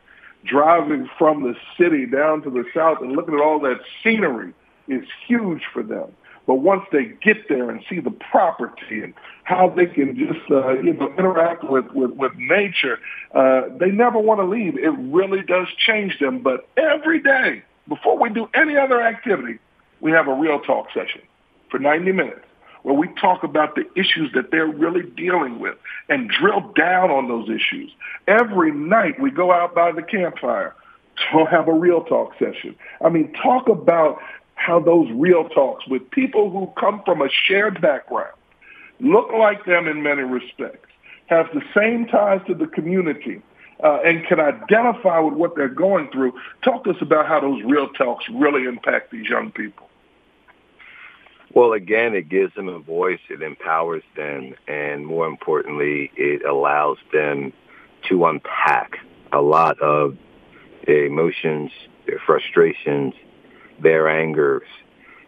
driving 0.47 1.09
from 1.18 1.42
the 1.42 1.55
city 1.78 2.07
down 2.07 2.42
to 2.42 2.51
the 2.51 2.64
south 2.74 2.99
and 3.01 3.12
looking 3.12 3.34
at 3.34 3.40
all 3.40 3.61
that 3.61 3.80
scenery 4.03 4.53
is 4.88 5.05
huge 5.26 5.62
for 5.72 5.82
them. 5.82 6.12
But 6.47 6.57
once 6.57 6.84
they 6.92 7.07
get 7.22 7.49
there 7.49 7.70
and 7.70 7.82
see 7.90 7.99
the 7.99 8.12
property 8.12 9.03
and 9.03 9.14
how 9.42 9.68
they 9.68 9.86
can 9.86 10.16
just 10.16 10.49
uh, 10.51 10.74
you 10.74 10.92
know 10.92 11.12
interact 11.18 11.64
with 11.64 11.86
with, 11.92 12.12
with 12.12 12.32
nature, 12.36 13.01
uh, 13.34 13.62
they 13.78 13.90
never 13.90 14.18
want 14.18 14.40
to 14.40 14.44
leave. 14.44 14.78
It 14.78 14.94
really 14.97 15.42
does 15.42 15.66
change 15.76 16.18
them. 16.20 16.42
But 16.42 16.68
every 16.76 17.20
day, 17.20 17.64
before 17.88 18.16
we 18.18 18.30
do 18.30 18.49
any 18.55 18.76
other 18.76 19.03
activity, 19.03 19.59
we 20.01 20.12
have 20.12 20.28
a 20.28 20.34
real 20.34 20.61
talk 20.61 20.86
session 20.94 21.22
for 21.68 21.80
90 21.80 22.12
minutes 22.12 22.47
where 22.87 22.95
we 22.95 23.09
talk 23.20 23.43
about 23.43 23.74
the 23.74 23.84
issues 23.97 24.30
that 24.32 24.53
they're 24.53 24.68
really 24.68 25.03
dealing 25.03 25.59
with 25.59 25.76
and 26.09 26.30
drill 26.30 26.61
down 26.76 27.11
on 27.11 27.26
those 27.26 27.49
issues. 27.49 27.91
Every 28.28 28.70
night 28.70 29.18
we 29.20 29.32
go 29.32 29.51
out 29.51 29.74
by 29.74 29.91
the 29.91 30.05
campfire 30.05 30.72
to 31.32 31.45
have 31.47 31.66
a 31.66 31.72
real 31.72 32.05
talk 32.05 32.34
session. 32.39 32.76
I 33.05 33.09
mean, 33.09 33.32
talk 33.32 33.68
about 33.68 34.22
how 34.55 34.78
those 34.78 35.11
real 35.14 35.49
talks 35.49 35.84
with 35.89 36.09
people 36.12 36.49
who 36.49 36.70
come 36.80 37.03
from 37.05 37.22
a 37.22 37.28
shared 37.28 37.80
background, 37.80 38.37
look 39.01 39.32
like 39.32 39.64
them 39.64 39.89
in 39.89 40.05
many 40.05 40.22
respects, 40.22 40.89
have 41.26 41.49
the 41.55 41.62
same 41.74 42.07
ties 42.07 42.41
to 42.47 42.55
the 42.55 42.68
community, 42.68 43.43
uh, 43.82 43.99
and 44.05 44.24
can 44.28 44.39
identify 44.39 45.18
with 45.18 45.34
what 45.34 45.57
they're 45.57 45.68
going 45.68 46.09
through. 46.12 46.34
Talk 46.62 46.84
to 46.84 46.91
us 46.91 47.03
about 47.03 47.26
how 47.26 47.41
those 47.41 47.64
real 47.64 47.89
talks 47.89 48.26
really 48.28 48.62
impact 48.62 49.11
these 49.11 49.28
young 49.28 49.51
people. 49.51 49.89
Well, 51.57 51.72
again, 51.72 52.14
it 52.14 52.28
gives 52.28 52.54
them 52.54 52.68
a 52.68 52.78
voice, 52.78 53.18
it 53.30 53.40
empowers 53.40 54.02
them, 54.14 54.52
and 54.68 55.07
more 55.07 55.26
importantly, 55.26 56.11
it 56.14 56.44
allows 56.44 56.98
them 57.14 57.54
to 58.11 58.26
unpack 58.26 58.98
a 59.32 59.40
lot 59.40 59.80
of 59.80 60.18
their 60.86 61.07
emotions, 61.07 61.70
their 62.07 62.20
frustrations, 62.26 63.14
their 63.82 64.07
angers, 64.07 64.68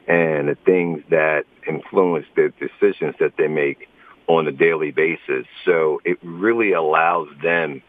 and 0.07 0.51
the 0.51 0.59
things 0.67 1.03
that 1.09 1.47
influence 1.67 2.27
their 2.37 2.51
decisions 2.51 3.15
that 3.21 3.33
they 3.39 3.49
make 3.49 3.89
on 4.27 4.47
a 4.47 4.53
daily 4.53 4.91
basis. 4.91 5.47
So 5.65 6.03
it 6.05 6.19
really 6.23 6.73
allows 6.73 7.29
them 7.43 7.81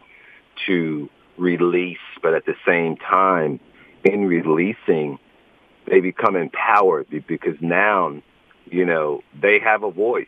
to 0.66 1.10
release, 1.36 1.98
but 2.22 2.32
at 2.32 2.46
the 2.46 2.56
same 2.66 2.96
time, 2.96 3.60
in 4.02 4.24
releasing, 4.24 5.18
they 5.86 6.00
become 6.00 6.36
empowered 6.36 7.06
because 7.26 7.56
now 7.60 8.22
you 8.70 8.84
know, 8.84 9.22
they 9.40 9.58
have 9.58 9.82
a 9.82 9.90
voice. 9.90 10.26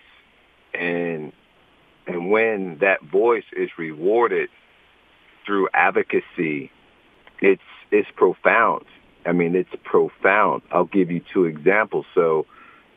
And 0.74 1.32
and 2.06 2.30
when 2.30 2.78
that 2.78 3.02
voice 3.02 3.44
is 3.56 3.70
rewarded 3.78 4.48
through 5.46 5.68
advocacy, 5.72 6.70
it's 7.40 7.62
it's 7.90 8.08
profound. 8.16 8.84
I 9.24 9.32
mean, 9.32 9.54
it's 9.54 9.70
profound. 9.84 10.62
I'll 10.72 10.84
give 10.84 11.10
you 11.10 11.22
two 11.32 11.44
examples. 11.44 12.06
So, 12.14 12.46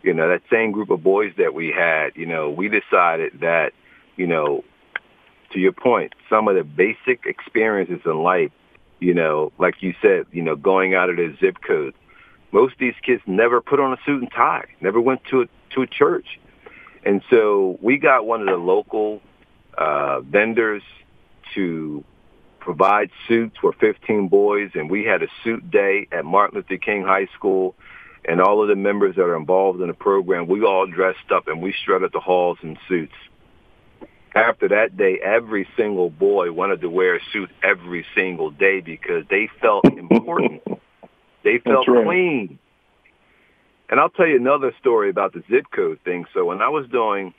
you 0.02 0.14
know, 0.14 0.30
that 0.30 0.42
same 0.50 0.72
group 0.72 0.90
of 0.90 1.04
boys 1.04 1.34
that 1.38 1.54
we 1.54 1.72
had, 1.72 2.16
you 2.16 2.26
know, 2.26 2.50
we 2.50 2.68
decided 2.68 3.42
that, 3.42 3.74
you 4.16 4.26
know, 4.26 4.64
to 5.52 5.60
your 5.60 5.72
point, 5.72 6.14
some 6.30 6.48
of 6.48 6.56
the 6.56 6.64
basic 6.64 7.26
experiences 7.26 8.02
in 8.06 8.24
life, 8.24 8.52
you 9.00 9.14
know, 9.14 9.52
like 9.60 9.84
you 9.84 9.94
said, 10.02 10.26
you 10.32 10.42
know, 10.42 10.56
going 10.56 10.96
out 10.96 11.10
of 11.10 11.18
the 11.18 11.36
zip 11.40 11.58
code, 11.62 11.94
most 12.56 12.72
of 12.72 12.80
these 12.80 12.96
kids 13.06 13.22
never 13.28 13.60
put 13.60 13.82
on 13.82 13.92
a 13.92 13.98
suit 14.06 14.22
and 14.22 14.32
tie, 14.32 14.64
never 14.80 15.02
went 15.02 15.22
to 15.26 15.42
a, 15.42 15.46
to 15.72 15.82
a 15.82 15.88
church. 15.88 16.40
And 17.04 17.22
so 17.30 17.78
we 17.82 17.98
got 17.98 18.26
one 18.26 18.40
of 18.40 18.48
the 18.48 18.56
local 18.56 19.22
uh, 19.78 20.22
vendors 20.22 20.82
to 21.54 22.06
provide 22.62 23.10
suits 23.28 23.58
for 23.60 23.74
15 23.74 24.30
boys, 24.30 24.72
and 24.74 24.90
we 24.90 25.04
had 25.04 25.22
a 25.22 25.28
suit 25.44 25.70
day 25.70 26.08
at 26.14 26.24
Martin 26.24 26.56
Luther 26.56 26.78
King 26.78 27.04
High 27.04 27.28
School. 27.36 27.76
And 28.24 28.42
all 28.42 28.64
of 28.64 28.70
the 28.70 28.76
members 28.76 29.18
that 29.18 29.22
are 29.24 29.36
involved 29.36 29.82
in 29.82 29.88
the 29.88 29.94
program, 29.94 30.48
we 30.48 30.64
all 30.64 30.88
dressed 30.88 31.32
up 31.32 31.48
and 31.50 31.62
we 31.62 31.76
strutted 31.84 32.12
the 32.14 32.22
halls 32.22 32.58
in 32.64 32.78
suits. 32.88 33.14
After 34.34 34.70
that 34.70 34.96
day, 34.96 35.20
every 35.22 35.68
single 35.76 36.10
boy 36.10 36.54
wanted 36.54 36.82
to 36.82 36.90
wear 36.90 37.18
a 37.18 37.20
suit 37.34 37.52
every 37.62 38.06
single 38.16 38.50
day 38.50 38.80
because 38.80 39.26
they 39.30 39.50
felt 39.62 39.86
important. 39.98 40.64
They 41.46 41.60
felt 41.60 41.88
right. 41.88 42.06
clean. 42.06 42.60
And 43.88 44.00
I'll 44.00 44.10
tell 44.10 44.28
you 44.28 44.36
another 44.36 44.74
story 44.80 45.12
about 45.12 45.32
the 45.32 45.44
zip 45.50 45.66
code 45.74 46.00
thing. 46.04 46.26
So 46.34 46.44
when 46.44 46.62
I 46.62 46.70
was 46.70 46.88
doing 46.90 47.36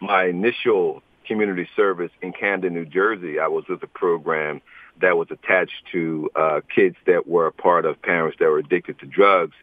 my 0.00 0.24
initial 0.24 1.02
community 1.24 1.68
service 1.76 2.10
in 2.20 2.32
Camden, 2.32 2.74
New 2.74 2.84
Jersey, 2.84 3.38
I 3.38 3.46
was 3.46 3.64
with 3.68 3.82
a 3.84 3.86
program 3.86 4.60
that 5.00 5.16
was 5.16 5.28
attached 5.30 5.84
to 5.92 6.28
uh, 6.34 6.60
kids 6.74 6.96
that 7.06 7.28
were 7.28 7.46
a 7.46 7.52
part 7.52 7.86
of 7.86 8.02
parents 8.02 8.38
that 8.40 8.46
were 8.46 8.58
addicted 8.58 8.98
to 8.98 9.06
drugs. 9.06 9.54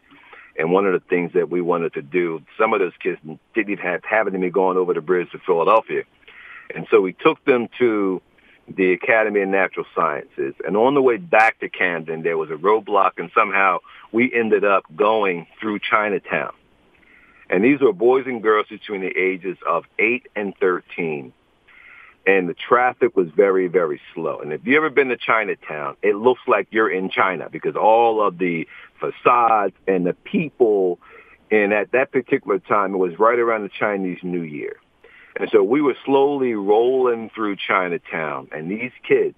And 0.56 0.72
one 0.72 0.86
of 0.86 0.94
the 0.94 1.06
things 1.10 1.32
that 1.34 1.50
we 1.50 1.60
wanted 1.60 1.92
to 1.94 2.02
do, 2.02 2.40
some 2.58 2.72
of 2.72 2.80
those 2.80 2.92
kids 3.02 3.18
didn't 3.54 3.70
even 3.72 3.84
have 3.84 4.02
having 4.04 4.40
me 4.40 4.48
going 4.48 4.78
over 4.78 4.94
the 4.94 5.02
bridge 5.02 5.30
to 5.32 5.38
Philadelphia. 5.38 6.04
And 6.74 6.86
so 6.90 7.02
we 7.02 7.12
took 7.12 7.44
them 7.44 7.68
to 7.78 8.22
the 8.68 8.92
Academy 8.92 9.40
of 9.42 9.48
Natural 9.48 9.86
Sciences. 9.94 10.54
And 10.66 10.76
on 10.76 10.94
the 10.94 11.02
way 11.02 11.16
back 11.16 11.60
to 11.60 11.68
Camden, 11.68 12.22
there 12.22 12.38
was 12.38 12.50
a 12.50 12.54
roadblock, 12.54 13.12
and 13.18 13.30
somehow 13.34 13.78
we 14.12 14.32
ended 14.32 14.64
up 14.64 14.84
going 14.94 15.46
through 15.60 15.80
Chinatown. 15.80 16.52
And 17.50 17.62
these 17.62 17.80
were 17.80 17.92
boys 17.92 18.24
and 18.26 18.42
girls 18.42 18.66
between 18.68 19.02
the 19.02 19.16
ages 19.16 19.58
of 19.66 19.84
8 19.98 20.28
and 20.34 20.54
13. 20.58 21.32
And 22.26 22.48
the 22.48 22.54
traffic 22.54 23.14
was 23.14 23.28
very, 23.36 23.68
very 23.68 24.00
slow. 24.14 24.40
And 24.40 24.52
if 24.52 24.62
you've 24.64 24.76
ever 24.76 24.88
been 24.88 25.08
to 25.08 25.18
Chinatown, 25.18 25.96
it 26.02 26.16
looks 26.16 26.40
like 26.46 26.68
you're 26.70 26.90
in 26.90 27.10
China 27.10 27.50
because 27.50 27.76
all 27.76 28.26
of 28.26 28.38
the 28.38 28.66
facades 28.98 29.74
and 29.86 30.06
the 30.06 30.14
people, 30.14 30.98
and 31.50 31.74
at 31.74 31.92
that 31.92 32.12
particular 32.12 32.60
time, 32.60 32.94
it 32.94 32.98
was 32.98 33.18
right 33.18 33.38
around 33.38 33.64
the 33.64 33.70
Chinese 33.78 34.18
New 34.22 34.40
Year. 34.40 34.76
And 35.36 35.48
so 35.50 35.62
we 35.62 35.80
were 35.80 35.96
slowly 36.04 36.54
rolling 36.54 37.30
through 37.34 37.56
Chinatown, 37.56 38.48
and 38.52 38.70
these 38.70 38.92
kids, 39.06 39.36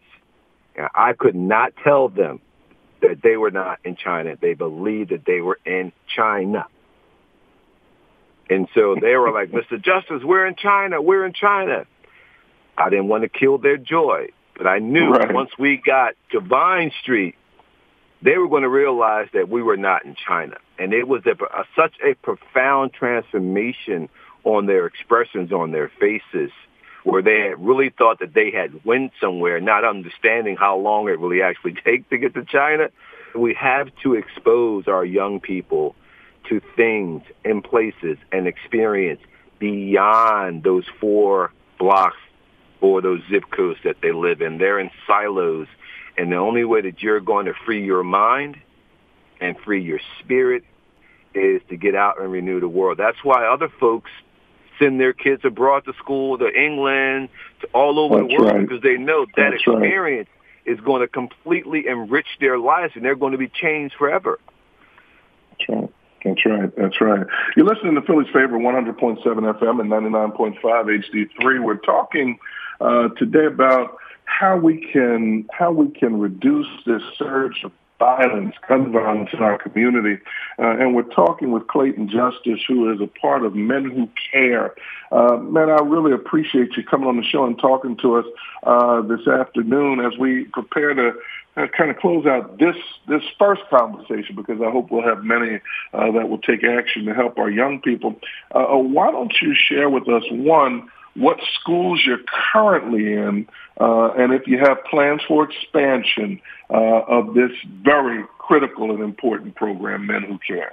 I 0.95 1.15
could 1.15 1.35
not 1.35 1.73
tell 1.83 2.09
them 2.09 2.41
that 3.01 3.23
they 3.23 3.37
were 3.37 3.51
not 3.51 3.79
in 3.85 3.97
China. 3.97 4.37
They 4.41 4.55
believed 4.55 5.11
that 5.11 5.25
they 5.25 5.41
were 5.41 5.59
in 5.65 5.93
China. 6.15 6.67
And 8.51 8.69
so 8.75 8.97
they 9.01 9.17
were 9.17 9.33
like, 9.33 9.51
Mr. 9.53 9.83
Justice, 9.83 10.23
we're 10.23 10.47
in 10.47 10.57
China. 10.57 11.01
We're 11.01 11.25
in 11.25 11.33
China. 11.33 11.87
I 12.77 12.91
didn't 12.91 13.09
want 13.09 13.23
to 13.23 13.29
kill 13.29 13.59
their 13.59 13.79
joy, 13.79 14.29
but 14.57 14.67
I 14.67 14.79
knew 14.79 15.11
right. 15.11 15.33
once 15.33 15.51
we 15.59 15.81
got 15.85 16.15
to 16.33 16.41
Vine 16.41 16.93
Street, 17.01 17.37
they 18.23 18.37
were 18.37 18.49
going 18.49 18.63
to 18.63 18.69
realize 18.69 19.29
that 19.33 19.49
we 19.49 19.63
were 19.63 19.77
not 19.77 20.05
in 20.05 20.15
China. 20.15 20.57
And 20.79 20.93
it 20.93 21.09
was 21.09 21.23
a, 21.27 21.43
a, 21.45 21.65
such 21.75 21.95
a 22.05 22.15
profound 22.15 22.93
transformation 22.93 24.11
on 24.47 24.67
their 24.67 24.87
expressions 24.87 25.53
on 25.53 25.73
their 25.73 25.91
faces 26.01 26.53
where 27.03 27.21
they 27.21 27.41
had 27.41 27.65
really 27.65 27.91
thought 27.91 28.21
that 28.21 28.33
they 28.33 28.51
had 28.51 28.85
went 28.85 29.13
somewhere, 29.21 29.61
not 29.61 29.85
understanding 29.85 30.57
how 30.57 30.77
long 30.77 31.09
it 31.09 31.19
really 31.19 31.43
actually 31.43 31.75
takes 31.85 32.09
to 32.11 32.17
get 32.17 32.33
to 32.35 32.45
China. 32.45 32.89
We 33.35 33.55
have 33.55 33.89
to 34.03 34.15
expose 34.15 34.89
our 34.89 35.05
young 35.05 35.41
people 35.41 35.95
to 36.49 36.61
things 36.77 37.23
and 37.45 37.63
places 37.63 38.19
and 38.33 38.47
experience 38.47 39.21
beyond 39.59 40.63
those 40.63 40.85
four 41.01 41.53
blocks 41.79 42.17
or 42.81 43.03
those 43.03 43.21
zip 43.29 43.45
codes 43.51 43.81
that 43.85 43.97
they 44.01 44.13
live 44.13 44.41
in. 44.41 44.59
They're 44.59 44.79
in 44.79 44.91
silos. 45.07 45.67
And 46.17 46.31
the 46.33 46.37
only 46.37 46.65
way 46.65 46.83
that 46.83 47.03
you're 47.03 47.21
going 47.21 47.47
to 47.47 47.55
free 47.65 47.85
your 47.85 48.05
mind 48.05 48.57
and 49.41 49.57
free 49.59 49.83
your 49.83 50.01
spirit 50.21 50.65
is 51.35 51.61
to 51.69 51.77
get 51.77 51.95
out 51.95 52.21
and 52.21 52.31
renew 52.31 52.61
the 52.61 52.69
world. 52.69 52.99
That's 52.99 53.23
why 53.23 53.45
other 53.47 53.69
folks 53.69 54.11
send 54.79 55.01
their 55.01 55.13
kids 55.13 55.43
abroad 55.45 55.85
to 55.85 55.93
school, 55.95 56.39
to 56.39 56.49
England, 56.53 57.29
to 57.61 57.69
all 57.75 57.99
over 57.99 58.19
That's 58.19 58.29
the 58.29 58.35
world 58.43 58.55
right. 58.55 58.69
because 58.69 58.83
they 58.83 58.97
know 58.97 59.27
that 59.37 59.51
That's 59.51 59.63
experience 59.63 60.29
right. 60.67 60.75
is 60.75 60.81
going 60.85 61.03
to 61.03 61.09
completely 61.09 61.87
enrich 61.87 62.27
their 62.41 62.59
lives 62.59 62.93
and 62.95 63.05
they're 63.05 63.17
going 63.17 63.33
to 63.33 63.39
be 63.39 63.49
changed 63.49 63.95
forever. 63.97 64.39
That's 65.51 65.69
right. 65.69 65.91
That's 66.25 66.47
right. 66.47 66.77
That's 66.77 67.01
right. 67.01 67.27
You're 67.57 67.67
listening 67.67 67.95
to 67.95 68.03
Philly's 68.03 68.27
favorite 68.29 68.61
100.7 68.61 69.23
FM 69.25 69.81
and 69.81 69.91
99.5 69.91 70.61
HD3. 70.61 71.65
We're 71.65 71.77
talking 71.77 72.39
uh, 72.81 73.09
today 73.11 73.47
about 73.47 73.99
how 74.25 74.57
we 74.57 74.91
can 74.93 75.47
how 75.53 75.71
we 75.71 75.89
can 75.89 76.19
reduce 76.19 76.67
this 76.85 77.01
surge 77.17 77.63
of 77.65 77.73
violence, 77.99 78.55
gun 78.69 78.93
violence 78.93 79.31
in 79.33 79.41
our 79.41 79.59
community. 79.59 80.23
Uh, 80.59 80.71
and 80.79 80.95
we're 80.95 81.03
talking 81.03 81.51
with 81.51 81.67
Clayton 81.69 82.09
Justice, 82.09 82.61
who 82.67 82.93
is 82.93 83.01
a 83.01 83.07
part 83.07 83.45
of 83.45 83.55
Men 83.55 83.91
Who 83.91 84.09
Care. 84.33 84.75
Uh, 85.11 85.37
man, 85.37 85.71
I 85.71 85.81
really 85.83 86.13
appreciate 86.13 86.77
you 86.77 86.85
coming 86.85 87.09
on 87.09 87.17
the 87.17 87.23
show 87.23 87.45
and 87.45 87.59
talking 87.59 87.97
to 87.99 88.17
us 88.17 88.27
uh, 88.65 89.03
this 89.03 89.27
afternoon 89.27 90.01
as 90.01 90.19
we 90.19 90.45
prepare 90.45 90.95
to 90.95 91.13
uh, 91.57 91.67
kind 91.77 91.91
of 91.91 91.97
close 91.97 92.27
out 92.27 92.59
this 92.59 92.77
this 93.09 93.23
first 93.39 93.63
conversation 93.71 94.37
because 94.37 94.61
I 94.61 94.71
hope 94.71 94.91
we'll 94.91 95.09
have 95.09 95.25
many 95.25 95.61
uh, 95.95 96.13
that 96.13 96.29
will 96.29 96.39
take 96.39 96.63
action 96.65 97.07
to 97.07 97.15
help 97.15 97.39
our 97.39 97.49
young 97.49 97.81
people. 97.81 98.17
Uh, 98.55 98.75
uh 98.75 98.77
why 98.77 99.11
don't 99.11 99.33
you 99.41 99.55
share 99.55 99.89
with 99.89 100.07
us 100.09 100.23
one 100.31 100.89
what 101.17 101.39
schools 101.61 102.03
you're 102.05 102.25
currently 102.53 103.13
in, 103.13 103.49
uh, 103.81 104.11
and 104.13 104.33
if 104.33 104.47
you 104.47 104.59
have 104.59 104.85
plans 104.85 105.23
for 105.27 105.45
expansion 105.45 106.41
uh, 106.71 106.75
of 106.77 107.35
this 107.35 107.51
very 107.83 108.25
critical 108.39 108.91
and 108.91 109.03
important 109.03 109.55
program, 109.55 110.07
Men 110.07 110.23
Who 110.23 110.39
Care. 110.39 110.73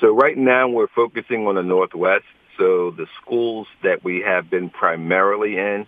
So 0.00 0.14
right 0.14 0.36
now 0.36 0.68
we're 0.68 0.88
focusing 0.88 1.46
on 1.46 1.56
the 1.56 1.62
Northwest. 1.62 2.24
So 2.56 2.90
the 2.90 3.06
schools 3.22 3.66
that 3.82 4.04
we 4.04 4.20
have 4.20 4.50
been 4.50 4.70
primarily 4.70 5.56
in 5.56 5.86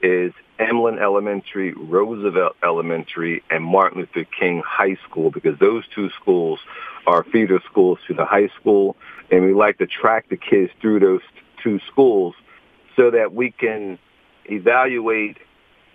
is 0.00 0.32
Emlen 0.60 1.00
Elementary, 1.00 1.72
Roosevelt 1.72 2.56
Elementary, 2.62 3.42
and 3.50 3.64
Martin 3.64 4.00
Luther 4.00 4.24
King 4.24 4.62
High 4.64 4.96
School 5.08 5.30
because 5.30 5.58
those 5.58 5.84
two 5.94 6.10
schools 6.20 6.60
are 7.06 7.24
feeder 7.24 7.60
schools 7.70 7.98
to 8.06 8.14
the 8.14 8.24
high 8.24 8.48
school. 8.60 8.96
And 9.30 9.44
we 9.44 9.54
like 9.54 9.78
to 9.78 9.86
track 9.86 10.28
the 10.28 10.36
kids 10.36 10.70
through 10.80 11.00
those 11.00 11.20
two 11.62 11.80
schools 11.90 12.34
so 12.98 13.12
that 13.12 13.32
we 13.32 13.52
can 13.52 13.98
evaluate 14.46 15.36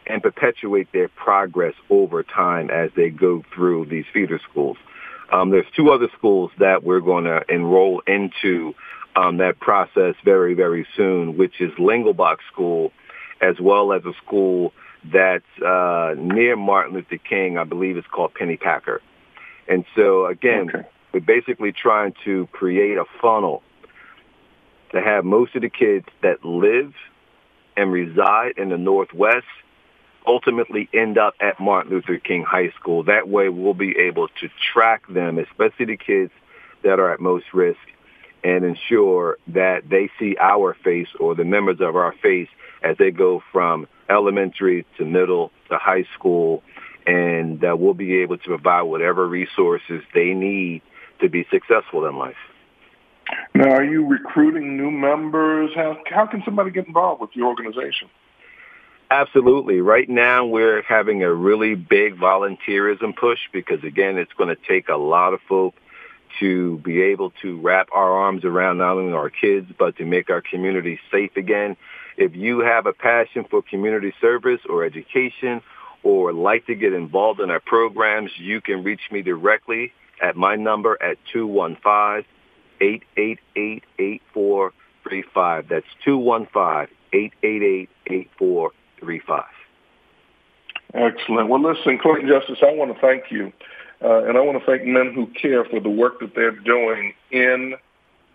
and 0.07 0.23
perpetuate 0.23 0.87
their 0.93 1.09
progress 1.09 1.73
over 1.89 2.23
time 2.23 2.69
as 2.71 2.89
they 2.95 3.09
go 3.09 3.43
through 3.53 3.85
these 3.85 4.05
feeder 4.13 4.39
schools. 4.49 4.77
Um, 5.31 5.49
there's 5.49 5.65
two 5.75 5.91
other 5.91 6.07
schools 6.17 6.51
that 6.59 6.83
we're 6.83 7.01
going 7.01 7.25
to 7.25 7.41
enroll 7.49 8.01
into 8.07 8.73
um, 9.15 9.37
that 9.37 9.59
process 9.59 10.15
very, 10.23 10.53
very 10.53 10.87
soon, 10.95 11.37
which 11.37 11.59
is 11.59 11.71
Lingelbach 11.73 12.37
School, 12.51 12.91
as 13.41 13.59
well 13.59 13.93
as 13.93 14.03
a 14.05 14.13
school 14.25 14.73
that's 15.11 15.43
uh, 15.65 16.15
near 16.17 16.55
Martin 16.55 16.93
Luther 16.93 17.17
King. 17.17 17.57
I 17.57 17.63
believe 17.65 17.97
it's 17.97 18.07
called 18.07 18.33
Pennypacker. 18.33 18.99
And 19.67 19.85
so, 19.95 20.25
again, 20.25 20.69
okay. 20.69 20.87
we're 21.13 21.19
basically 21.19 21.71
trying 21.71 22.13
to 22.25 22.47
create 22.51 22.97
a 22.97 23.05
funnel 23.21 23.63
to 24.93 25.01
have 25.01 25.25
most 25.25 25.55
of 25.55 25.61
the 25.61 25.69
kids 25.69 26.05
that 26.21 26.45
live 26.45 26.93
and 27.75 27.91
reside 27.91 28.53
in 28.57 28.69
the 28.69 28.77
Northwest 28.77 29.47
ultimately 30.25 30.89
end 30.93 31.17
up 31.17 31.33
at 31.39 31.59
Martin 31.59 31.91
Luther 31.91 32.17
King 32.17 32.43
High 32.43 32.71
School. 32.79 33.03
That 33.03 33.27
way 33.27 33.49
we'll 33.49 33.73
be 33.73 33.97
able 33.97 34.27
to 34.27 34.49
track 34.73 35.03
them, 35.07 35.37
especially 35.37 35.85
the 35.85 35.97
kids 35.97 36.31
that 36.83 36.99
are 36.99 37.11
at 37.11 37.19
most 37.19 37.45
risk, 37.53 37.79
and 38.43 38.63
ensure 38.63 39.37
that 39.47 39.89
they 39.89 40.09
see 40.19 40.35
our 40.39 40.75
face 40.83 41.07
or 41.19 41.35
the 41.35 41.45
members 41.45 41.79
of 41.79 41.95
our 41.95 42.13
face 42.21 42.49
as 42.83 42.97
they 42.97 43.11
go 43.11 43.41
from 43.51 43.87
elementary 44.09 44.85
to 44.97 45.05
middle 45.05 45.51
to 45.69 45.77
high 45.77 46.05
school, 46.13 46.61
and 47.07 47.61
that 47.61 47.79
we'll 47.79 47.93
be 47.93 48.17
able 48.17 48.37
to 48.37 48.47
provide 48.47 48.83
whatever 48.83 49.27
resources 49.27 50.03
they 50.13 50.33
need 50.33 50.81
to 51.21 51.29
be 51.29 51.45
successful 51.49 52.05
in 52.05 52.17
life. 52.17 52.35
Now, 53.55 53.69
are 53.69 53.83
you 53.83 54.07
recruiting 54.07 54.77
new 54.77 54.89
members? 54.89 55.71
How, 55.75 55.97
how 56.05 56.25
can 56.25 56.41
somebody 56.43 56.71
get 56.71 56.87
involved 56.87 57.21
with 57.21 57.29
your 57.33 57.47
organization? 57.47 58.09
Absolutely. 59.11 59.79
Right 59.79 60.09
now, 60.09 60.45
we're 60.45 60.81
having 60.81 61.21
a 61.21 61.31
really 61.31 61.75
big 61.75 62.17
volunteerism 62.17 63.15
push 63.15 63.37
because, 63.51 63.83
again, 63.83 64.17
it's 64.17 64.33
going 64.33 64.49
to 64.49 64.59
take 64.67 64.89
a 64.89 64.95
lot 64.95 65.35
of 65.35 65.39
folks 65.47 65.77
to 66.39 66.79
be 66.79 66.99
able 67.03 67.31
to 67.43 67.61
wrap 67.61 67.89
our 67.93 68.11
arms 68.11 68.43
around 68.43 68.79
not 68.79 68.97
only 68.97 69.13
our 69.13 69.29
kids, 69.29 69.71
but 69.77 69.97
to 69.97 70.05
make 70.05 70.31
our 70.31 70.41
community 70.41 70.99
safe 71.11 71.37
again. 71.37 71.77
If 72.17 72.35
you 72.35 72.61
have 72.61 72.87
a 72.87 72.93
passion 72.93 73.45
for 73.47 73.61
community 73.61 74.15
service 74.19 74.61
or 74.67 74.83
education 74.83 75.61
or 76.01 76.33
like 76.33 76.65
to 76.65 76.73
get 76.73 76.93
involved 76.93 77.39
in 77.39 77.51
our 77.51 77.59
programs, 77.59 78.31
you 78.37 78.61
can 78.61 78.83
reach 78.83 79.01
me 79.11 79.21
directly 79.21 79.93
at 80.19 80.35
my 80.35 80.55
number 80.55 80.97
at 81.03 81.17
215 81.31 82.25
888 82.83 83.83
8435. 83.97 85.67
That's 85.69 85.85
215 86.03 86.95
888 87.13 87.89
8435. 88.07 89.43
Excellent. 90.93 91.49
Well, 91.49 91.61
listen, 91.61 91.97
Clayton 91.97 92.27
Justice, 92.27 92.59
I 92.61 92.73
want 92.73 92.93
to 92.93 93.01
thank 93.01 93.31
you. 93.31 93.51
Uh, 94.03 94.25
and 94.25 94.37
I 94.37 94.41
want 94.41 94.59
to 94.59 94.65
thank 94.65 94.83
Men 94.83 95.13
Who 95.13 95.27
Care 95.27 95.63
for 95.63 95.79
the 95.79 95.89
work 95.89 96.19
that 96.19 96.35
they're 96.35 96.51
doing 96.51 97.13
in 97.31 97.75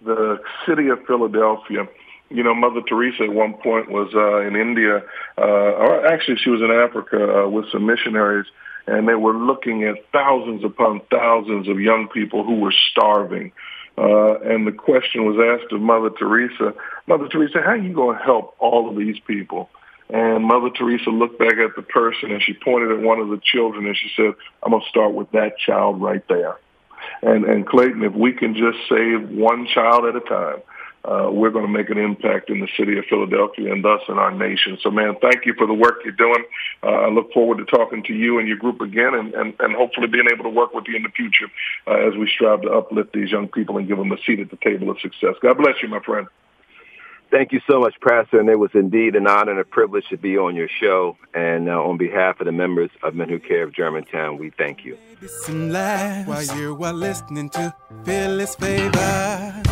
the 0.03 0.38
city 0.66 0.88
of 0.88 1.05
Philadelphia. 1.07 1.86
You 2.30 2.42
know, 2.42 2.55
Mother 2.55 2.80
Teresa 2.80 3.24
at 3.24 3.32
one 3.32 3.55
point 3.55 3.90
was 3.90 4.12
uh, 4.14 4.40
in 4.46 4.57
India, 4.57 5.03
uh, 5.36 5.42
or 5.42 6.07
actually 6.07 6.36
she 6.38 6.51
was 6.51 6.62
in 6.62 6.70
Africa 6.70 7.44
uh, 7.44 7.49
with 7.49 7.70
some 7.70 7.86
missionaries, 7.86 8.46
and 8.86 9.07
they 9.07 9.14
were 9.14 9.34
looking 9.34 9.84
at 9.84 9.96
thousands 10.12 10.64
upon 10.64 11.01
thousands 11.11 11.68
of 11.68 11.80
young 11.80 12.09
people 12.09 12.44
who 12.44 12.61
were 12.61 12.74
starving. 12.90 13.53
Uh, 13.99 14.38
and 14.44 14.64
the 14.64 14.70
question 14.70 15.24
was 15.24 15.61
asked 15.61 15.72
of 15.72 15.80
Mother 15.80 16.11
Teresa, 16.11 16.72
Mother 17.09 17.26
Teresa, 17.26 17.61
how 17.61 17.70
are 17.70 17.76
you 17.76 17.92
going 17.92 18.16
to 18.16 18.22
help 18.22 18.55
all 18.61 18.88
of 18.88 18.96
these 18.96 19.18
people? 19.26 19.68
And 20.09 20.44
Mother 20.44 20.70
Teresa 20.70 21.11
looked 21.11 21.40
back 21.40 21.55
at 21.55 21.74
the 21.74 21.82
person 21.82 22.30
and 22.30 22.40
she 22.40 22.55
pointed 22.55 22.92
at 22.92 23.01
one 23.01 23.18
of 23.18 23.28
the 23.28 23.40
children 23.42 23.86
and 23.86 23.96
she 23.96 24.09
said, 24.14 24.34
I'm 24.62 24.70
going 24.70 24.82
to 24.82 24.88
start 24.88 25.14
with 25.14 25.32
that 25.32 25.59
child 25.59 26.01
right 26.01 26.22
there. 26.28 26.59
And, 27.22 27.44
and 27.44 27.66
Clayton, 27.66 28.05
if 28.05 28.14
we 28.14 28.32
can 28.32 28.55
just 28.55 28.78
save 28.88 29.30
one 29.30 29.66
child 29.66 30.05
at 30.05 30.14
a 30.14 30.20
time, 30.20 30.62
uh, 31.09 31.31
we're 31.31 31.51
going 31.51 31.65
to 31.65 31.73
make 31.73 31.89
an 31.89 31.97
impact 31.97 32.51
in 32.51 32.61
the 32.61 32.69
city 32.77 32.99
of 32.99 33.05
Philadelphia 33.09 33.73
and 33.73 33.83
thus 33.83 34.03
in 34.09 34.19
our 34.19 34.31
nation. 34.31 34.77
So, 34.83 34.91
man, 34.91 35.17
thank 35.23 35.47
you 35.47 35.55
for 35.57 35.67
the 35.67 35.73
work 35.73 36.01
you're 36.05 36.13
doing. 36.13 36.45
Uh, 36.83 36.91
I 36.91 37.09
look 37.09 37.33
forward 37.33 37.59
to 37.59 37.65
talking 37.65 38.03
to 38.05 38.13
you 38.13 38.39
and 38.39 38.47
your 38.47 38.59
group 38.59 38.83
again 38.83 39.15
and, 39.15 39.33
and, 39.35 39.55
and 39.59 39.75
hopefully 39.75 40.09
being 40.09 40.29
able 40.31 40.45
to 40.45 40.51
work 40.51 40.75
with 40.75 40.85
you 40.87 40.97
in 40.97 41.03
the 41.03 41.09
future 41.09 41.47
uh, 41.87 42.07
as 42.07 42.15
we 42.17 42.29
strive 42.29 42.61
to 42.63 42.71
uplift 42.71 43.15
these 43.15 43.31
young 43.31 43.49
people 43.49 43.79
and 43.79 43.89
give 43.89 43.97
them 43.97 44.13
a 44.13 44.19
seat 44.27 44.41
at 44.41 44.51
the 44.51 44.59
table 44.59 44.91
of 44.91 45.01
success. 45.01 45.35
God 45.41 45.57
bless 45.57 45.77
you, 45.83 45.89
my 45.89 46.01
friend. 46.01 46.27
Thank 47.31 47.53
you 47.53 47.61
so 47.67 47.81
much, 47.81 47.95
Pastor. 48.01 48.41
And 48.41 48.49
it 48.49 48.59
was 48.59 48.71
indeed 48.75 49.15
an 49.15 49.27
honor 49.27 49.53
and 49.53 49.61
a 49.61 49.65
privilege 49.65 50.05
to 50.11 50.19
be 50.19 50.37
on 50.37 50.57
your 50.57 50.69
show. 50.69 51.17
And 51.33 51.69
uh, 51.69 51.73
on 51.73 51.97
behalf 51.97 52.41
of 52.41 52.47
the 52.47 52.53
members 52.53 52.91
of 53.03 53.15
Men 53.15 53.31
Who 53.31 53.39
Care 53.39 53.63
of 53.65 53.73
Germantown, 53.75 54.37
we 54.39 54.51
thank 54.51 54.85
you. 54.85 54.99
While 56.27 56.45
you 56.57 56.79
are 56.83 56.93
listening 56.93 57.49
to 57.51 57.75
Philly's 58.05 58.55
Favor. 58.55 59.63